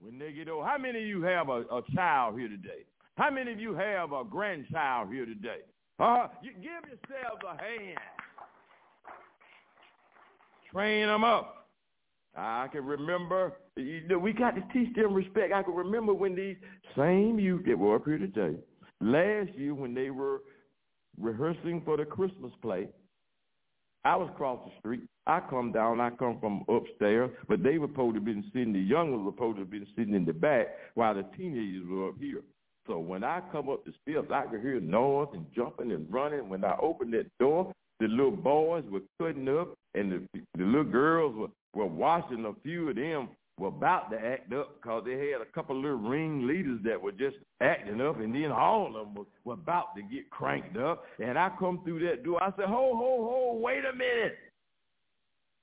When 0.00 0.18
they 0.18 0.32
get 0.32 0.48
old, 0.48 0.64
how 0.64 0.78
many 0.78 1.00
of 1.00 1.06
you 1.06 1.22
have 1.22 1.48
a, 1.48 1.62
a 1.72 1.82
child 1.94 2.38
here 2.38 2.48
today? 2.48 2.84
How 3.16 3.30
many 3.30 3.52
of 3.52 3.60
you 3.60 3.74
have 3.74 4.12
a 4.12 4.22
grandchild 4.24 5.12
here 5.12 5.26
today? 5.26 5.58
Uh, 5.98 6.28
you 6.40 6.52
give 6.52 6.84
yourselves 6.86 7.42
a 7.44 7.60
hand. 7.60 7.98
Train 10.70 11.06
them 11.06 11.24
up. 11.24 11.68
I 12.36 12.68
can 12.70 12.84
remember, 12.84 13.54
you 13.76 14.06
know, 14.06 14.18
we 14.18 14.32
got 14.32 14.52
to 14.52 14.62
teach 14.72 14.94
them 14.94 15.12
respect. 15.14 15.52
I 15.52 15.62
can 15.64 15.74
remember 15.74 16.14
when 16.14 16.36
these 16.36 16.56
same 16.96 17.40
youth 17.40 17.64
that 17.66 17.76
were 17.76 17.96
up 17.96 18.04
here 18.04 18.18
today, 18.18 18.56
last 19.00 19.50
year 19.56 19.74
when 19.74 19.94
they 19.94 20.10
were 20.10 20.42
rehearsing 21.18 21.82
for 21.84 21.96
the 21.96 22.04
Christmas 22.04 22.52
play, 22.62 22.86
I 24.08 24.16
was 24.16 24.30
across 24.30 24.58
the 24.64 24.72
street. 24.78 25.02
I 25.26 25.40
come 25.50 25.70
down. 25.70 26.00
I 26.00 26.08
come 26.08 26.38
from 26.40 26.64
upstairs, 26.66 27.30
but 27.46 27.62
they 27.62 27.76
were 27.76 27.88
supposed 27.88 28.14
to 28.14 28.22
been 28.22 28.42
sitting. 28.54 28.72
The 28.72 28.80
young 28.80 29.12
ones 29.12 29.26
were 29.26 29.32
supposed 29.32 29.58
to 29.58 29.66
been 29.66 29.86
sitting 29.94 30.14
in 30.14 30.24
the 30.24 30.32
back, 30.32 30.68
while 30.94 31.14
the 31.14 31.24
teenagers 31.36 31.84
were 31.86 32.08
up 32.08 32.14
here. 32.18 32.40
So 32.86 32.98
when 33.00 33.22
I 33.22 33.42
come 33.52 33.68
up 33.68 33.84
the 33.84 33.92
steps, 34.00 34.32
I 34.32 34.46
could 34.50 34.62
hear 34.62 34.80
noise 34.80 35.28
and 35.34 35.44
jumping 35.54 35.92
and 35.92 36.10
running. 36.10 36.48
When 36.48 36.64
I 36.64 36.74
opened 36.80 37.12
that 37.12 37.26
door, 37.38 37.70
the 38.00 38.06
little 38.06 38.30
boys 38.30 38.84
were 38.90 39.02
cutting 39.20 39.46
up, 39.46 39.74
and 39.94 40.10
the, 40.10 40.40
the 40.56 40.64
little 40.64 40.84
girls 40.84 41.36
were, 41.36 41.48
were 41.74 41.92
watching. 41.92 42.46
A 42.46 42.54
few 42.62 42.88
of 42.88 42.96
them 42.96 43.28
were 43.58 43.68
about 43.68 44.10
to 44.10 44.18
act 44.18 44.52
up 44.52 44.76
because 44.76 45.02
they 45.04 45.12
had 45.12 45.40
a 45.40 45.52
couple 45.52 45.76
of 45.76 45.82
little 45.82 45.98
ring 45.98 46.46
leaders 46.46 46.80
that 46.84 47.00
were 47.00 47.12
just 47.12 47.36
acting 47.60 48.00
up, 48.00 48.20
and 48.20 48.34
then 48.34 48.52
all 48.52 48.86
of 48.86 48.92
them 48.92 49.14
were, 49.14 49.24
were 49.44 49.54
about 49.54 49.96
to 49.96 50.02
get 50.02 50.30
cranked 50.30 50.76
up. 50.76 51.04
And 51.18 51.38
I 51.38 51.50
come 51.58 51.80
through 51.84 52.06
that 52.08 52.24
door. 52.24 52.42
I 52.42 52.50
said, 52.56 52.66
ho, 52.66 52.92
ho, 52.94 53.28
ho, 53.28 53.58
wait 53.60 53.84
a 53.84 53.92
minute. 53.92 54.36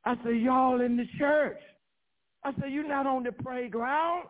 I 0.04 0.16
said, 0.24 0.40
y'all 0.40 0.82
in 0.82 0.98
the 0.98 1.06
church. 1.18 1.58
I 2.44 2.52
said, 2.60 2.72
you're 2.72 2.88
not 2.88 3.08
on 3.08 3.24
the 3.24 3.32
playground. 3.32 4.26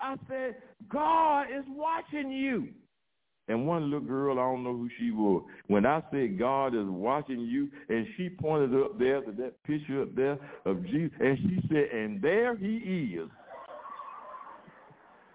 I 0.00 0.16
said, 0.28 0.56
God 0.88 1.42
is 1.44 1.64
watching 1.68 2.32
you. 2.32 2.68
And 3.48 3.66
one 3.66 3.84
little 3.84 4.00
girl, 4.00 4.38
I 4.38 4.42
don't 4.42 4.64
know 4.64 4.72
who 4.72 4.88
she 4.98 5.12
was. 5.12 5.44
When 5.68 5.86
I 5.86 6.02
said 6.10 6.38
God 6.38 6.74
is 6.74 6.86
watching 6.86 7.40
you, 7.40 7.68
and 7.88 8.06
she 8.16 8.28
pointed 8.28 8.74
up 8.74 8.98
there 8.98 9.20
to 9.20 9.32
that 9.32 9.62
picture 9.64 10.02
up 10.02 10.14
there 10.16 10.38
of 10.64 10.84
Jesus, 10.86 11.12
and 11.20 11.38
she 11.38 11.68
said, 11.68 11.96
and 11.96 12.20
there 12.20 12.56
he 12.56 13.16
is. 13.18 13.28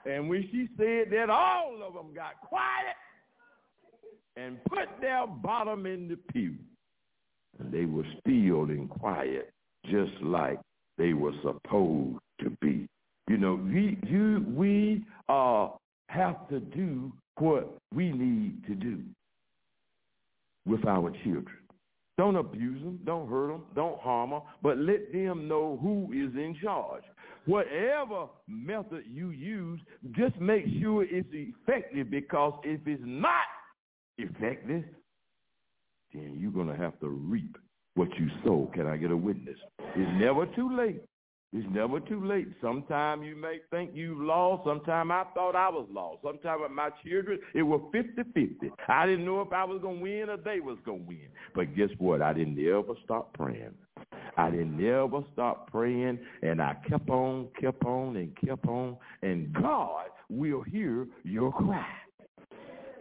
And 0.06 0.30
when 0.30 0.44
she 0.52 0.68
said 0.78 1.12
that, 1.12 1.30
all 1.30 1.80
of 1.88 1.94
them 1.94 2.14
got 2.14 2.42
quiet 2.42 2.96
and 4.36 4.64
put 4.66 4.90
their 5.00 5.28
bottom 5.28 5.86
in 5.86 6.08
the 6.08 6.18
pew. 6.34 6.56
And 7.60 7.72
they 7.72 7.86
were 7.86 8.06
still 8.20 8.64
and 8.64 8.90
quiet, 8.90 9.54
just 9.86 10.12
like 10.22 10.60
they 10.98 11.14
were 11.14 11.34
supposed 11.44 12.18
to 12.42 12.50
be. 12.62 12.88
You 13.30 13.38
know, 13.38 13.56
we, 13.56 13.98
you, 14.08 14.46
we 14.50 15.04
uh, 15.30 15.70
have 16.08 16.50
to 16.50 16.60
do 16.60 17.12
what 17.42 17.78
we 17.94 18.12
need 18.12 18.66
to 18.68 18.76
do 18.76 19.00
with 20.66 20.86
our 20.86 21.12
children. 21.24 21.58
Don't 22.18 22.36
abuse 22.36 22.82
them. 22.84 23.00
Don't 23.04 23.28
hurt 23.28 23.48
them. 23.48 23.64
Don't 23.76 24.00
harm 24.00 24.30
them. 24.30 24.42
But 24.62 24.78
let 24.78 25.12
them 25.12 25.48
know 25.48 25.80
who 25.82 26.06
is 26.14 26.36
in 26.36 26.56
charge. 26.64 27.04
Whatever 27.46 28.28
method 28.48 29.06
you 29.12 29.32
use, 29.32 29.80
just 30.12 30.40
make 30.40 30.66
sure 30.80 31.04
it's 31.04 31.28
effective 31.32 32.12
because 32.12 32.54
if 32.64 32.82
it's 32.86 33.02
not 33.04 33.46
effective, 34.20 34.84
then 36.14 36.38
you're 36.40 36.52
going 36.52 36.68
to 36.68 36.76
have 36.76 37.00
to 37.00 37.08
reap 37.08 37.58
what 37.96 38.10
you 38.20 38.30
sow. 38.44 38.70
Can 38.76 38.86
I 38.86 38.98
get 38.98 39.10
a 39.10 39.18
witness? 39.18 39.58
It's 39.80 40.22
never 40.22 40.46
too 40.46 40.78
late 40.78 41.02
it's 41.54 41.68
never 41.70 42.00
too 42.00 42.26
late. 42.26 42.48
Sometime 42.62 43.24
you 43.24 43.36
may 43.36 43.60
think 43.72 43.92
you've 43.94 44.22
lost. 44.22 44.64
Sometime 44.66 45.12
I 45.12 45.26
thought 45.34 45.56
I 45.56 45.68
was 45.70 45.86
lost. 45.92 46.20
Sometime 46.24 46.62
with 46.62 46.72
my 46.72 46.90
children, 47.06 47.40
it 47.54 47.64
was 47.64 47.82
50-50. 47.94 48.72
I 48.88 49.06
didn't 49.06 49.26
know 49.26 49.42
if 49.42 49.52
I 49.52 49.66
was 49.66 49.82
going 49.82 49.98
to 49.98 50.02
win 50.02 50.30
or 50.30 50.38
they 50.38 50.62
was 50.62 50.78
going 50.86 51.02
to 51.02 51.08
win. 51.08 51.28
But 51.54 51.76
guess 51.76 51.90
what? 51.98 52.22
I 52.22 52.32
didn't 52.32 52.58
ever 52.66 52.94
stop 53.04 53.34
praying. 53.34 53.74
I 54.38 54.50
didn't 54.50 54.84
ever 54.86 55.24
stop 55.34 55.70
praying, 55.70 56.20
and 56.42 56.62
I 56.62 56.76
kept 56.88 57.10
on, 57.10 57.50
kept 57.60 57.84
on, 57.84 58.16
and 58.16 58.34
kept 58.38 58.66
on, 58.66 58.96
and 59.22 59.52
God 59.52 60.06
will 60.30 60.62
hear 60.62 61.06
your 61.24 61.52
cry. 61.52 61.86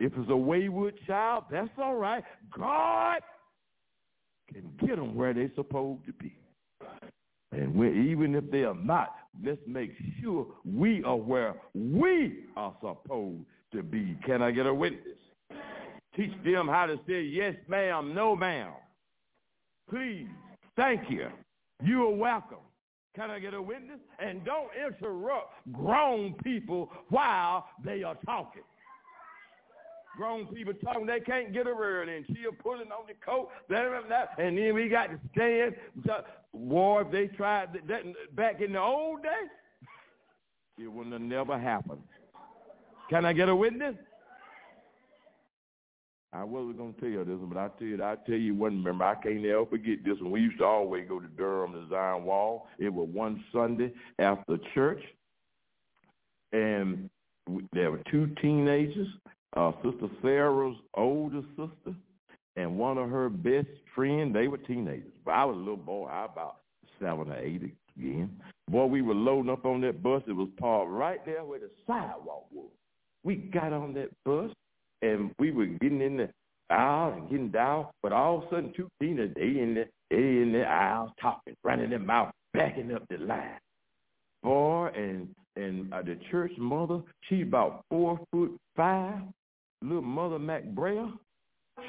If 0.01 0.13
it's 0.17 0.31
a 0.31 0.37
wayward 0.37 0.95
child, 1.07 1.45
that's 1.51 1.71
all 1.79 1.95
right. 1.95 2.25
God 2.57 3.21
can 4.53 4.73
get 4.85 4.97
them 4.97 5.15
where 5.15 5.33
they're 5.33 5.53
supposed 5.55 6.05
to 6.07 6.13
be. 6.15 6.35
And 7.53 7.75
even 8.09 8.35
if 8.35 8.51
they 8.51 8.63
are 8.63 8.75
not, 8.75 9.15
let's 9.45 9.61
make 9.67 9.93
sure 10.21 10.47
we 10.65 11.03
are 11.05 11.17
where 11.17 11.55
we 11.75 12.45
are 12.57 12.75
supposed 12.81 13.45
to 13.73 13.83
be. 13.83 14.17
Can 14.25 14.43
I 14.43 14.51
get 14.51 14.67
a 14.67 14.75
witness? 14.75 15.19
Teach 16.17 16.33
them 16.45 16.69
how 16.69 16.87
to 16.87 16.97
say 17.09 17.23
yes, 17.23 17.55
ma'am, 17.69 18.15
no, 18.15 18.37
ma'am. 18.37 18.73
Please, 19.89 20.29
thank 20.77 21.11
you. 21.11 21.29
You 21.83 22.07
are 22.07 22.15
welcome. 22.15 22.59
Can 23.17 23.31
I 23.31 23.41
get 23.41 23.55
a 23.55 23.63
witness? 23.63 23.99
And 24.21 24.45
don't 24.45 24.71
interrupt 24.77 25.53
grown 25.73 26.35
people 26.45 26.91
while 27.09 27.67
they 27.85 28.03
are 28.03 28.17
talking 28.25 28.63
grown 30.17 30.47
people 30.47 30.75
talking, 30.85 31.07
they 31.07 31.21
can't 31.21 31.53
get 31.53 31.67
a 31.67 31.75
word 31.75 32.09
in. 32.09 32.25
She 32.27 32.45
pulling 32.63 32.93
on 32.93 33.07
the 33.09 33.15
coat, 33.25 33.49
and 34.39 34.59
then 34.59 34.75
we 34.75 34.89
got 34.89 35.07
to 35.07 35.19
stand. 35.33 35.75
War, 36.53 37.03
if 37.03 37.11
they 37.11 37.29
tried 37.29 37.69
that 37.89 38.03
back 38.35 38.61
in 38.61 38.73
the 38.73 38.81
old 38.81 39.23
days, 39.23 39.51
it 40.79 40.91
wouldn't 40.91 41.13
have 41.13 41.23
never 41.23 41.59
happened. 41.59 42.03
Can 43.09 43.25
I 43.25 43.33
get 43.33 43.49
a 43.49 43.55
witness? 43.55 43.95
I 46.33 46.45
wasn't 46.45 46.79
gonna 46.79 46.93
tell 47.01 47.09
you 47.09 47.25
this, 47.25 47.39
but 47.43 47.59
I 47.59 47.69
tell 47.79 47.89
you, 47.89 48.03
I 48.03 48.17
tell 48.27 48.37
you 48.37 48.55
one. 48.55 48.79
Remember, 48.79 49.05
I 49.05 49.17
can't 49.17 49.45
ever 49.45 49.67
forget 49.67 50.05
this 50.05 50.21
one. 50.21 50.31
We 50.31 50.41
used 50.41 50.59
to 50.59 50.65
always 50.65 51.09
go 51.09 51.19
to 51.19 51.27
Durham 51.27 51.73
to 51.73 51.89
Zion 51.89 52.25
Wall. 52.25 52.69
It 52.79 52.93
was 52.93 53.09
one 53.13 53.45
Sunday 53.53 53.93
after 54.21 54.59
church, 54.75 55.03
and 56.53 57.11
there 57.73 57.91
were 57.91 58.01
two 58.11 58.29
teenagers 58.41 59.09
uh, 59.57 59.73
Sister 59.83 60.09
Sarah's 60.23 60.77
older 60.95 61.43
sister 61.57 61.97
and 62.57 62.79
one 62.79 62.99
of 62.99 63.11
her 63.11 63.29
best 63.29 63.69
friends. 63.95 64.35
They 64.35 64.49
were 64.49 64.59
teenagers. 64.59 65.13
But 65.25 65.33
I 65.33 65.45
was 65.45 65.57
a 65.57 65.59
little 65.59 65.77
boy. 65.77 66.07
I 66.07 66.27
about 66.27 66.57
seven 67.01 67.31
or 67.31 67.39
eight 67.39 67.63
again. 67.97 68.31
Boy, 68.71 68.87
we 68.87 69.03
were 69.03 69.15
loading 69.15 69.51
up 69.51 69.65
on 69.65 69.81
that 69.83 70.03
bus. 70.03 70.23
It 70.27 70.33
was 70.33 70.49
parked 70.59 70.91
right 70.91 71.25
there 71.25 71.45
where 71.45 71.59
the 71.59 71.71
sidewalk 71.87 72.47
was. 72.53 72.71
We 73.25 73.37
got 73.37 73.73
on 73.73 73.95
that 73.95 74.11
bus 74.25 74.51
and 75.03 75.33
we 75.39 75.51
were 75.51 75.67
getting 75.67 76.01
in 76.01 76.17
the 76.17 76.31
aisle 76.71 77.15
and 77.15 77.31
getting 77.31 77.51
down. 77.51 77.87
But 78.03 78.13
all 78.13 78.39
of 78.39 78.45
a 78.45 78.47
sudden, 78.51 78.73
two 78.77 78.89
teenagers, 79.01 79.35
they 79.35 79.61
in 79.61 79.75
the, 79.75 79.89
they 80.11 80.17
in 80.17 80.53
the 80.53 80.65
aisle 80.65 81.15
talking, 81.21 81.55
running 81.65 81.91
their 81.91 81.99
mouth, 81.99 82.33
backing 82.55 82.93
up 82.95 83.03
the 83.09 83.19
line. 83.19 83.59
Boy, 84.43 84.91
and 84.95 85.29
and 85.57 85.93
uh, 85.93 86.03
the 86.03 86.17
church 86.31 86.53
mother, 86.57 87.03
she 87.29 87.43
about 87.43 87.85
four 87.91 88.19
foot 88.31 88.53
five, 88.77 89.21
little 89.83 90.01
mother 90.01 90.39
McBrayer, 90.39 91.13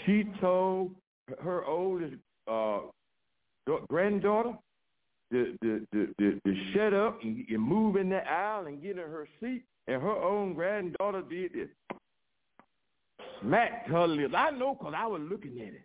she 0.06 0.26
told 0.42 0.92
her 1.42 1.66
oldest 1.66 2.16
uh, 2.48 2.80
granddaughter 3.90 4.54
to, 5.32 5.58
to, 5.64 5.88
to, 5.94 6.08
to, 6.20 6.42
to 6.46 6.56
shut 6.74 6.94
up 6.94 7.20
and, 7.24 7.46
and 7.48 7.62
move 7.62 7.96
in 7.96 8.10
the 8.10 8.28
aisle 8.28 8.68
and 8.68 8.82
get 8.82 8.92
in 8.92 8.98
her 8.98 9.28
seat, 9.40 9.64
and 9.88 10.02
her 10.02 10.16
own 10.16 10.54
granddaughter 10.54 11.22
did 11.22 11.54
this. 11.54 11.70
Smacked 13.42 13.90
her 13.90 14.08
lips. 14.08 14.34
I 14.38 14.52
know 14.52 14.76
because 14.76 14.94
I 14.96 15.08
was 15.08 15.22
looking 15.30 15.60
at 15.62 15.74
it. 15.74 15.82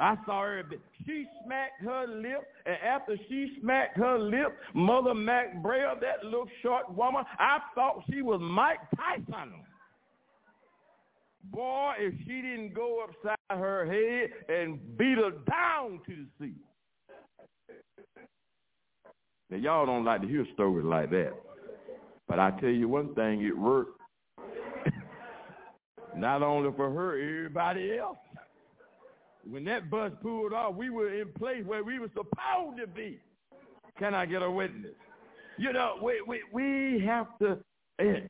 I 0.00 0.16
saw 0.26 0.42
her. 0.42 0.64
She 1.04 1.26
smacked 1.44 1.82
her 1.82 2.06
lip, 2.06 2.46
and 2.66 2.76
after 2.84 3.16
she 3.28 3.56
smacked 3.60 3.96
her 3.96 4.18
lip, 4.18 4.56
Mother 4.74 5.12
McBrayer, 5.12 6.00
that 6.00 6.24
little 6.24 6.48
short 6.62 6.92
woman, 6.94 7.24
I 7.38 7.58
thought 7.74 8.04
she 8.10 8.22
was 8.22 8.40
Mike 8.40 8.78
Tyson. 8.96 9.52
Boy, 11.44 11.92
if 11.98 12.14
she 12.26 12.42
didn't 12.42 12.74
go 12.74 13.04
upside 13.04 13.36
her 13.50 13.86
head 13.86 14.30
and 14.54 14.96
beat 14.96 15.16
her 15.18 15.30
down 15.48 16.00
to 16.06 16.14
the 16.16 16.26
sea. 16.38 16.54
Now, 19.50 19.56
y'all 19.56 19.86
don't 19.86 20.04
like 20.04 20.20
to 20.22 20.28
hear 20.28 20.46
stories 20.54 20.84
like 20.84 21.10
that. 21.10 21.32
But 22.26 22.38
I 22.38 22.50
tell 22.60 22.68
you 22.68 22.88
one 22.88 23.14
thing, 23.14 23.42
it 23.42 23.56
worked. 23.56 23.98
Not 26.16 26.42
only 26.42 26.70
for 26.76 26.90
her, 26.90 27.12
everybody 27.18 27.96
else. 27.96 28.18
when 29.48 29.64
that 29.64 29.88
bus 29.90 30.12
pulled 30.20 30.52
off, 30.52 30.74
we 30.74 30.90
were 30.90 31.18
in 31.18 31.32
place 31.32 31.64
where 31.64 31.82
we 31.82 31.98
were 31.98 32.10
supposed 32.10 32.78
to 32.78 32.86
be. 32.86 33.18
Can 33.98 34.14
I 34.14 34.26
get 34.26 34.42
a 34.42 34.50
witness? 34.50 34.92
You 35.56 35.72
know, 35.72 35.94
we, 36.02 36.22
we, 36.26 36.40
we 36.52 37.04
have 37.06 37.26
to 37.38 37.58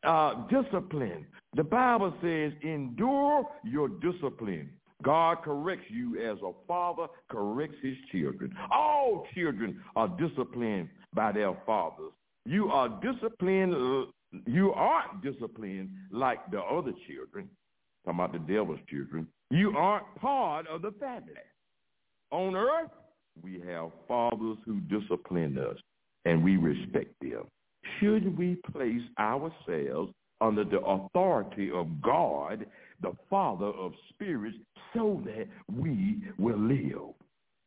uh, 0.05 0.35
discipline. 0.49 1.27
The 1.55 1.65
Bible 1.65 2.15
says, 2.23 2.53
endure 2.63 3.49
your 3.65 3.89
discipline. 3.89 4.71
God 5.03 5.43
corrects 5.43 5.87
you 5.89 6.21
as 6.21 6.39
a 6.43 6.53
father 6.67 7.07
corrects 7.31 7.77
his 7.83 7.97
children. 8.11 8.55
All 8.73 9.27
children 9.35 9.81
are 9.95 10.09
disciplined 10.09 10.89
by 11.15 11.33
their 11.33 11.57
fathers. 11.65 12.13
You 12.45 12.69
are 12.69 12.89
disciplined. 13.01 14.09
You 14.47 14.73
aren't 14.73 15.23
disciplined 15.23 15.91
like 16.11 16.51
the 16.51 16.61
other 16.61 16.93
children. 17.07 17.49
Talking 18.05 18.21
about 18.21 18.33
the 18.33 18.39
devil's 18.39 18.81
children. 18.89 19.29
You 19.51 19.77
aren't 19.77 20.15
part 20.17 20.67
of 20.67 20.83
the 20.83 20.93
family. 20.99 21.33
On 22.31 22.57
earth, 22.57 22.91
we 23.43 23.61
have 23.67 23.91
fathers 24.07 24.59
who 24.67 24.81
discipline 24.81 25.59
us, 25.59 25.77
and 26.25 26.43
we 26.43 26.57
respect 26.57 27.13
them. 27.21 27.45
Should 27.99 28.37
we 28.37 28.57
place 28.73 29.03
ourselves 29.19 30.13
under 30.41 30.65
the 30.65 30.81
authority 30.81 31.71
of 31.71 32.01
God, 32.01 32.67
the 33.03 33.13
Father 33.29 33.67
of 33.67 33.93
spirits, 34.11 34.57
so 34.95 35.23
that 35.25 35.47
we 35.75 36.23
will 36.39 36.59
live? 36.59 37.15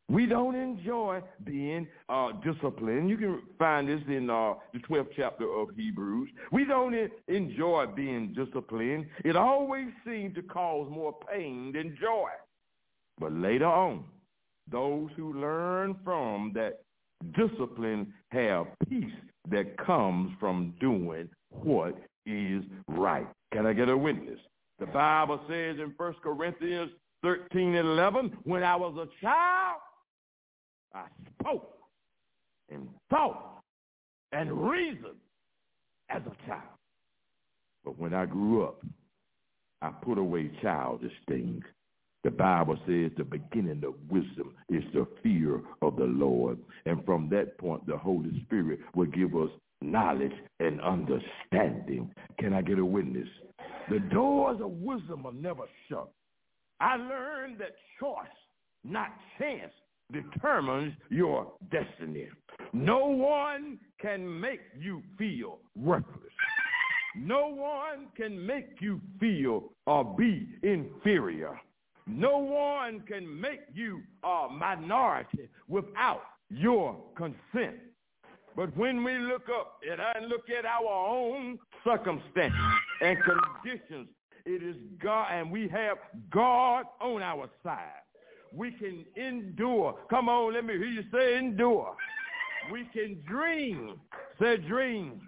We 0.10 0.26
don't 0.26 0.56
enjoy 0.56 1.22
being 1.46 1.88
uh, 2.10 2.34
disciplined. 2.44 3.10
You 3.10 3.18
can 3.18 3.42
find 3.58 3.88
this 3.88 4.02
in 4.10 4.30
uh, 4.30 4.56
the 4.74 4.80
12th 4.80 5.08
chapter 5.16 5.50
of 5.50 5.70
Hebrews. 5.74 6.30
We 6.52 6.66
don't 6.66 6.94
enjoy 7.30 7.86
being 7.96 8.34
disciplined. 8.34 9.06
It 9.24 9.38
always 9.38 9.88
seems 10.06 10.36
to 10.36 10.42
cause 10.42 10.90
more 10.92 11.16
pain 11.34 11.72
than 11.74 11.98
joy. 12.02 12.28
But 13.20 13.32
later 13.32 13.68
on, 13.68 14.04
those 14.70 15.10
who 15.16 15.40
learn 15.40 15.96
from 16.04 16.52
that 16.56 16.82
discipline 17.34 18.14
have 18.32 18.66
peace 18.90 19.14
that 19.50 19.78
comes 19.78 20.32
from 20.40 20.74
doing 20.80 21.30
what 21.50 21.98
is 22.26 22.64
right. 22.88 23.28
Can 23.54 23.66
I 23.66 23.74
get 23.74 23.90
a 23.90 23.98
witness? 23.98 24.40
The 24.80 24.86
Bible 24.88 25.40
says 25.48 25.78
in 25.80 25.94
1 25.98 26.16
Corinthians 26.24 26.92
13 27.24 27.76
and 27.76 27.88
11, 27.88 28.38
when 28.44 28.64
I 28.64 28.76
was 28.76 28.96
a 28.98 29.08
child, 29.24 29.82
I 30.94 31.06
spoke 31.40 31.78
and 32.70 32.88
thought 33.10 33.62
and 34.32 34.70
reasoned 34.70 35.20
as 36.10 36.22
a 36.26 36.48
child. 36.48 36.62
But 37.84 37.98
when 38.00 38.14
I 38.14 38.26
grew 38.26 38.64
up, 38.64 38.84
I 39.82 39.90
put 39.90 40.18
away 40.18 40.52
childish 40.62 41.14
things. 41.28 41.64
The 42.24 42.32
Bible 42.32 42.78
says 42.86 43.12
the 43.18 43.24
beginning 43.24 43.84
of 43.84 43.96
wisdom 44.10 44.54
is 44.70 44.84
the 44.94 45.08
fear 45.24 45.62
of 45.82 45.96
the 45.96 46.06
Lord. 46.06 46.60
And 46.86 47.04
from 47.06 47.30
that 47.30 47.58
point, 47.58 47.86
the 47.88 47.98
Holy 47.98 48.44
Spirit 48.46 48.80
will 48.94 49.08
give 49.08 49.36
us 49.36 49.50
knowledge 49.82 50.34
and 50.60 50.80
understanding. 50.82 52.14
Can 52.40 52.54
I 52.54 52.62
get 52.62 52.78
a 52.78 52.86
witness? 52.86 53.28
The 53.90 54.00
doors 54.00 54.62
of 54.62 54.70
wisdom 54.72 55.26
are 55.26 55.34
never 55.34 55.64
shut. 55.90 56.12
I 56.80 56.96
learned 56.96 57.60
that 57.60 57.76
choice, 58.00 58.28
not 58.84 59.10
chance, 59.40 59.72
determines 60.12 60.94
your 61.10 61.52
destiny. 61.72 62.28
No 62.74 63.08
one 63.08 63.80
can 64.00 64.40
make 64.40 64.62
you 64.80 65.02
feel 65.18 65.60
worthless. 65.76 66.34
No 67.16 67.48
one 67.48 68.08
can 68.16 68.46
make 68.46 68.68
you 68.80 69.02
feel 69.20 69.72
or 69.86 70.04
be 70.18 70.48
inferior. 70.64 71.60
No 72.08 72.38
one 72.38 73.02
can 73.02 73.40
make 73.40 73.62
you 73.74 74.02
a 74.24 74.48
minority 74.52 75.50
without 75.68 76.22
your 76.50 76.98
consent. 77.16 77.78
But 78.56 78.76
when 78.76 79.04
we 79.04 79.18
look 79.18 79.48
up 79.50 79.80
and 79.90 80.28
look 80.28 80.50
at 80.50 80.66
our 80.66 81.08
own 81.08 81.58
circumstances 81.86 82.60
and 83.02 83.18
conditions, 83.24 84.10
it 84.46 84.64
is 84.64 84.76
God, 85.02 85.28
and 85.32 85.52
we 85.52 85.68
have 85.70 85.98
God 86.32 86.86
on 87.00 87.22
our 87.22 87.50
side 87.64 88.02
we 88.54 88.72
can 88.72 89.06
endure. 89.16 89.96
Come 90.10 90.30
on, 90.30 90.54
let 90.54 90.66
me 90.66 90.74
hear 90.74 90.86
you 90.86 91.04
say 91.14 91.38
endure. 91.38 91.96
We 92.72 92.86
can 92.94 93.22
dream. 93.28 94.00
Say 94.40 94.58
dream. 94.58 95.22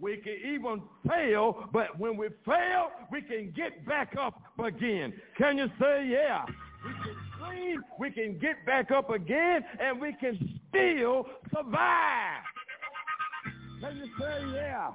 We 0.00 0.16
can 0.16 0.36
even 0.44 0.82
fail, 1.08 1.68
but 1.72 1.98
when 1.98 2.16
we 2.16 2.28
fail, 2.44 2.90
we 3.10 3.22
can 3.22 3.52
get 3.56 3.86
back 3.86 4.14
up 4.20 4.40
again. 4.62 5.12
Can 5.38 5.58
you 5.58 5.66
say 5.80 6.08
yeah? 6.08 6.44
We 6.84 6.92
can 7.02 7.16
dream, 7.38 7.82
we 7.98 8.10
can 8.10 8.38
get 8.38 8.66
back 8.66 8.90
up 8.90 9.10
again, 9.10 9.64
and 9.80 10.00
we 10.00 10.12
can 10.20 10.60
still 10.68 11.26
survive. 11.54 12.42
Can 13.80 13.96
you 13.96 14.06
say 14.18 14.42
yeah? 14.52 14.90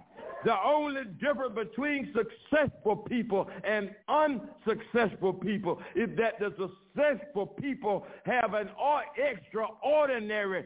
The 0.45 0.55
only 0.63 1.03
difference 1.19 1.55
between 1.55 2.13
successful 2.13 2.95
people 2.95 3.49
and 3.63 3.91
unsuccessful 4.07 5.33
people 5.33 5.81
is 5.95 6.09
that 6.17 6.39
the 6.39 6.53
successful 6.95 7.47
people 7.47 8.05
have 8.25 8.53
an 8.53 8.69
extraordinary 9.17 10.65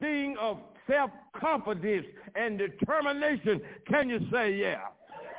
thing 0.00 0.36
of 0.40 0.58
self-confidence 0.90 2.06
and 2.34 2.58
determination. 2.58 3.60
Can 3.86 4.08
you 4.08 4.20
say 4.32 4.54
yeah? 4.54 4.80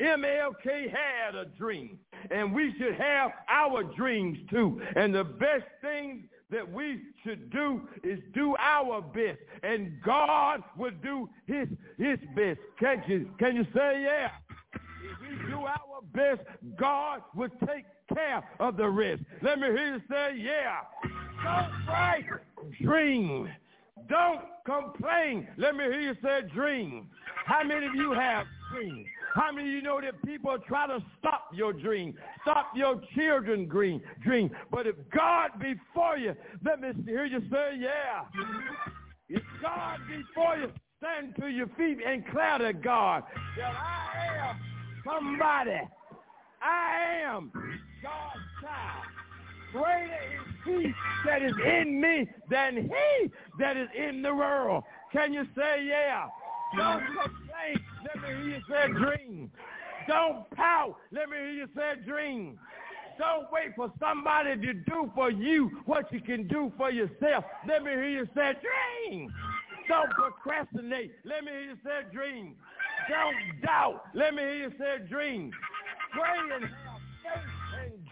MLK 0.02 0.90
had 0.90 1.36
a 1.36 1.46
dream, 1.58 2.00
and 2.32 2.54
we 2.54 2.74
should 2.78 2.96
have 2.96 3.32
our 3.48 3.84
dreams 3.84 4.38
too. 4.50 4.82
And 4.96 5.14
the 5.14 5.24
best 5.24 5.66
thing 5.82 6.28
that 6.50 6.70
we 6.70 7.02
should 7.24 7.52
do 7.52 7.82
is 8.04 8.20
do 8.34 8.56
our 8.60 9.02
best, 9.02 9.40
and 9.64 9.94
God 10.04 10.64
will 10.78 10.92
do 11.04 11.30
his 11.46 11.68
his 11.98 12.18
best. 12.36 12.60
Can 12.80 13.04
you 13.08 13.30
can 13.38 13.56
you 13.56 13.64
say 13.76 14.04
yeah? 14.04 14.30
If 14.74 15.20
we 15.22 15.50
do 15.50 15.60
our 15.60 16.02
best, 16.14 16.42
God 16.78 17.22
will 17.36 17.50
take 17.68 17.86
care 18.14 18.44
of 18.60 18.78
the 18.78 18.90
rest. 18.90 19.22
Let 19.42 19.60
me 19.60 19.68
hear 19.68 19.96
you 19.96 20.02
say 20.10 20.38
yeah. 20.38 20.82
Don't 21.44 21.86
pray, 21.86 22.26
dream. 22.82 23.50
Don't 24.10 24.42
complain. 24.66 25.48
Let 25.58 25.76
me 25.76 25.84
hear 25.86 26.02
you 26.02 26.16
say 26.24 26.42
dream. 26.54 27.08
How 27.46 27.64
many 27.64 27.86
of 27.86 27.96
you 27.96 28.14
have 28.14 28.46
dreams? 28.74 29.08
How 29.34 29.52
many 29.52 29.70
of 29.70 29.74
you 29.74 29.82
know 29.82 30.02
that 30.02 30.22
people 30.24 30.58
try 30.68 30.88
to 30.88 31.00
stop 31.20 31.50
your 31.54 31.74
dream, 31.74 32.14
stop 32.42 32.72
your 32.76 33.02
children's 33.16 33.70
dream, 33.70 34.02
dream? 34.24 34.52
But 34.70 34.88
if 34.88 34.96
God 35.14 35.52
be 35.60 35.74
for 35.94 36.18
you, 36.18 36.36
let 36.66 36.82
me 36.82 36.90
hear 37.06 37.26
you 37.26 37.40
say, 37.52 37.78
yeah. 37.80 38.26
If 39.30 39.44
God 39.62 40.00
be 40.08 40.22
for 40.36 40.58
you, 40.58 40.72
stand 40.98 41.36
to 41.40 41.48
your 41.48 41.68
feet 41.78 42.00
and 42.06 42.24
declare 42.26 42.58
to 42.60 42.74
God 42.74 43.24
that 43.58 43.74
I 43.74 44.50
am 44.50 44.60
somebody. 45.06 45.82
I 46.62 47.22
am 47.26 47.52
God's 48.04 48.44
child. 48.62 49.21
Greater 49.72 50.20
is 50.36 50.84
he 50.84 50.94
that 51.26 51.42
is 51.42 51.54
in 51.66 52.02
me 52.02 52.28
than 52.50 52.78
he 52.78 53.32
that 53.60 53.78
is 53.78 53.90
in 53.96 54.22
the 54.22 54.34
world. 54.34 54.84
Can 55.12 55.34
you 55.34 55.46
say 55.56 55.86
yeah? 55.86 56.28
Don't 56.78 57.04
complain. 57.06 57.86
Let 58.06 58.22
me 58.22 58.28
hear 58.28 58.58
you 58.58 58.62
say 58.70 58.88
dream. 58.88 59.52
Don't 60.08 60.50
pout. 60.52 60.96
Let 61.12 61.30
me 61.30 61.38
hear 61.38 61.52
you 61.52 61.68
say 61.76 61.94
dream. 62.06 62.60
Don't 63.18 63.52
wait 63.52 63.76
for 63.76 63.92
somebody 64.00 64.56
to 64.56 64.74
do 64.74 65.12
for 65.14 65.30
you 65.30 65.70
what 65.86 66.12
you 66.12 66.22
can 66.22 66.48
do 66.48 66.72
for 66.78 66.90
yourself. 66.90 67.44
Let 67.68 67.84
me 67.84 67.92
hear 67.92 68.10
you 68.10 68.28
say 68.36 68.54
dream. 69.08 69.32
Don't 69.88 70.10
procrastinate. 70.12 71.12
Let 71.26 71.44
me 71.44 71.52
hear 71.52 71.62
you 71.62 71.78
say 71.84 72.12
dream. 72.12 72.56
Don't 73.10 73.62
doubt. 73.62 74.04
Let 74.14 74.34
me 74.34 74.42
hear 74.42 74.56
you 74.56 74.72
say 74.78 75.06
dream. 75.08 75.52
Pray 76.12 76.68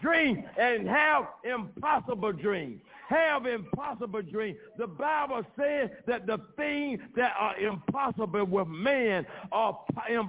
dream 0.00 0.44
and 0.58 0.88
have 0.88 1.26
impossible 1.44 2.32
dreams 2.32 2.80
have 3.10 3.44
impossible 3.44 4.22
dreams. 4.22 4.56
The 4.78 4.86
Bible 4.86 5.42
says 5.58 5.90
that 6.06 6.26
the 6.26 6.38
things 6.56 7.00
that 7.16 7.34
are 7.38 7.56
impossible 7.58 8.44
with 8.44 8.68
man 8.68 9.26
are, 9.50 9.78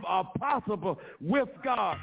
are 0.06 0.32
possible 0.40 1.00
with 1.22 1.50
God. 1.64 1.98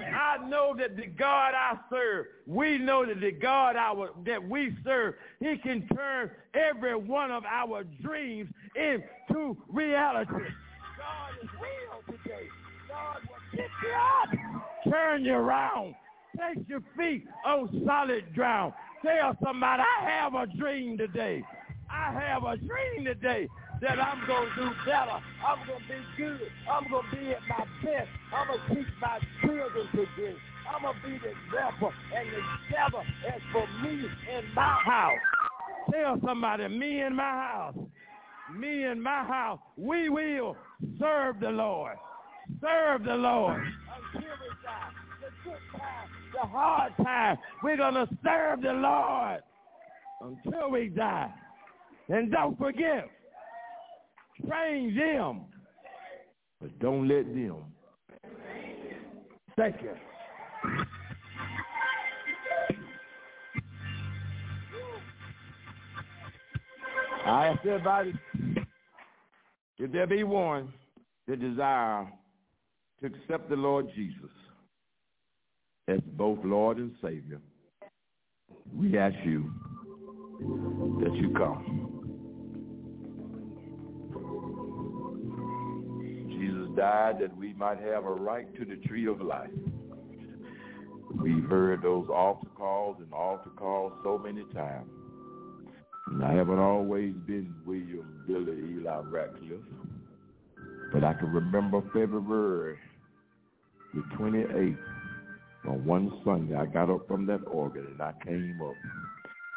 I 0.00 0.38
know 0.48 0.74
that 0.78 0.96
the 0.96 1.06
God 1.06 1.54
I 1.54 1.76
serve, 1.90 2.26
we 2.46 2.78
know 2.78 3.06
that 3.06 3.20
the 3.20 3.32
God 3.32 3.76
our, 3.76 4.10
that 4.26 4.48
we 4.48 4.76
serve, 4.84 5.14
he 5.40 5.56
can 5.58 5.86
turn 5.88 6.30
every 6.54 6.94
one 6.94 7.30
of 7.30 7.44
our 7.44 7.84
dreams 8.02 8.48
into 8.76 9.56
reality. 9.68 10.30
God 10.32 11.32
is 11.42 11.48
real 11.60 12.16
today. 12.18 12.46
God 12.88 13.20
pick 13.58 13.70
you 13.82 13.90
up, 14.22 14.92
turn 14.92 15.24
you 15.24 15.34
around, 15.34 15.94
place 16.36 16.64
your 16.68 16.82
feet 16.96 17.26
on 17.44 17.82
solid 17.86 18.34
ground. 18.34 18.72
Tell 19.04 19.36
somebody, 19.42 19.82
I 19.82 20.08
have 20.08 20.34
a 20.34 20.46
dream 20.46 20.96
today. 20.96 21.42
I 21.90 22.12
have 22.12 22.44
a 22.44 22.56
dream 22.56 23.04
today 23.04 23.48
that 23.80 23.98
I'm 23.98 24.26
going 24.26 24.48
to 24.56 24.64
do 24.64 24.70
better. 24.84 25.18
I'm 25.44 25.66
going 25.66 25.80
to 25.80 25.88
be 25.88 26.22
good. 26.22 26.50
I'm 26.70 26.90
going 26.90 27.04
to 27.10 27.16
be 27.16 27.30
at 27.30 27.40
my 27.48 27.64
best. 27.82 28.08
I'm 28.32 28.46
going 28.46 28.60
to 28.68 28.74
teach 28.74 28.94
my 29.00 29.18
children 29.40 29.86
to 29.92 30.06
do. 30.16 30.36
I'm 30.70 30.82
going 30.82 30.94
to 30.94 31.08
be 31.08 31.18
the 31.18 31.30
example. 31.30 31.92
And 32.14 32.28
the 32.28 32.40
devil 32.70 33.00
is 33.00 33.42
for 33.52 33.66
me 33.82 34.04
in 34.36 34.54
my 34.54 34.78
house. 34.84 35.18
Tell 35.92 36.20
somebody, 36.24 36.68
me 36.68 37.00
and 37.00 37.16
my 37.16 37.22
house. 37.22 37.76
Me 38.54 38.84
and 38.84 39.02
my 39.02 39.24
house. 39.24 39.60
We 39.76 40.08
will 40.10 40.56
serve 40.98 41.40
the 41.40 41.50
Lord. 41.50 41.96
Serve 42.60 43.04
the 43.04 43.14
Lord. 43.14 43.62
The 44.14 44.20
good 45.44 45.54
time, 45.72 46.08
the 46.32 46.46
hard 46.46 46.92
time. 47.02 47.38
We're 47.62 47.76
going 47.76 47.94
to 47.94 48.08
serve 48.24 48.62
the 48.62 48.72
Lord 48.72 49.42
until 50.20 50.70
we 50.70 50.88
die. 50.88 51.30
And 52.08 52.32
don't 52.32 52.58
forget, 52.58 53.08
train 54.46 54.96
them, 54.96 55.42
but 56.60 56.78
don't 56.78 57.06
let 57.06 57.26
them. 57.26 57.64
Thank 59.56 59.82
you. 59.82 59.90
I 67.26 67.48
ask 67.48 67.66
everybody, 67.66 68.14
if 69.78 69.92
there 69.92 70.06
be 70.06 70.22
one 70.22 70.72
that 71.26 71.40
desire 71.40 72.08
to 73.00 73.06
accept 73.06 73.48
the 73.48 73.56
Lord 73.56 73.86
Jesus 73.94 74.30
as 75.88 76.00
both 76.16 76.38
Lord 76.44 76.78
and 76.78 76.92
Savior, 77.00 77.40
we 78.76 78.98
ask 78.98 79.16
you 79.24 79.50
that 81.00 81.14
you 81.14 81.32
come. 81.36 81.84
Jesus 86.28 86.68
died 86.76 87.16
that 87.20 87.36
we 87.36 87.54
might 87.54 87.78
have 87.80 88.04
a 88.04 88.10
right 88.10 88.52
to 88.56 88.64
the 88.64 88.76
tree 88.86 89.06
of 89.06 89.20
life. 89.20 89.50
We've 91.22 91.44
heard 91.44 91.82
those 91.82 92.08
altar 92.12 92.48
calls 92.56 92.96
and 92.98 93.12
altar 93.12 93.50
calls 93.56 93.92
so 94.04 94.18
many 94.18 94.44
times. 94.54 94.90
And 96.08 96.24
I 96.24 96.34
haven't 96.34 96.58
always 96.58 97.14
been 97.26 97.54
William 97.66 98.24
Billy 98.26 98.80
Eli 98.80 99.00
Ratcliff, 99.02 99.60
but 100.92 101.04
I 101.04 101.14
can 101.14 101.32
remember 101.32 101.82
February 101.92 102.78
the 103.94 104.02
28th 104.16 104.78
on 105.68 105.84
one 105.84 106.20
Sunday. 106.24 106.54
I 106.54 106.66
got 106.66 106.90
up 106.90 107.06
from 107.08 107.26
that 107.26 107.44
organ 107.46 107.86
and 107.86 108.00
I 108.00 108.12
came 108.24 108.60
up 108.62 108.74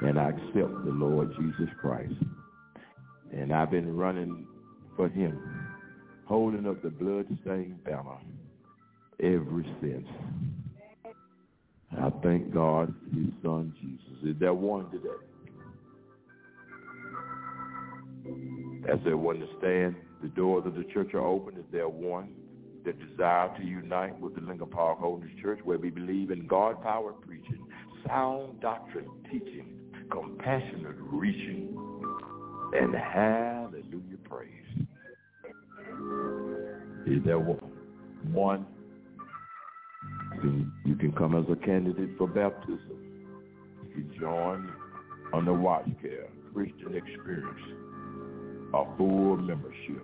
and 0.02 0.20
I 0.20 0.30
accept 0.30 0.84
the 0.86 0.92
Lord 0.92 1.34
Jesus 1.40 1.70
Christ. 1.80 2.14
And 3.32 3.54
I've 3.54 3.72
been 3.72 3.96
running 3.96 4.48
for 4.96 5.08
him, 5.08 5.40
holding 6.26 6.68
up 6.68 6.82
the 6.82 6.90
blood-stained 6.90 7.84
banner 7.84 8.20
ever 9.22 9.64
since. 9.82 10.08
I 12.00 12.10
thank 12.24 12.54
God 12.54 12.94
his 13.14 13.34
son 13.44 13.74
Jesus. 13.82 14.36
Is 14.36 14.40
there 14.40 14.54
one 14.54 14.90
today? 14.92 15.10
As 18.92 19.00
there 19.04 19.18
one 19.18 19.40
to 19.40 19.48
stand, 19.60 19.96
the 20.22 20.30
doors 20.30 20.66
of 20.66 20.76
the 20.76 20.84
church 20.94 21.14
are 21.14 21.26
open. 21.26 21.58
Is 21.58 21.66
there 21.72 21.90
one 21.90 22.30
that 22.86 23.00
desire 23.10 23.56
to 23.58 23.64
unite 23.64 24.20
with 24.20 24.36
the 24.36 24.42
Lincoln 24.42 24.68
Park 24.68 25.00
Holiness 25.00 25.32
Church 25.42 25.60
where 25.64 25.78
we 25.78 25.90
believe 25.90 26.32
in 26.32 26.48
God-powered 26.48 27.22
preaching, 27.22 27.66
sound 28.08 28.60
doctrine 28.62 29.10
teaching, 29.32 29.78
compassionate 30.12 30.96
reaching, 30.98 31.78
and 32.74 32.96
hallelujah 32.96 34.18
praise. 34.28 34.50
Is 37.06 37.24
there 37.26 37.40
one? 37.40 37.72
One. 38.32 38.66
You 40.86 40.96
can 40.96 41.12
come 41.12 41.36
as 41.36 41.46
a 41.52 41.56
candidate 41.66 42.18
for 42.18 42.28
baptism. 42.28 42.80
You 43.84 43.94
can 43.94 44.20
join 44.20 44.72
under 45.34 45.54
watch 45.54 45.88
care, 46.02 46.28
Christian 46.54 46.96
experience, 46.96 47.62
a 48.74 48.86
full 48.98 49.38
membership. 49.38 50.04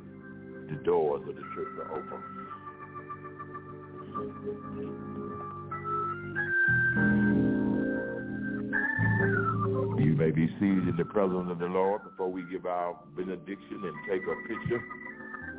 The 0.70 0.76
doors 0.84 1.22
of 1.28 1.36
the 1.36 1.42
church 1.56 1.78
are 1.80 1.92
open. 1.98 2.37
You 4.18 4.34
may 10.16 10.32
be 10.32 10.48
seated 10.60 10.88
in 10.88 10.96
the 10.98 11.06
presence 11.06 11.52
of 11.52 11.60
the 11.60 11.68
Lord 11.68 12.02
before 12.04 12.32
we 12.32 12.42
give 12.52 12.66
our 12.66 12.98
benediction 13.16 13.84
and 13.84 13.94
take 14.10 14.24
a 14.24 14.36
picture 14.48 14.84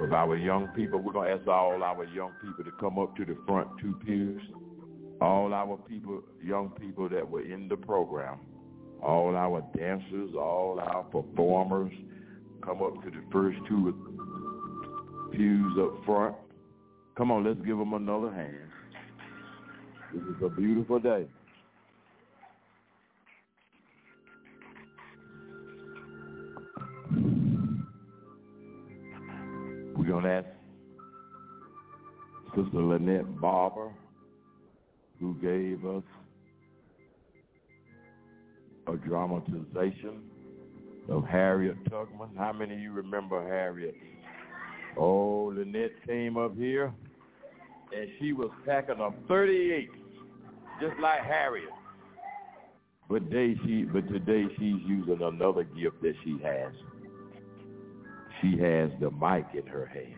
of 0.01 0.12
our 0.12 0.35
young 0.36 0.66
people. 0.74 0.98
We're 0.98 1.12
going 1.12 1.28
to 1.28 1.35
ask 1.36 1.47
all 1.47 1.85
our 1.85 2.05
young 2.06 2.32
people 2.43 2.64
to 2.64 2.72
come 2.80 2.98
up 2.98 3.14
to 3.16 3.24
the 3.24 3.36
front 3.47 3.68
two 3.80 3.94
pews. 4.05 4.43
All 5.20 5.55
our 5.55 5.76
people, 5.89 6.24
young 6.43 6.70
people 6.70 7.09
that 7.10 7.30
were 7.30 7.43
in 7.43 7.68
the 7.68 7.76
program, 7.76 8.40
all 9.01 9.36
our 9.36 9.62
dancers, 9.76 10.35
all 10.35 10.80
our 10.80 11.05
performers, 11.05 11.93
come 12.64 12.82
up 12.82 13.05
to 13.05 13.10
the 13.10 13.22
first 13.30 13.60
two 13.68 13.94
pews 15.30 15.78
up 15.78 16.05
front. 16.05 16.35
Come 17.18 17.32
on, 17.32 17.42
let's 17.42 17.58
give 17.66 17.76
them 17.76 17.94
another 17.94 18.32
hand. 18.32 18.70
This 20.14 20.22
is 20.22 20.40
a 20.40 20.48
beautiful 20.48 21.00
day. 21.00 21.26
We're 29.96 30.06
going 30.06 30.22
to 30.22 30.30
ask 30.30 30.46
Sister 32.54 32.78
Lynette 32.78 33.40
Barber, 33.40 33.92
who 35.18 35.34
gave 35.42 35.84
us 35.84 36.04
a 38.86 38.94
dramatization 38.94 40.22
of 41.08 41.24
Harriet 41.24 41.78
Tubman. 41.90 42.28
How 42.38 42.52
many 42.52 42.74
of 42.74 42.80
you 42.80 42.92
remember 42.92 43.42
Harriet? 43.42 43.96
Oh, 44.96 45.52
Lynette 45.54 46.06
came 46.06 46.36
up 46.36 46.56
here, 46.56 46.94
and 47.97 48.09
she 48.19 48.32
was 48.32 48.51
packing 48.66 49.01
a 49.01 49.10
38, 49.27 49.89
just 50.81 50.98
like 51.01 51.20
Harriet. 51.20 51.69
But 53.09 53.31
today, 53.31 53.59
she, 53.65 53.85
but 53.85 54.09
today 54.09 54.44
she's 54.59 54.82
using 54.86 55.23
another 55.23 55.65
gift 55.65 56.02
that 56.02 56.15
she 56.24 56.39
has 56.44 56.73
she 58.40 58.52
has 58.59 58.90
the 59.01 59.10
mic 59.10 59.47
in 59.55 59.66
her 59.66 59.86
hand. 59.86 60.15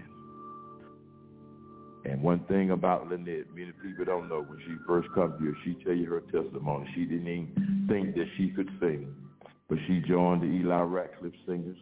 And 2.05 2.23
one 2.23 2.41
thing 2.47 2.71
about 2.71 3.09
Lynette, 3.09 3.55
many 3.55 3.73
people 3.83 4.05
don't 4.05 4.29
know, 4.29 4.43
when 4.43 4.59
she 4.67 4.75
first 4.87 5.09
comes 5.15 5.35
here, 5.41 5.55
she 5.65 5.75
tell 5.85 5.95
you 5.95 6.07
her 6.07 6.21
testimony. 6.21 6.89
She 6.95 7.05
didn't 7.05 7.29
even 7.29 7.87
think 7.89 8.15
that 8.15 8.27
she 8.37 8.49
could 8.49 8.71
sing. 8.81 9.15
But 9.69 9.79
she 9.87 10.01
joined 10.09 10.43
the 10.43 10.47
Eli 10.47 10.81
Ratcliff 10.83 11.35
Singers, 11.47 11.77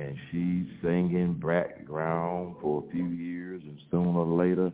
and 0.00 0.16
she's 0.30 0.66
singing 0.82 1.34
background 1.34 2.56
for 2.60 2.84
a 2.86 2.90
few 2.90 3.06
years, 3.06 3.62
and 3.64 3.78
sooner 3.90 4.20
or 4.20 4.26
later, 4.26 4.72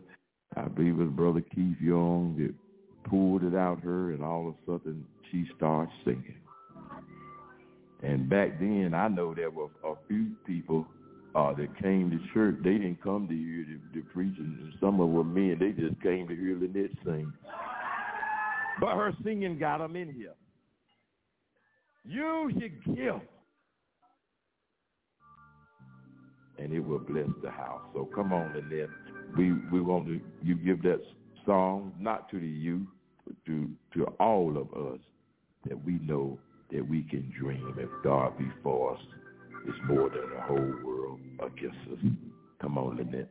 I 0.55 0.63
believe 0.63 0.99
it 0.99 1.03
was 1.03 1.09
Brother 1.09 1.41
Keith 1.41 1.75
Young 1.81 2.35
that 2.37 3.09
pulled 3.09 3.43
it 3.43 3.55
out 3.55 3.83
her, 3.83 4.11
and 4.11 4.23
all 4.23 4.47
of 4.47 4.53
a 4.53 4.79
sudden, 4.79 5.05
she 5.31 5.45
starts 5.57 5.91
singing. 6.05 6.35
And 8.03 8.29
back 8.29 8.59
then, 8.59 8.93
I 8.93 9.07
know 9.07 9.33
there 9.33 9.49
were 9.49 9.69
a 9.83 9.95
few 10.07 10.31
people 10.45 10.87
uh, 11.35 11.53
that 11.53 11.77
came 11.81 12.09
to 12.11 12.33
church. 12.33 12.55
They 12.63 12.73
didn't 12.73 13.03
come 13.03 13.27
to 13.27 13.35
hear 13.35 13.65
the, 13.65 13.99
the 13.99 14.05
preaching. 14.13 14.73
Some 14.79 15.01
of 15.01 15.07
them 15.07 15.13
were 15.13 15.23
men. 15.23 15.57
They 15.59 15.71
just 15.71 16.01
came 16.01 16.27
to 16.27 16.35
hear 16.35 16.57
Lynette 16.57 16.91
sing. 17.03 17.33
But 18.79 18.95
her 18.95 19.11
singing 19.23 19.57
got 19.57 19.79
them 19.79 19.95
in 19.95 20.13
here. 20.13 20.35
Use 22.05 22.53
your 22.55 22.95
gift. 22.95 23.25
And 26.57 26.73
it 26.73 26.79
will 26.79 26.99
bless 26.99 27.27
the 27.43 27.51
house. 27.51 27.81
So 27.93 28.09
come 28.15 28.33
on, 28.33 28.53
Lynette. 28.53 28.89
We 29.37 29.53
we 29.71 29.81
want 29.81 30.07
to 30.07 30.19
you 30.41 30.55
give 30.55 30.81
that 30.83 31.01
song 31.45 31.93
not 31.99 32.29
to 32.29 32.39
the 32.39 32.47
youth, 32.47 32.87
but 33.25 33.35
to 33.45 33.69
to 33.95 34.05
all 34.19 34.57
of 34.57 34.73
us 34.91 34.99
that 35.67 35.83
we 35.85 35.93
know 35.99 36.39
that 36.71 36.87
we 36.87 37.03
can 37.03 37.31
dream 37.37 37.75
if 37.77 37.89
God 38.03 38.37
be 38.37 38.45
for 38.63 38.95
us 38.95 39.01
is 39.67 39.75
more 39.85 40.09
than 40.09 40.29
the 40.33 40.41
whole 40.41 40.73
world 40.83 41.19
against 41.39 41.77
us. 41.91 41.99
Come 42.61 42.77
on, 42.77 42.97
Lynette. 42.97 43.29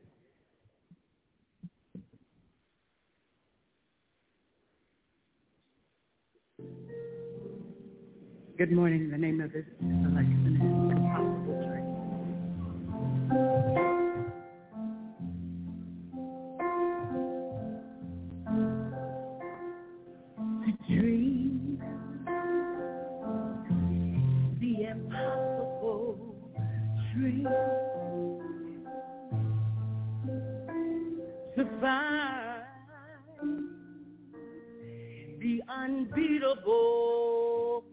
Good 8.59 8.73
morning. 8.73 9.11
The 9.11 9.19
name 9.19 9.41
of 9.43 9.53
this 9.53 9.65
is 9.67 10.36
To 31.57 31.65
find 31.81 32.63
the 35.41 35.63
unbeatable. 35.69 37.85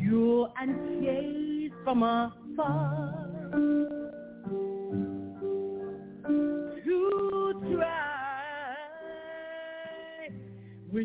pure 0.00 0.48
and 0.60 0.72
from 1.84 2.02
afar. 2.02 3.07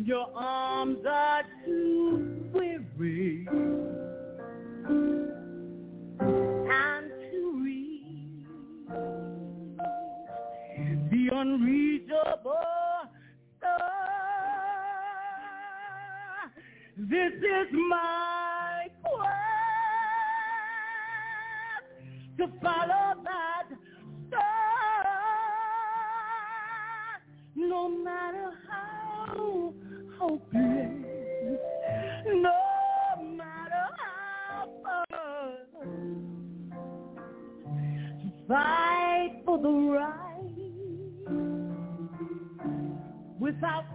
Your 0.05 0.27
arms 0.35 0.97
are 1.09 1.43
too 1.65 2.49
weary 2.53 3.47
and 6.19 7.09
to 7.31 7.61
reach 7.63 8.45
the 11.09 11.29
unreachable 11.33 12.53
star. 13.57 13.79
This 16.97 17.33
is 17.33 17.67
my 17.89 18.87
quest 19.03 19.31
to 22.39 22.47
follow 22.61 23.12
the 39.63 39.69
right. 39.69 40.51
Without 43.39 43.85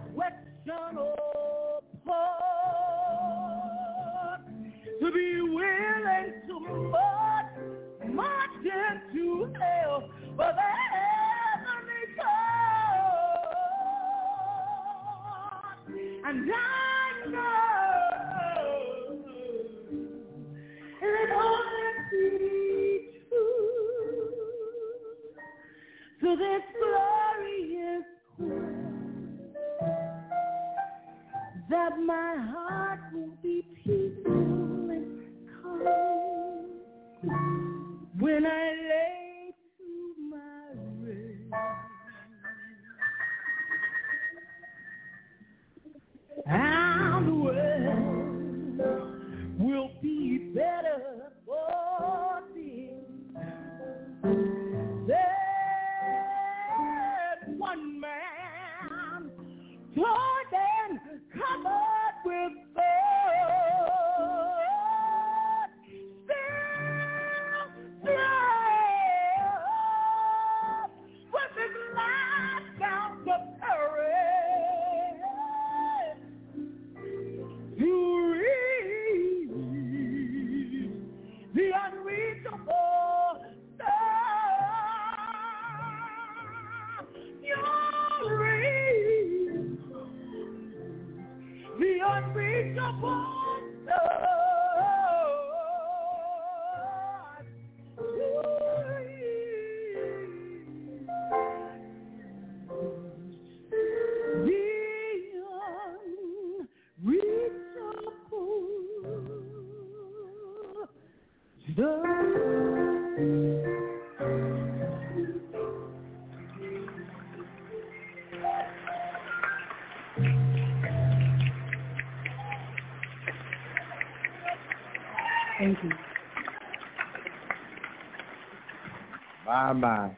My, 129.69 129.73
my. 129.73 130.17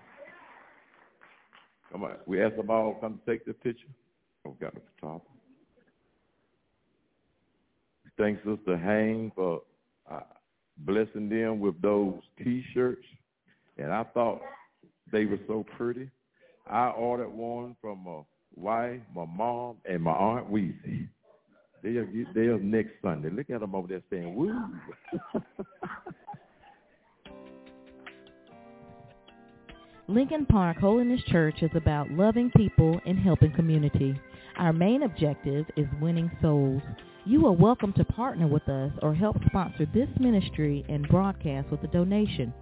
Come 1.92 2.04
on. 2.06 2.16
We 2.26 2.42
asked 2.42 2.56
them 2.56 2.70
all 2.70 2.96
come 3.02 3.20
take 3.28 3.46
the 3.46 3.52
picture. 3.52 3.88
Oh, 4.46 4.52
we 4.52 4.66
got 4.66 4.74
the 4.74 4.82
photographer. 4.96 5.26
Thanks, 8.18 8.42
Sister 8.46 8.78
Haynes, 8.78 9.34
for 9.36 9.62
uh, 10.10 10.22
blessing 10.78 11.28
them 11.28 11.60
with 11.60 11.82
those 11.82 12.14
T-shirts. 12.42 13.04
And 13.78 13.92
I 13.92 14.04
thought 14.14 14.42
they 15.12 15.26
were 15.26 15.40
so 15.48 15.66
pretty. 15.76 16.10
I 16.70 16.88
ordered 16.92 17.30
one 17.30 17.76
from 17.82 18.06
my 18.06 18.22
wife, 18.56 19.02
my 19.14 19.26
mom, 19.26 19.78
and 19.84 20.02
my 20.02 20.14
Aunt 20.14 20.50
Weezy. 20.50 21.10
They'll, 21.84 22.06
get- 22.06 22.34
they'll 22.34 22.60
next 22.60 22.92
Sunday. 23.02 23.30
Look 23.30 23.50
at 23.50 23.60
them 23.60 23.76
over 23.76 23.90
there 23.90 24.04
saying, 24.10 24.34
woo. 24.34 24.54
Lincoln 30.12 30.46
Park 30.46 30.76
Holiness 30.76 31.22
Church 31.28 31.62
is 31.62 31.72
about 31.74 32.12
loving 32.12 32.52
people 32.58 33.00
and 33.06 33.18
helping 33.18 33.54
community. 33.54 34.20
Our 34.58 34.74
main 34.74 35.04
objective 35.04 35.66
is 35.78 35.88
winning 36.02 36.30
souls. 36.42 36.82
You 37.24 37.48
are 37.48 37.54
welcome 37.54 37.94
to 37.94 38.04
partner 38.04 38.46
with 38.46 38.68
us 38.68 38.92
or 39.02 39.16
help 39.16 39.38
sponsor 39.46 39.88
this 39.94 40.10
ministry 40.20 40.84
and 40.90 41.08
broadcast 41.08 41.72
with 41.72 41.82
a 41.86 41.88
donation. 41.88 42.54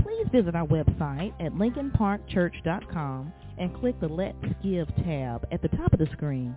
Please 0.00 0.28
visit 0.30 0.54
our 0.54 0.64
website 0.68 1.32
at 1.44 1.52
lincolnparkchurch.com 1.54 3.32
and 3.58 3.74
click 3.74 3.98
the 3.98 4.06
Let's 4.06 4.38
Give 4.62 4.86
tab 5.04 5.44
at 5.50 5.60
the 5.60 5.76
top 5.76 5.92
of 5.92 5.98
the 5.98 6.08
screen. 6.12 6.56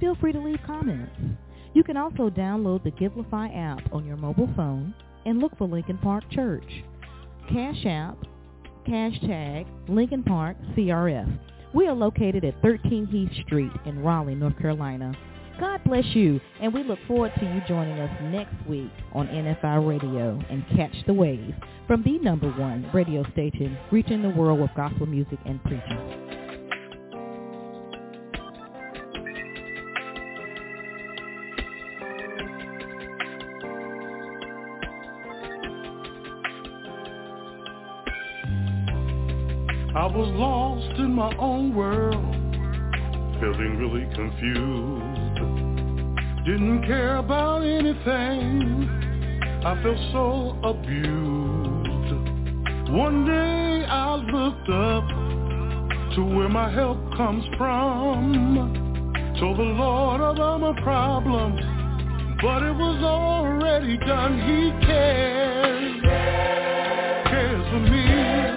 Feel 0.00 0.16
free 0.16 0.32
to 0.32 0.38
leave 0.38 0.60
comments. 0.66 1.16
You 1.72 1.82
can 1.82 1.96
also 1.96 2.28
download 2.28 2.84
the 2.84 2.90
Givelify 2.90 3.56
app 3.56 3.90
on 3.94 4.04
your 4.04 4.18
mobile 4.18 4.50
phone 4.54 4.92
and 5.24 5.38
look 5.38 5.56
for 5.56 5.66
Lincoln 5.66 5.96
Park 5.96 6.24
Church. 6.30 6.84
Cash 7.50 7.86
App, 7.86 8.18
hashtag 8.88 9.66
Lincoln 9.88 10.22
Park 10.22 10.56
CRF. 10.74 11.38
We 11.74 11.86
are 11.86 11.94
located 11.94 12.44
at 12.44 12.60
13 12.62 13.06
Heath 13.06 13.44
Street 13.44 13.70
in 13.84 14.00
Raleigh, 14.00 14.34
North 14.34 14.58
Carolina. 14.58 15.12
God 15.60 15.82
bless 15.84 16.04
you, 16.14 16.40
and 16.62 16.72
we 16.72 16.82
look 16.84 16.98
forward 17.06 17.32
to 17.38 17.44
you 17.44 17.60
joining 17.68 17.98
us 17.98 18.22
next 18.22 18.54
week 18.66 18.90
on 19.12 19.26
NFI 19.26 19.86
Radio 19.86 20.40
and 20.48 20.64
Catch 20.76 20.94
the 21.06 21.12
Wave 21.12 21.54
from 21.86 22.02
the 22.04 22.18
number 22.18 22.50
one 22.52 22.88
radio 22.94 23.22
station 23.32 23.76
reaching 23.90 24.22
the 24.22 24.30
world 24.30 24.60
with 24.60 24.70
gospel 24.74 25.06
music 25.06 25.38
and 25.44 25.62
preaching. 25.64 26.27
Was 40.14 40.28
lost 40.34 40.98
in 40.98 41.12
my 41.14 41.34
own 41.36 41.74
world, 41.74 42.34
feeling 43.40 43.76
really 43.78 44.06
confused. 44.14 45.38
Didn't 46.46 46.86
care 46.86 47.16
about 47.16 47.62
anything, 47.62 48.88
I 49.64 49.74
felt 49.82 49.98
so 50.12 50.56
abused. 50.64 51.68
One 52.90 53.26
day 53.26 53.84
I 53.84 54.14
looked 54.14 54.68
up 54.70 55.08
to 56.14 56.24
where 56.24 56.48
my 56.48 56.70
help 56.72 56.98
comes 57.16 57.44
from. 57.58 59.34
Told 59.38 59.58
the 59.58 59.62
Lord 59.62 60.20
about 60.20 60.60
my 60.60 60.72
problems, 60.82 61.60
but 62.40 62.62
it 62.62 62.74
was 62.74 63.02
already 63.04 63.98
done. 63.98 64.38
He 64.40 64.70
cares, 64.86 66.02
cares 67.26 67.68
for 67.70 67.80
me. 67.80 68.47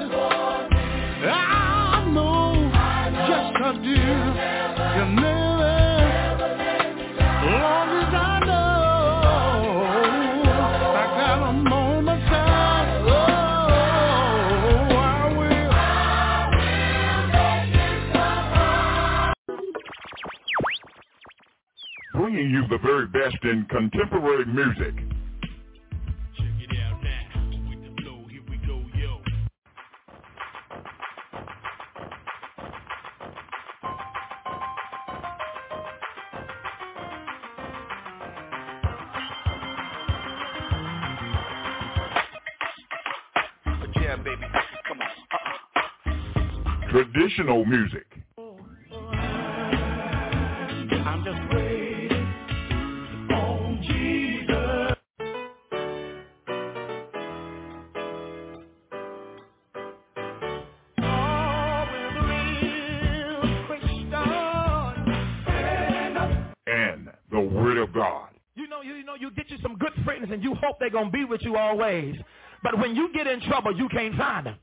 Bringing 22.41 22.55
you 22.55 22.67
the 22.69 22.79
very 22.79 23.05
best 23.05 23.37
in 23.43 23.67
contemporary 23.69 24.45
music. 24.45 24.95
Yeah, 44.01 44.15
baby. 44.15 44.47
Come 44.87 44.99
on. 44.99 46.89
Traditional 46.89 47.65
music. 47.65 48.10
With 71.31 71.41
you 71.41 71.55
always. 71.55 72.15
But 72.61 72.77
when 72.77 72.95
you 72.95 73.11
get 73.13 73.25
in 73.25 73.41
trouble, 73.41 73.75
you 73.75 73.89
can't 73.89 74.15
find 74.15 74.45
them. 74.45 74.55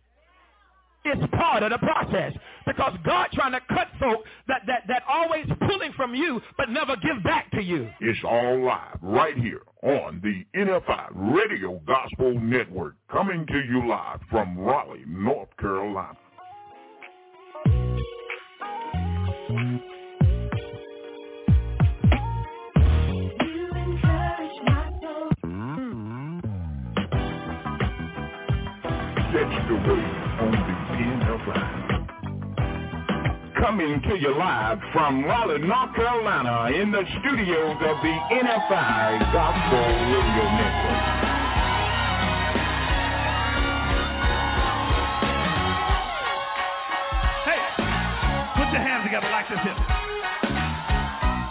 It's 1.04 1.32
part 1.32 1.62
of 1.62 1.70
the 1.70 1.78
process 1.78 2.32
because 2.66 2.92
God 3.04 3.28
trying 3.32 3.52
to 3.52 3.60
cut 3.68 3.88
folk 3.98 4.24
that, 4.46 4.62
that, 4.66 4.82
that 4.88 5.02
always 5.08 5.46
pulling 5.66 5.92
from 5.94 6.14
you 6.14 6.40
but 6.56 6.68
never 6.68 6.96
give 6.96 7.22
back 7.24 7.50
to 7.52 7.62
you. 7.62 7.88
It's 8.00 8.18
all 8.24 8.64
live 8.64 8.98
right 9.00 9.36
here 9.36 9.62
on 9.82 10.20
the 10.22 10.44
NFI 10.58 11.08
Radio 11.14 11.80
Gospel 11.86 12.38
Network, 12.38 12.94
coming 13.10 13.46
to 13.46 13.60
you 13.60 13.88
live 13.88 14.20
from 14.30 14.58
Raleigh, 14.58 15.04
North 15.06 15.48
Carolina. 15.58 16.18
Coming 33.58 34.00
to 34.02 34.18
you 34.18 34.36
live 34.36 34.78
from 34.92 35.24
Raleigh, 35.24 35.58
North 35.58 35.94
Carolina, 35.94 36.70
in 36.74 36.90
the 36.90 37.02
studios 37.20 37.76
of 37.80 37.96
the 38.02 38.16
NFI 38.32 39.32
Gospel 39.32 39.86
Radio 40.12 40.44
Network. 40.56 41.04
Hey, 47.44 47.60
put 48.56 48.68
your 48.72 48.82
hands 48.82 49.04
together 49.04 49.30
like 49.30 49.48
this 49.48 49.60
here. 49.64 49.74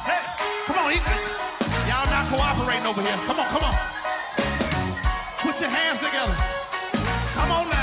Hey, 0.06 0.22
come 0.68 0.78
on, 0.78 0.94
y'all 1.88 2.06
not 2.06 2.30
cooperating 2.30 2.86
over 2.86 3.02
here. 3.02 3.18
Come 3.26 3.40
on, 3.40 3.50
come 3.52 3.64
on. 3.64 3.76
Put 5.44 5.60
your 5.60 5.70
hands 5.70 6.00
together. 6.04 6.38
Come 7.36 7.52
on 7.52 7.70
now. 7.70 7.77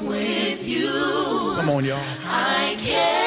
With 0.00 0.60
you, 0.62 1.54
Come 1.56 1.70
on, 1.70 1.84
y'all. 1.84 1.98
I 1.98 2.76
can 2.84 3.17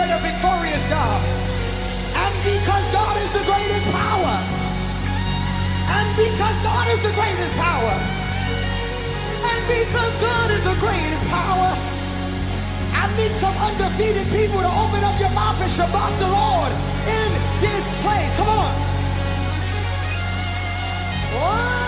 serve 0.00 0.16
a 0.16 0.20
victorious 0.24 0.80
God. 0.88 1.20
And 1.20 2.32
because 2.40 2.84
God 2.92 3.20
is 3.20 3.30
the 3.36 3.44
greatest 3.44 3.86
power, 3.92 4.36
and 5.92 6.16
because 6.16 6.56
God 6.64 6.88
is 6.88 7.00
the 7.04 7.12
greatest 7.12 7.52
power, 7.60 7.96
and 9.44 9.60
because 9.68 10.12
God 10.24 10.48
is 10.56 10.62
the 10.64 10.76
greatest 10.80 11.24
power, 11.28 11.76
I 12.96 13.12
need 13.16 13.32
some 13.44 13.56
undefeated 13.60 14.32
people 14.32 14.64
to 14.64 14.72
open 14.72 15.04
up 15.04 15.20
your 15.20 15.30
mouth 15.36 15.60
and 15.60 15.72
Shabbat 15.76 16.16
the 16.16 16.28
Lord 16.32 16.72
in 17.04 17.28
this 17.60 17.84
place. 18.00 18.32
Come 18.40 18.48
on. 18.48 18.72
Whoa! 21.36 21.80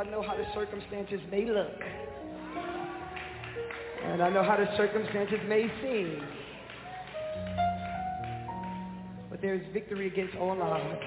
I 0.00 0.04
know 0.04 0.22
how 0.22 0.34
the 0.34 0.46
circumstances 0.54 1.20
may 1.30 1.44
look. 1.44 1.78
And 4.02 4.22
I 4.22 4.30
know 4.30 4.42
how 4.42 4.56
the 4.56 4.74
circumstances 4.74 5.38
may 5.46 5.70
seem. 5.82 6.22
But 9.28 9.42
there 9.42 9.52
is 9.54 9.60
victory 9.74 10.06
against 10.06 10.36
all 10.36 10.62
odds. 10.62 11.02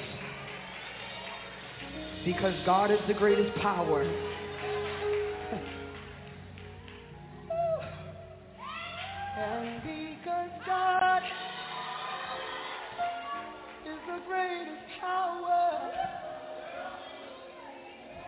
Because 2.23 2.53
God 2.67 2.91
is 2.91 2.99
the 3.07 3.15
greatest 3.15 3.57
power. 3.61 4.03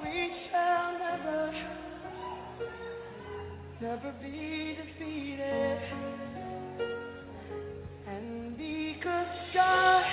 We 0.02 0.32
shall 0.52 1.00
never, 1.00 1.54
never 3.82 4.14
be 4.22 4.78
defeated. 4.78 5.80
And 8.08 8.58
because 8.58 9.28
God 9.54 10.06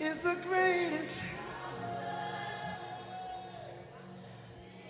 is 0.00 0.16
the 0.22 0.34
greatest, 0.48 1.12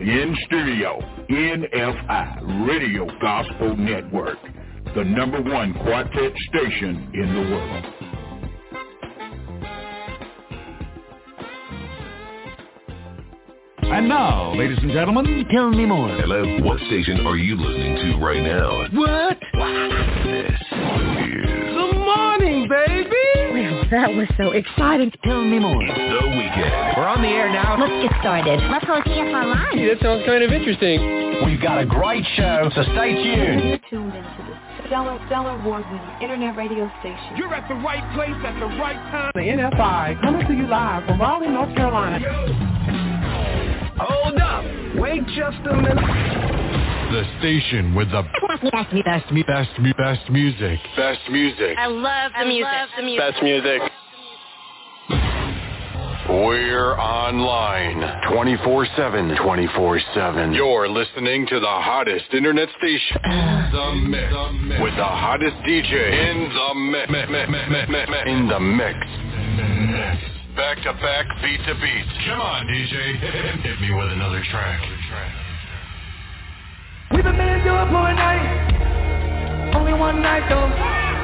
in 0.00 0.34
studio, 0.46 0.98
NFI 1.28 2.66
Radio 2.66 3.06
Gospel 3.20 3.76
Network, 3.76 4.38
the 4.94 5.04
number 5.04 5.42
one 5.42 5.74
quartet 5.74 6.32
station 6.48 7.10
in 7.12 7.34
the 7.34 7.40
world. 7.50 7.84
And 13.92 14.08
now, 14.08 14.54
ladies 14.54 14.78
and 14.80 14.90
gentlemen, 14.92 15.44
tell 15.52 15.68
me 15.68 15.84
more. 15.84 16.08
Hello, 16.16 16.60
what 16.62 16.78
station 16.86 17.26
are 17.26 17.36
you 17.36 17.56
listening 17.56 17.96
to 17.96 18.24
right 18.24 18.42
now? 18.42 18.86
What? 18.92 19.38
That 24.00 24.16
was 24.16 24.28
so 24.38 24.52
exciting. 24.52 25.12
Tell 25.22 25.44
me 25.44 25.58
more. 25.58 25.84
The 25.84 26.24
Weekend. 26.32 26.96
We're 26.96 27.04
on 27.04 27.20
the 27.20 27.28
air 27.28 27.52
now. 27.52 27.76
Let's 27.76 27.92
get 28.00 28.16
started. 28.20 28.56
Let's 28.72 28.86
host 28.86 29.04
TF 29.04 29.28
Online. 29.28 29.76
That 29.76 30.00
sounds 30.00 30.24
kind 30.24 30.42
of 30.42 30.50
interesting. 30.50 31.44
We've 31.44 31.60
got 31.60 31.76
a 31.80 31.84
great 31.84 32.24
show, 32.36 32.70
so 32.74 32.82
stay 32.96 33.12
tuned. 33.12 33.60
You're 33.60 33.84
tuned 33.92 34.16
into 34.16 34.40
the 34.48 34.56
stellar, 34.88 35.20
stellar 35.28 35.52
award-winning 35.60 36.22
internet 36.22 36.56
radio 36.56 36.88
station. 37.00 37.36
You're 37.36 37.52
at 37.52 37.68
the 37.68 37.76
right 37.84 38.04
place 38.16 38.36
at 38.40 38.56
the 38.56 38.72
right 38.80 38.96
time. 39.12 39.32
The 39.34 39.44
NFI 39.44 40.22
coming 40.22 40.46
to 40.48 40.54
you 40.54 40.66
live 40.66 41.04
from 41.04 41.20
Raleigh, 41.20 41.48
North 41.48 41.76
Carolina. 41.76 42.24
Hold 44.00 44.40
up. 44.40 44.64
Wait 44.96 45.26
just 45.36 45.60
a 45.68 45.76
minute. 45.76 46.40
The 47.10 47.24
station 47.40 47.94
with 47.94 48.10
the 48.12 48.22
Best, 48.22 48.62
best, 48.62 49.04
best, 49.04 49.46
best, 49.46 49.96
best 49.96 50.30
music. 50.30 50.78
Best 50.96 51.20
music. 51.30 51.76
I 51.76 51.86
love 51.86 52.32
the 52.38 52.46
music. 52.46 52.66
the 52.96 53.02
music. 53.02 53.32
Best 53.32 53.42
music. 53.42 53.80
We're 56.30 56.94
online 56.94 57.98
24-7. 58.30 59.34
24-7. 59.36 60.54
You're 60.54 60.88
listening 60.88 61.44
to 61.48 61.58
the 61.58 61.66
hottest 61.66 62.26
internet 62.32 62.68
station. 62.78 63.18
The 63.74 63.92
mix. 64.06 64.30
With 64.80 64.94
the 64.94 65.10
hottest 65.10 65.56
DJ 65.66 65.90
in 65.90 66.54
the 66.54 66.74
mix. 66.78 67.10
In 68.30 68.46
the 68.46 68.60
mix. 68.60 68.96
Back 70.54 70.78
to 70.84 70.92
back, 71.02 71.26
beat 71.42 71.58
to 71.66 71.74
beat. 71.74 72.06
Come 72.28 72.40
on, 72.40 72.64
DJ. 72.66 73.18
Hit 73.62 73.80
me 73.80 73.92
with 73.92 74.12
another 74.12 74.44
track. 74.52 74.80
We've 77.10 77.24
been 77.24 77.36
made 77.36 77.58
to 77.58 77.64
do 77.64 77.74
it 77.74 77.88
for 77.90 78.06
a 78.06 78.14
night. 78.14 79.74
Only 79.74 79.94
one 79.94 80.22
night 80.22 80.48
though. 80.48 80.70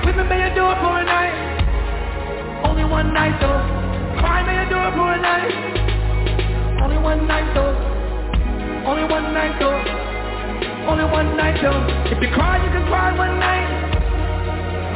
We've 0.04 0.16
been 0.16 0.28
made 0.28 0.48
to 0.48 0.54
do 0.56 0.66
it 0.66 0.78
for 0.82 0.98
a 0.98 1.04
night. 1.04 2.66
Only 2.66 2.84
one 2.84 3.14
night 3.14 3.38
though. 3.40 3.85
Cry 4.18 4.40
made 4.46 4.64
to 4.64 4.66
do 4.72 4.78
it 4.80 4.92
for 4.96 5.12
a 5.12 5.18
night. 5.20 5.52
Only 6.82 6.98
one 6.98 7.26
night 7.26 7.48
though. 7.54 7.74
Only 8.86 9.04
one 9.04 9.34
night 9.34 9.58
though. 9.60 9.80
Only 10.88 11.04
one 11.04 11.36
night 11.36 11.58
though. 11.60 11.80
If 12.08 12.22
you 12.22 12.30
cry, 12.32 12.62
you 12.62 12.70
can 12.70 12.86
cry 12.86 13.12
one 13.16 13.38
night. 13.38 13.68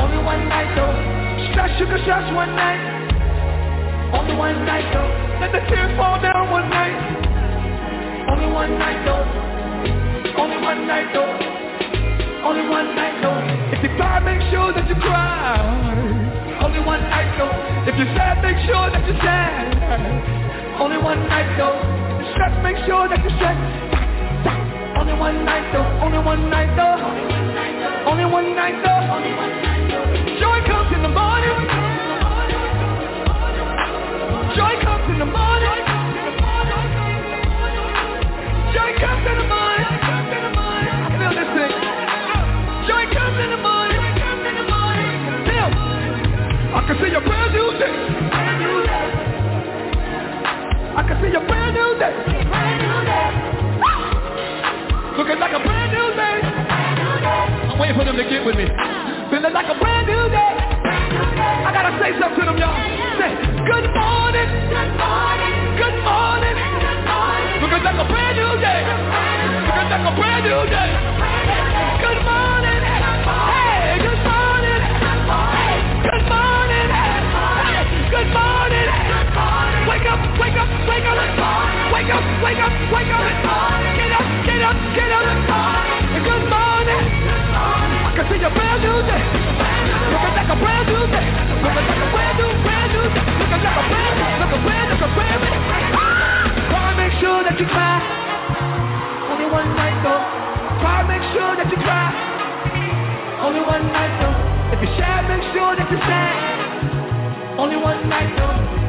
Only 0.00 0.22
one 0.24 0.48
night 0.48 0.70
though. 0.78 0.94
Stress, 1.50 1.74
you 1.80 1.86
can 1.86 2.00
stress 2.02 2.24
one 2.32 2.54
night. 2.54 2.80
Only 4.14 4.34
one 4.36 4.64
night 4.64 4.86
though. 4.94 5.10
Let 5.40 5.52
the 5.52 5.60
tears 5.68 5.92
fall 5.98 6.20
down 6.22 6.50
one 6.50 6.70
night. 6.70 6.96
Only 8.30 8.46
one 8.52 8.78
night 8.78 9.04
though. 9.04 9.26
Only 10.40 10.58
one 10.62 10.86
night 10.86 11.12
though. 11.12 11.34
Only 12.46 12.68
one 12.68 12.94
night 12.94 13.20
though. 13.20 13.76
If 13.76 13.82
you 13.82 13.90
cry, 13.96 14.20
make 14.20 14.40
sure 14.50 14.72
that 14.72 14.88
you 14.88 14.94
cry. 14.96 16.29
Only 16.60 16.80
one 16.80 17.00
night 17.08 17.32
though. 17.38 17.52
If 17.88 17.96
you're 17.96 18.12
sad, 18.16 18.42
make 18.44 18.58
sure 18.68 18.90
that 18.92 19.02
you're 19.06 19.16
sad. 19.24 19.72
Only 20.80 20.98
one 20.98 21.26
night 21.28 21.56
though. 21.56 21.76
If 22.12 22.26
you 22.26 22.32
stress, 22.32 22.52
make 22.62 22.76
sure 22.84 23.08
that 23.08 23.18
you're 23.24 23.36
stressed. 23.40 25.00
Only 25.00 25.14
one 25.16 25.44
night 25.44 25.72
though. 25.72 25.88
Only 26.04 26.18
one 26.20 26.50
night 26.50 26.76
though. 26.76 27.00
Only 28.08 28.24
one 28.24 28.54
night 28.54 28.76
though. 28.84 29.08
Only 29.16 29.32
one 29.32 29.56
night 29.56 29.88
though. 29.88 30.40
Joy 30.40 30.58
comes 30.68 30.92
in 30.92 31.02
the 31.02 31.08
morning. 31.08 31.58
Joy 34.56 34.74
comes 34.84 35.06
in 35.08 35.18
the 35.18 35.28
morning. 35.28 35.80
Joy 38.76 38.90
comes 39.00 39.24
in 39.24 39.24
the 39.24 39.34
morning. 39.34 39.39
Can 46.90 47.06
see 47.06 47.14
a 47.14 47.20
brand 47.22 47.54
new 47.54 47.70
day. 47.78 47.94
I 50.90 51.02
can 51.06 51.22
see 51.22 51.30
a 51.30 51.42
brand 51.46 51.70
new 51.78 51.94
day. 52.02 52.10
Brand 52.50 52.82
new 52.82 52.98
day. 53.06 53.30
Looking 55.14 55.38
like 55.38 55.54
a 55.54 55.62
brand 55.62 55.94
new 55.94 56.08
day. 56.18 56.42
Brand 56.42 56.98
new 56.98 57.14
day. 57.22 57.70
I'm 57.70 57.78
waiting 57.78 57.94
for 57.94 58.02
them 58.02 58.18
to 58.18 58.26
get 58.26 58.42
with 58.42 58.58
me. 58.58 58.66
Feeling 59.30 59.54
like 59.54 59.70
a 59.70 59.78
brand 59.78 60.10
new 60.10 60.34
day. 60.34 60.50
I 61.62 61.70
gotta 61.70 61.94
say 62.02 62.10
something 62.18 62.42
to 62.42 62.46
them, 62.50 62.58
y'all. 62.58 62.74
Say, 63.22 63.38
good 63.38 63.86
morning. 63.94 64.50
Good 64.74 64.90
morning. 64.98 65.46
Good 65.78 65.98
morning. 66.02 66.56
Looking 67.62 67.86
like 67.86 68.02
a 68.02 68.06
brand 68.10 68.34
new 68.34 68.52
day. 68.58 68.82
Looking 69.62 69.90
like 69.94 70.06
a 70.10 70.14
brand 70.18 70.42
new 70.42 70.62
day. 70.66 70.90
Good 72.02 72.18
morning. 72.26 72.59
Wake 80.40 80.56
up, 80.56 80.68
wake 80.88 81.04
up, 81.04 81.16
wake 81.92 82.10
up. 82.10 82.24
Wake 82.40 82.58
up, 82.58 82.72
wake 82.92 83.12
up, 83.12 83.20
up. 83.20 83.80
Get 83.96 84.12
up, 84.12 84.26
get 84.46 84.62
up, 84.62 84.76
get 84.96 85.10
up. 85.12 85.24
Good 86.20 86.44
morning. 86.48 87.04
I 88.04 88.10
can 88.16 88.24
see 88.28 88.40
a 88.40 88.50
brand 88.50 88.80
new 88.82 88.98
day. 89.04 89.22
Looking 90.10 90.34
like 90.36 90.50
a 90.50 90.58
brand 90.58 90.86
new 90.88 91.04
day. 91.12 91.26
Looking 91.60 91.86
like 91.86 92.02
a 92.02 92.08
brand 92.10 92.34
new, 92.40 92.50
brand 92.64 92.90
new 92.92 93.06
day. 93.14 93.24
Looking 93.40 93.62
like 93.62 93.78
a 93.78 93.84
brand, 93.90 94.16
a 94.40 94.58
brand, 94.64 94.88
like 95.00 95.14
brand. 95.14 95.40
Ah! 95.94 96.72
Wanna 96.72 96.94
make 96.96 97.14
sure 97.20 97.40
that 97.44 97.56
you 97.60 97.66
cry. 97.68 98.00
Only 99.30 99.46
one 99.46 99.70
night 99.76 99.98
though. 100.02 100.24
Try 100.80 101.04
make 101.04 101.24
sure 101.30 101.52
that 101.54 101.68
you 101.70 101.78
cry. 101.78 102.10
Only 103.44 103.60
one 103.60 103.84
night 103.92 104.14
though. 104.20 104.36
If 104.74 104.82
you're 104.82 104.96
sad, 104.98 105.28
make 105.28 105.44
sure 105.54 105.76
that 105.76 105.86
you're 105.90 106.04
sad. 106.08 107.58
Only 107.58 107.76
one 107.76 108.08
night 108.08 108.32
though. 108.36 108.79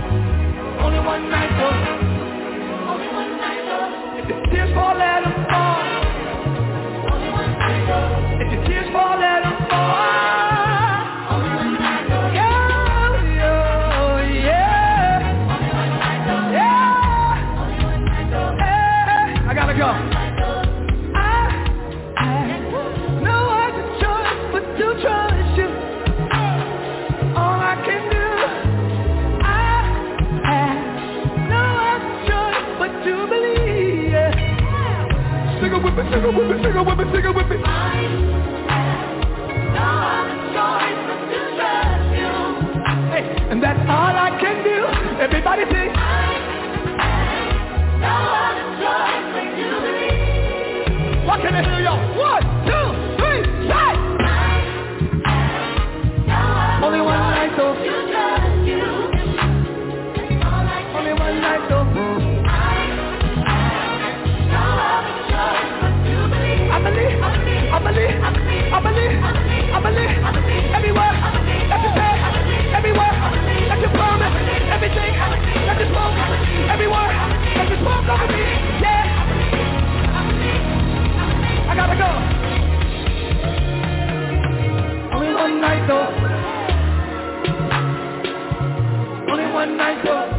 If 4.17 4.29
your 4.29 4.41
tears 4.51 4.73
fall, 4.75 4.95
let 4.97 5.23
them 5.23 5.47
fall. 5.49 5.83
Only 7.11 7.29
one 7.31 7.59
night 7.59 7.87
though. 7.87 8.41
If 8.41 8.51
your 8.53 8.63
tears 8.67 8.89
fall, 8.93 9.19
let 9.19 9.43
them 9.43 9.50
fall. 9.50 9.50
Sing 36.11 36.19
it 36.19 36.27
with 36.27 36.35
me, 36.35 36.55
sing 36.61 36.75
it 36.75 36.85
with 36.85 36.97
me, 36.97 37.05
sing 37.13 37.23
it 37.23 37.33
with 37.33 37.47
me, 37.47 37.55
and 43.49 43.63
that's 43.63 43.79
all 43.89 44.11
I 44.11 44.37
can 44.41 44.61
do. 44.61 44.85
Everybody 45.23 45.63
sing. 45.71 45.91
What 51.25 51.39
can 51.39 51.55
I 51.55 51.63
hear 51.63 51.79
y'all? 51.79 51.99
One, 52.19 52.43
two, 52.67 52.87
three. 53.15 53.43
Only 56.83 56.99
one 56.99 57.19
night 57.19 57.55
though. 57.55 58.00
believe, 67.81 68.13
I 68.21 68.79
believe, 68.79 69.17
I 69.73 69.79
believe, 69.81 70.13
everywhere, 70.77 71.13
that 71.69 71.81
you 71.81 71.91
said, 71.97 72.17
everywhere, 72.77 73.15
that 73.69 73.79
you 73.81 73.89
promised, 73.89 74.37
everything, 74.69 75.13
that 75.17 75.77
you 75.81 75.87
spoke, 75.89 76.15
everywhere, 76.69 77.09
that 77.57 77.69
you 77.69 77.77
spoke 77.81 78.05
yeah. 78.81 79.05
I 81.69 81.73
gotta 81.75 81.97
go. 81.97 82.11
Only 85.17 85.33
one 85.33 85.61
night 85.61 85.87
though. 85.87 86.09
Only 89.31 89.47
one 89.53 89.77
night 89.77 90.03
though. 90.05 90.29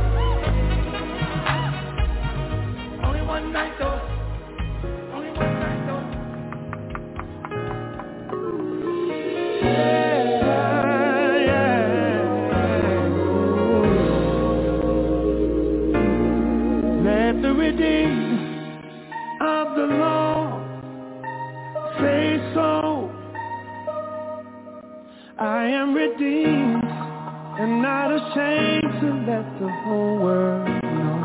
Only 3.04 3.22
one 3.22 3.52
night 3.52 3.72
though. 3.78 4.11
of 19.40 19.76
the 19.76 19.86
law. 19.96 20.60
Say 22.00 22.38
so. 22.54 23.10
I 25.38 25.64
am 25.64 25.94
redeemed 25.94 26.84
and 26.84 27.82
not 27.82 28.12
ashamed 28.12 29.00
to 29.00 29.08
let 29.26 29.44
the 29.60 29.68
whole 29.84 30.18
world 30.18 30.68
know. 30.84 31.20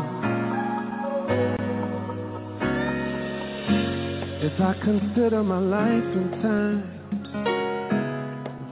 If 4.40 4.60
I 4.60 4.74
consider 4.82 5.42
my 5.42 5.58
life 5.58 6.16
and 6.20 6.42
times, 6.42 6.84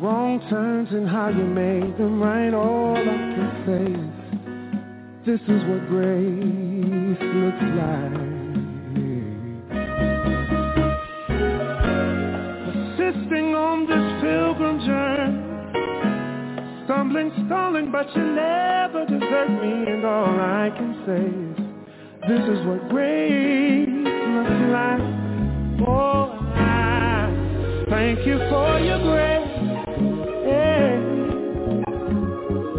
wrong 0.01 0.41
turns 0.49 0.89
and 0.93 1.09
how 1.09 1.29
you 1.29 1.45
made 1.45 1.99
them 1.99 2.23
right, 2.23 2.55
all 2.55 2.97
I 2.97 3.05
can 3.05 3.51
say 3.67 3.85
is, 3.93 4.11
this 5.27 5.43
is 5.49 5.63
what 5.69 5.89
grace 5.89 6.66
life 6.87 7.21
looks 7.21 7.67
like. 7.77 8.13
Persisting 12.65 13.55
on 13.55 13.87
this 13.87 14.07
pilgrim 14.23 14.79
journey, 14.87 15.43
stumbling, 16.85 17.31
stalling, 17.47 17.91
but 17.91 18.07
you 18.15 18.23
never 18.23 19.05
desert 19.07 19.51
me, 19.51 19.93
and 19.93 20.05
all 20.05 20.39
I 20.41 20.71
can 20.77 20.95
say 21.07 21.27
is, 21.27 21.59
this 22.29 22.45
is 22.59 22.67
what 22.67 22.89
grace 22.91 23.89
looks 23.89 24.61
like. 24.73 25.03
Oh, 25.89 26.39
I 26.55 27.87
thank 27.91 28.27
you 28.27 28.39
for 28.51 28.79
your 28.81 28.99
grace, 29.03 29.51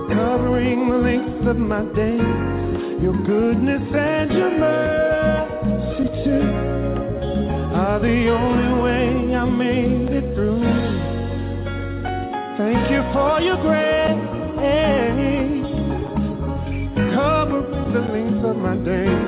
covering 0.10 0.90
the 0.90 0.98
length 0.98 1.48
of 1.48 1.58
my 1.58 1.84
days. 1.94 2.57
Your 3.02 3.14
goodness 3.26 3.84
and 3.94 4.32
your 4.34 4.52
mercy 4.60 6.06
too 6.24 6.76
are 7.76 8.00
the 8.00 8.30
only 8.30 8.84
way 8.84 9.36
I 9.36 9.46
made 9.46 10.12
it 10.12 10.36
through. 10.36 10.64
Thank 12.58 12.92
you 12.92 13.04
for 13.14 13.42
your 13.42 13.58
grace. 13.62 14.24
Cover 17.16 17.62
the 17.94 18.02
length 18.14 18.46
of 18.46 18.58
my 18.58 18.78
days. 18.78 19.27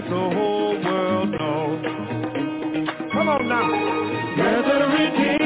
let 0.00 0.10
the 0.10 0.10
whole 0.10 0.80
world 0.84 1.30
know. 1.30 1.82
Come 3.12 3.28
on 3.28 3.48
now. 3.48 4.36
Brethren, 4.36 5.37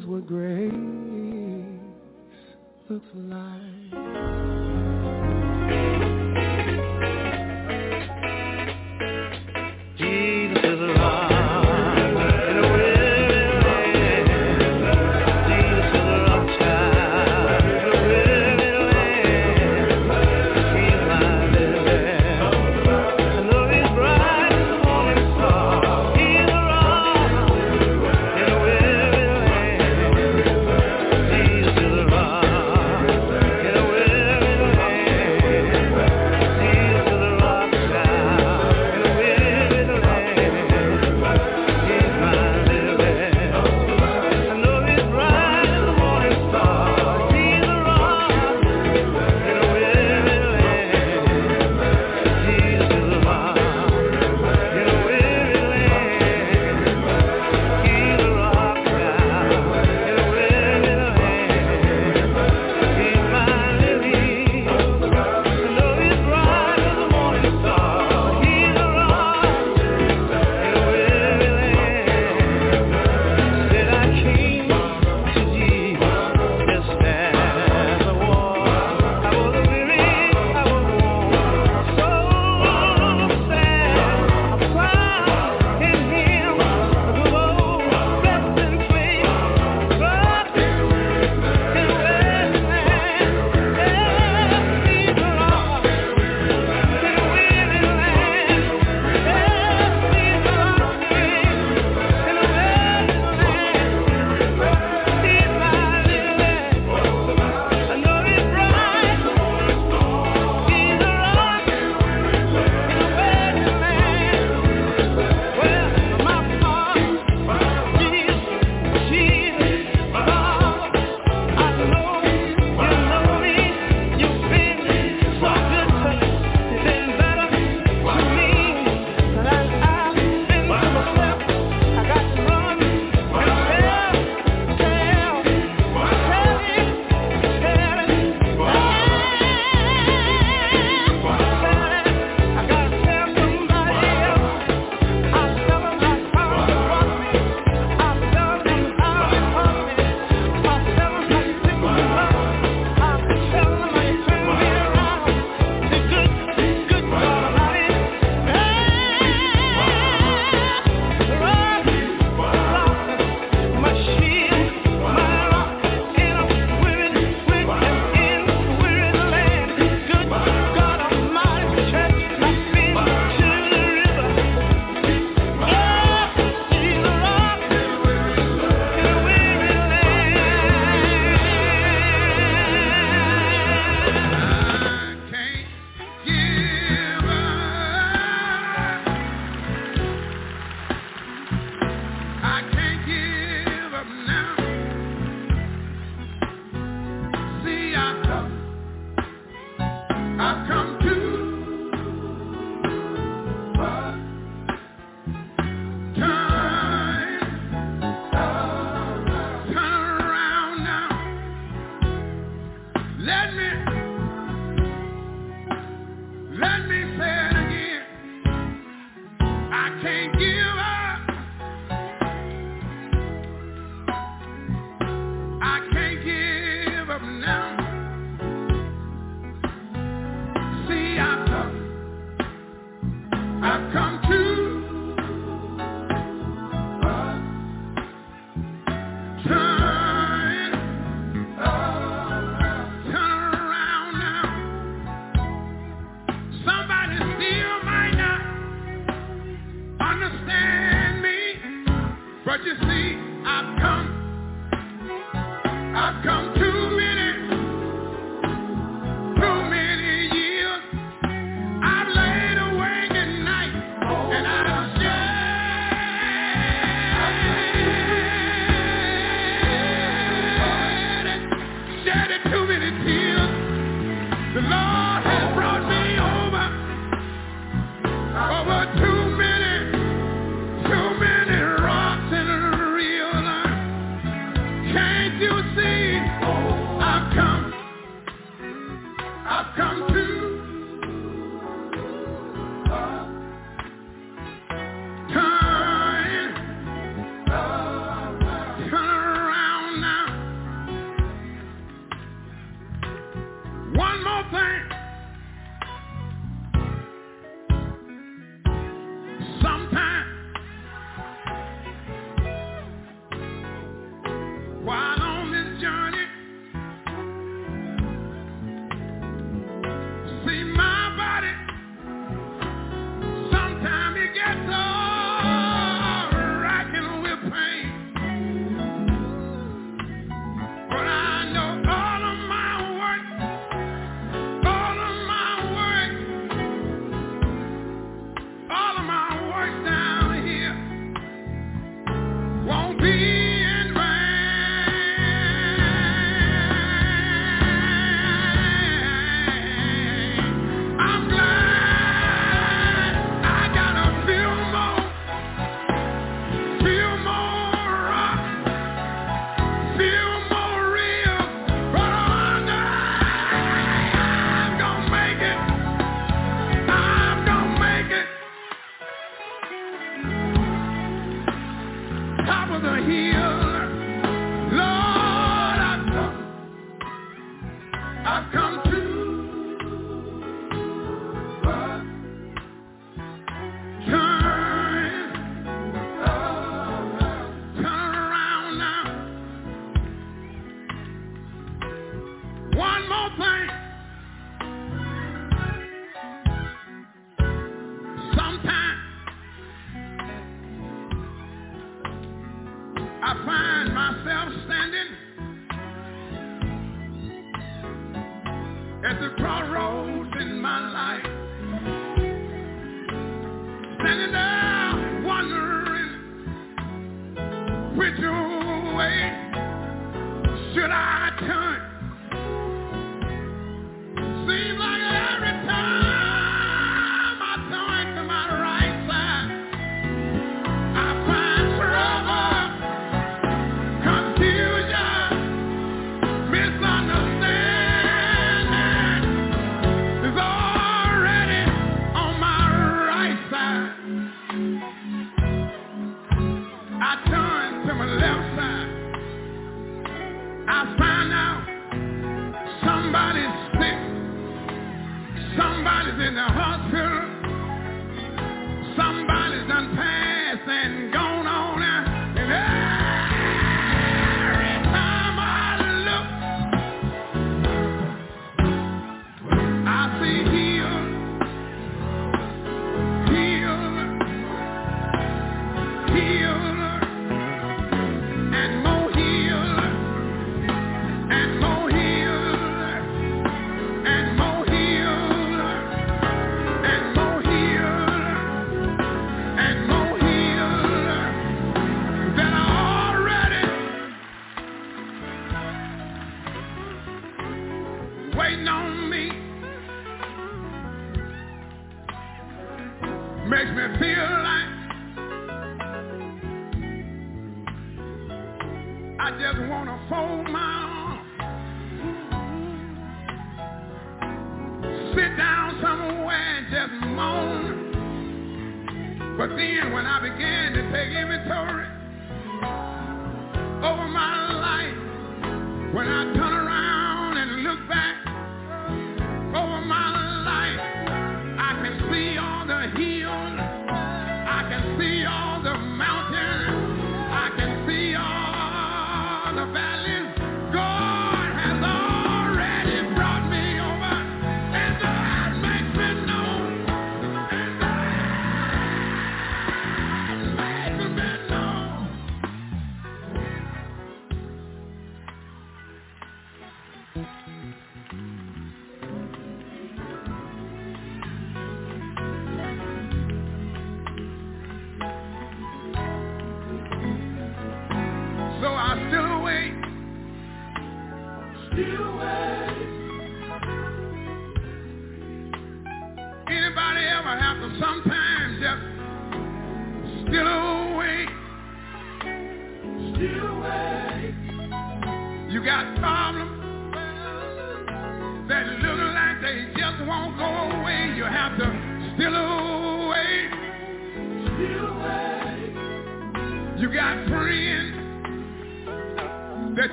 is 0.00 0.06
what 0.06 0.26
grace. 0.26 0.59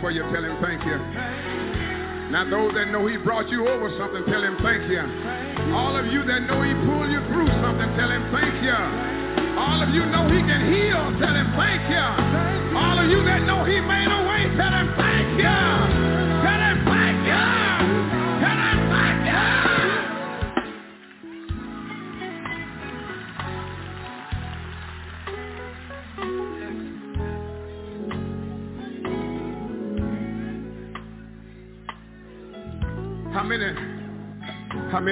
For 0.00 0.10
you, 0.10 0.22
tell 0.32 0.44
him 0.44 0.56
thank 0.60 0.84
you. 0.84 0.96
Now, 2.30 2.48
those 2.48 2.72
that 2.74 2.88
know 2.88 3.06
he 3.06 3.16
brought 3.16 3.48
you 3.48 3.68
over 3.68 3.90
something, 3.98 4.24
tell 4.26 4.42
him 4.42 4.56
thank 4.62 4.88
you. 4.88 5.02
All 5.74 5.96
of 5.96 6.06
you 6.06 6.22
that 6.24 6.46
know 6.46 6.62
he 6.62 6.72
pulled 6.86 7.10
you 7.10 7.20
through 7.28 7.48
something, 7.60 7.88
tell 7.98 8.10
him 8.10 8.22
thank 8.32 8.54
you. 8.62 8.78
All 9.58 9.82
of 9.82 9.90
you 9.90 10.06
know 10.06 10.24
he 10.30 10.40
can 10.40 10.72
heal, 10.72 11.10
tell 11.18 11.34
him 11.34 11.52
thank 11.58 11.82
you. 11.90 12.29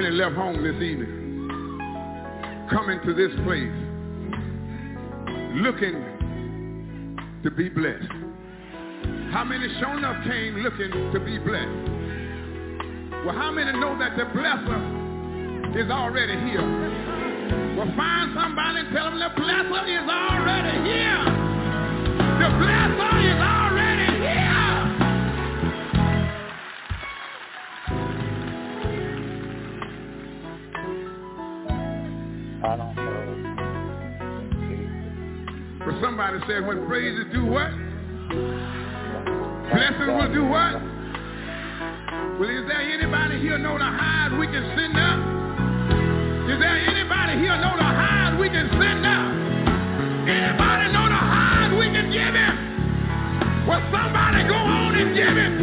Many 0.01 0.15
left 0.15 0.35
home 0.35 0.63
this 0.63 0.81
evening? 0.81 1.11
Coming 2.71 3.01
to 3.03 3.13
this 3.13 3.31
place, 3.43 3.75
looking 5.59 5.99
to 7.43 7.51
be 7.51 7.67
blessed. 7.67 8.07
How 9.33 9.43
many 9.43 9.67
shown 9.81 10.05
up 10.05 10.23
came 10.23 10.55
looking 10.63 11.11
to 11.11 11.19
be 11.19 11.37
blessed? 11.37 11.91
Well, 13.25 13.35
how 13.35 13.51
many 13.51 13.77
know 13.77 13.99
that 13.99 14.15
the 14.15 14.23
blesser 14.31 15.75
is 15.75 15.91
already 15.91 16.39
here? 16.47 16.63
Well, 17.75 17.91
find 17.97 18.31
somebody 18.39 18.79
and 18.79 18.95
tell 18.95 19.11
them 19.11 19.19
the 19.19 19.35
blesser 19.35 19.83
is 19.83 20.07
already 20.07 20.79
here. 20.87 21.25
The 22.39 22.49
blesser 22.55 23.35
is 23.35 23.41
already 23.41 23.68
Somebody 36.29 36.53
said 36.53 36.67
when 36.67 36.85
praises 36.85 37.25
do 37.33 37.41
what? 37.43 37.73
Blessings 39.73 40.13
will 40.13 40.29
do 40.29 40.45
what? 40.45 40.77
Well, 42.37 42.53
is 42.53 42.69
there 42.69 42.85
anybody 42.85 43.41
here 43.41 43.57
know 43.57 43.73
the 43.73 43.89
highs 43.89 44.37
we 44.37 44.45
can 44.45 44.61
send 44.77 44.93
up? 44.93 45.17
Is 46.53 46.59
there 46.61 46.77
anybody 46.85 47.33
here 47.41 47.57
know 47.57 47.73
the 47.73 47.81
highs 47.81 48.37
we 48.39 48.45
can 48.45 48.69
send 48.77 49.01
up? 49.09 49.25
Anybody 50.29 50.93
know 50.93 51.09
the 51.09 51.17
highs 51.17 51.73
we 51.73 51.89
can 51.89 52.13
give 52.13 52.37
him? 52.37 53.65
Well, 53.65 53.81
somebody 53.89 54.45
go 54.45 54.53
on 54.53 55.01
and 55.01 55.15
give 55.17 55.33
him. 55.33 55.58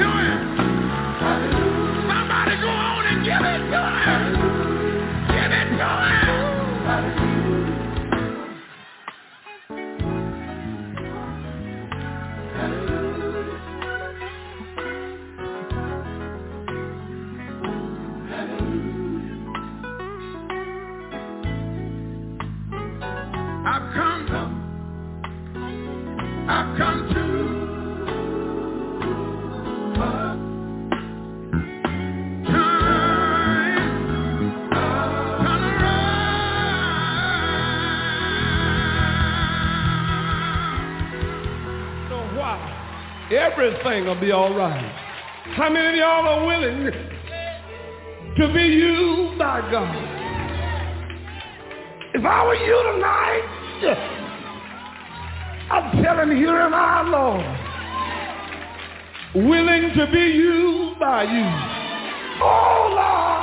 Everything 43.31 44.05
will 44.05 44.21
be 44.21 44.31
all 44.31 44.55
right. 44.55 44.93
How 45.57 45.69
many 45.69 45.89
of 45.89 45.95
y'all 45.97 46.29
are 46.29 46.47
willing 46.47 46.93
to 48.37 48.53
be 48.53 48.63
used 48.63 49.39
by 49.39 49.61
God? 49.71 49.97
If 52.15 52.25
I 52.25 52.47
were 52.47 52.55
you 52.55 52.83
tonight, 52.93 53.43
I'm 55.71 56.03
telling 56.03 56.37
you, 56.39 56.49
am 56.51 56.73
I, 56.73 57.03
Lord, 57.03 57.45
willing 59.45 59.93
to 59.95 60.07
be 60.13 60.19
used 60.19 60.99
by 60.99 61.25
you. 61.25 61.45
Oh, 62.41 62.89
Lord. 62.95 63.36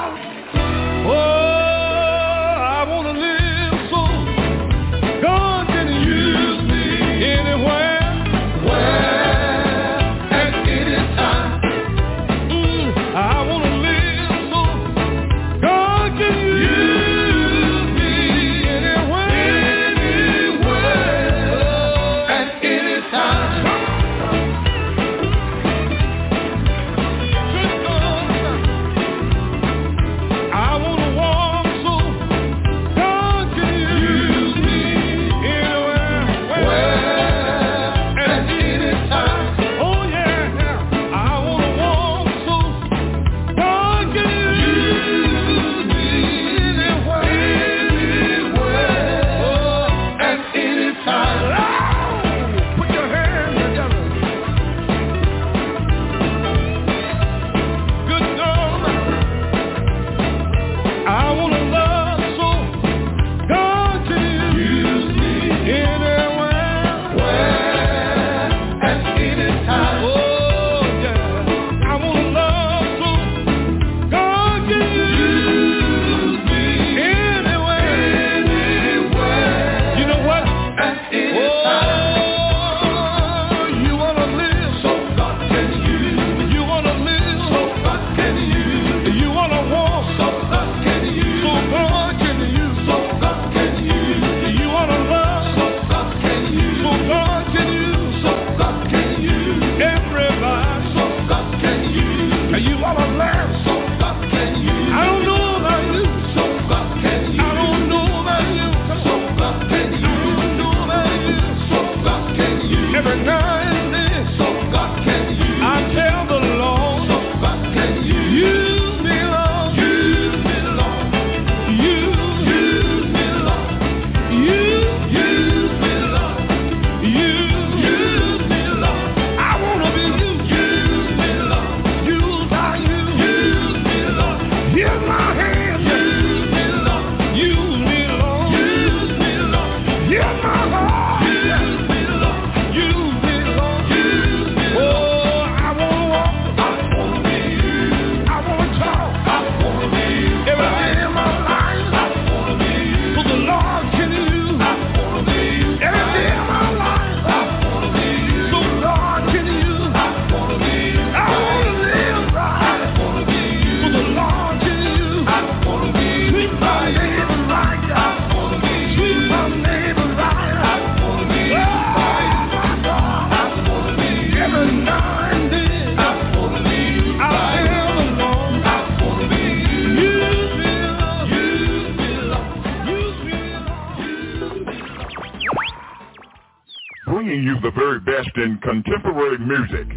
In 188.43 188.57
contemporary 188.57 189.37
music. 189.37 189.87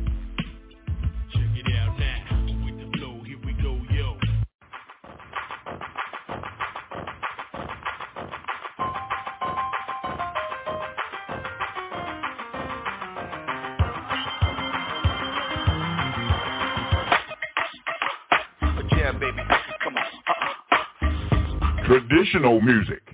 Yeah, 18.93 19.13
baby. 19.13 19.43
Come 19.83 19.97
on. 19.97 21.85
Traditional 21.85 22.61
music. 22.61 23.06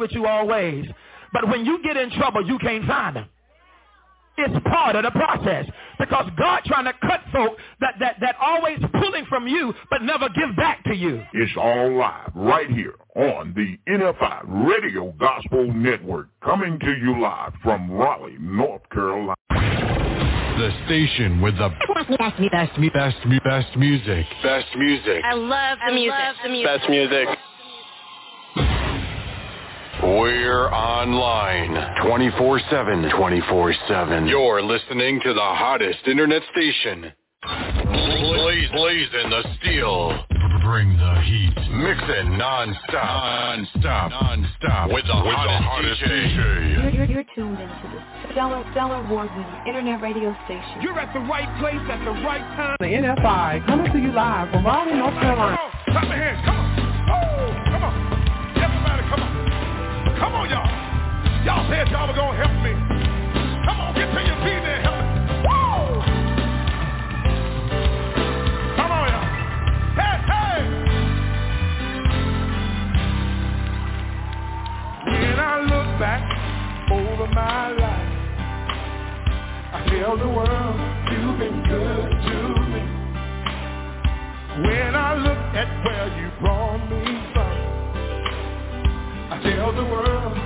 With 0.00 0.10
you 0.12 0.26
always. 0.26 0.86
But 1.32 1.48
when 1.48 1.64
you 1.64 1.80
get 1.82 1.96
in 1.96 2.10
trouble, 2.10 2.44
you 2.46 2.58
can't 2.58 2.86
find 2.86 3.16
them. 3.16 3.26
It's 4.38 4.66
part 4.68 4.96
of 4.96 5.04
the 5.04 5.10
process 5.10 5.66
because 5.98 6.30
God 6.38 6.62
trying 6.64 6.86
to 6.86 6.94
cut 7.02 7.20
folk 7.30 7.58
that, 7.80 7.96
that, 8.00 8.16
that 8.20 8.36
always 8.40 8.78
pulling 8.92 9.26
from 9.26 9.46
you 9.46 9.74
but 9.90 10.02
never 10.02 10.28
give 10.30 10.56
back 10.56 10.82
to 10.84 10.94
you. 10.94 11.22
It's 11.34 11.52
all 11.58 11.94
live 11.96 12.30
right 12.34 12.70
here 12.70 12.94
on 13.16 13.52
the 13.54 13.76
NFI 13.92 14.66
Radio 14.66 15.12
Gospel 15.18 15.72
Network, 15.72 16.28
coming 16.42 16.78
to 16.78 16.92
you 17.02 17.20
live 17.20 17.52
from 17.62 17.90
Raleigh, 17.90 18.38
North 18.40 18.88
Carolina. 18.90 19.34
The 19.50 20.70
station 20.86 21.40
with 21.40 21.56
the 21.58 21.70
best, 22.18 22.38
me 22.38 22.48
best, 22.50 22.72
best, 22.92 23.16
best 23.44 23.76
music. 23.76 24.26
Best 24.42 24.66
music. 24.76 25.22
I 25.24 25.34
love 25.34 25.78
the 25.86 25.92
music. 25.92 26.12
Love 26.12 26.36
the 26.42 26.50
music. 26.50 26.78
Best 26.78 26.90
music. 26.90 27.28
We're 30.02 30.68
online 30.72 31.74
24-7. 32.02 33.10
24-7. 33.12 34.28
You're 34.30 34.62
listening 34.62 35.20
to 35.22 35.34
the 35.34 35.40
hottest 35.40 35.98
internet 36.06 36.42
station. 36.52 37.12
Blaze, 37.44 38.70
blaze 38.72 39.08
in 39.24 39.30
the 39.30 39.42
steel. 39.60 40.24
Bring 40.62 40.96
the 40.96 41.20
heat. 41.20 41.52
Mixing 41.70 42.38
non-stop. 42.38 42.94
Non-stop. 42.94 44.10
Non-stop. 44.10 44.90
With 44.90 45.04
the, 45.04 45.16
with 45.20 45.34
hottest, 45.36 45.60
the 45.60 45.68
hottest 45.68 46.00
DJ. 46.00 46.72
You're, 46.72 46.90
you're, 46.90 47.04
you're 47.04 47.24
tuned 47.34 47.60
into 47.60 47.86
the 47.92 48.32
Stellar, 48.32 48.64
Stellar 48.72 49.04
Award-winning 49.04 49.66
internet 49.68 50.00
radio 50.00 50.34
station. 50.46 50.80
You're 50.80 50.98
at 50.98 51.12
the 51.12 51.20
right 51.20 51.48
place 51.60 51.80
at 51.90 52.02
the 52.04 52.12
right 52.24 52.44
time. 52.56 52.76
The 52.80 52.86
NFI 52.86 53.66
coming 53.66 53.92
to 53.92 53.98
you 53.98 54.12
live 54.12 54.50
from 54.50 54.64
Raleigh, 54.64 54.94
North 54.94 55.14
Carolina. 55.20 55.58
Clap 55.88 56.04
your 56.04 56.16
hands. 56.16 56.40
Come 56.46 56.56
on. 56.56 56.80
Oh, 57.10 57.70
come 57.70 57.84
on. 57.84 58.09
Come 60.20 60.34
on. 60.34 60.48
Y'all. 60.50 60.90
Y'all 61.44 61.66
said 61.70 61.88
y'all 61.88 62.06
were 62.06 62.12
going 62.12 62.36
to 62.36 62.46
help 62.46 62.52
me. 62.62 62.72
Come 63.64 63.80
on, 63.80 63.94
get 63.94 64.12
to 64.12 64.20
your 64.20 64.36
feet 64.44 64.60
and 64.60 64.82
help 64.84 65.00
me. 65.00 65.04
Woo! 65.40 66.04
Come 68.76 68.92
on, 68.92 69.08
y'all. 69.08 69.24
Hey, 69.96 70.16
hey. 70.28 70.60
When 75.06 75.38
I 75.40 75.60
look 75.60 75.88
back 75.98 76.22
over 76.92 77.26
my 77.32 77.70
life, 77.70 78.12
I 79.72 79.80
tell 79.88 80.18
the 80.18 80.28
world 80.28 80.76
you've 81.10 81.38
been 81.38 81.62
good 81.64 82.10
to 82.28 82.36
me. 82.68 82.82
When 84.68 84.94
I 84.94 85.14
look 85.14 85.38
at 85.56 85.68
where 85.86 86.08
you 86.20 86.30
brought 86.38 86.84
me 86.90 87.29
tell 89.42 89.72
the 89.72 89.84
world. 89.84 90.36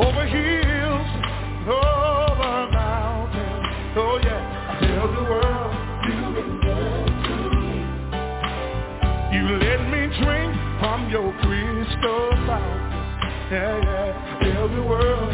Over 0.00 0.26
hills, 0.26 1.08
over 1.66 2.68
mountains, 2.72 3.66
oh 3.96 4.18
yeah, 4.22 4.42
tell 4.80 5.08
the 5.12 5.22
world. 5.22 5.72
You 9.32 9.42
let 9.58 9.80
me 9.90 10.02
drink 10.22 10.52
from 10.80 11.08
your 11.10 11.32
crystal 11.40 12.30
fountain, 12.46 13.50
yeah, 13.50 13.76
yeah, 13.84 14.52
tell 14.52 14.68
the 14.68 14.82
world. 14.82 15.32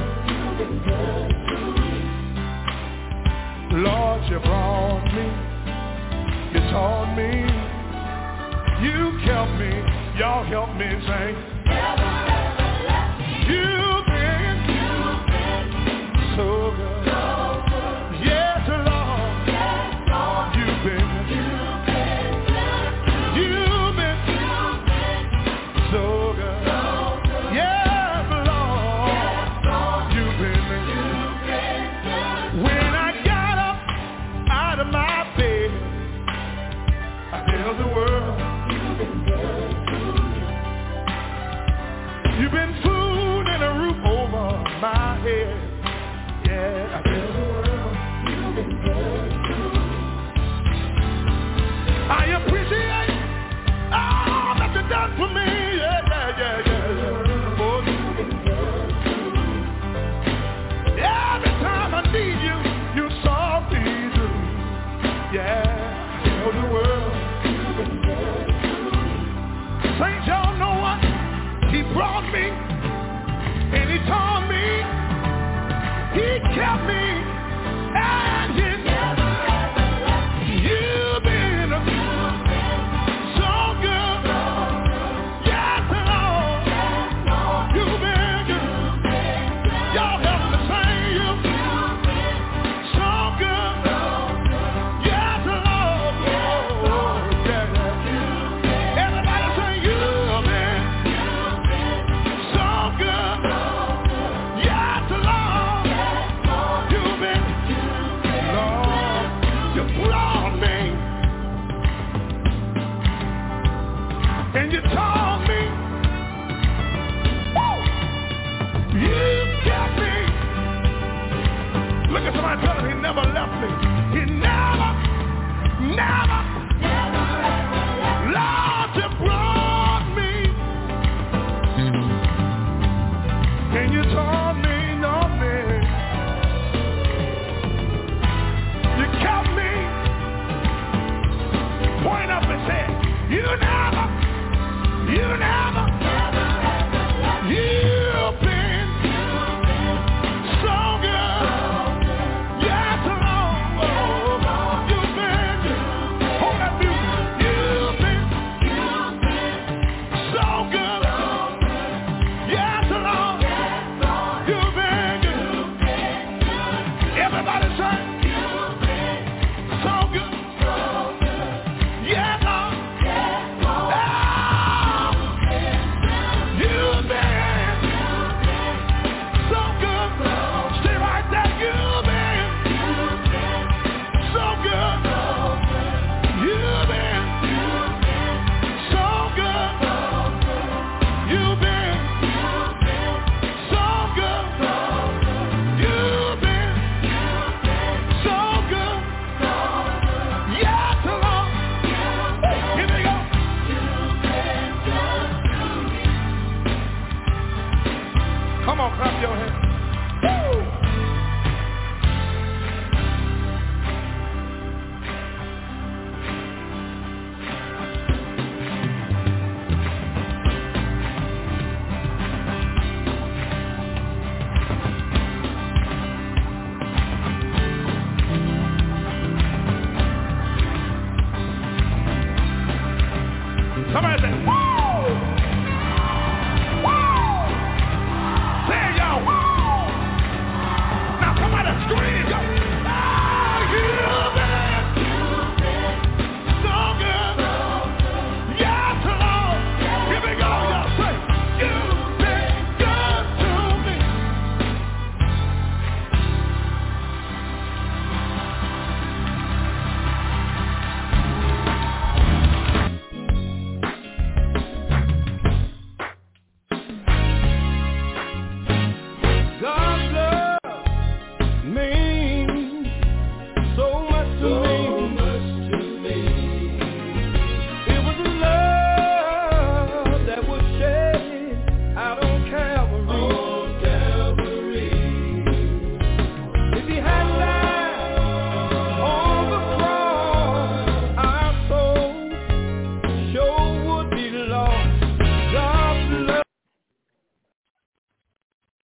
Lord, 3.72 4.22
you 4.30 4.38
brought 4.40 5.04
me, 5.14 5.26
you 6.52 6.60
taught 6.70 7.14
me, 7.16 7.30
you 8.82 9.12
kept 9.24 9.52
me, 9.60 9.70
y'all 10.18 10.44
help 10.44 10.74
me 10.74 10.90
sing. 11.06 11.51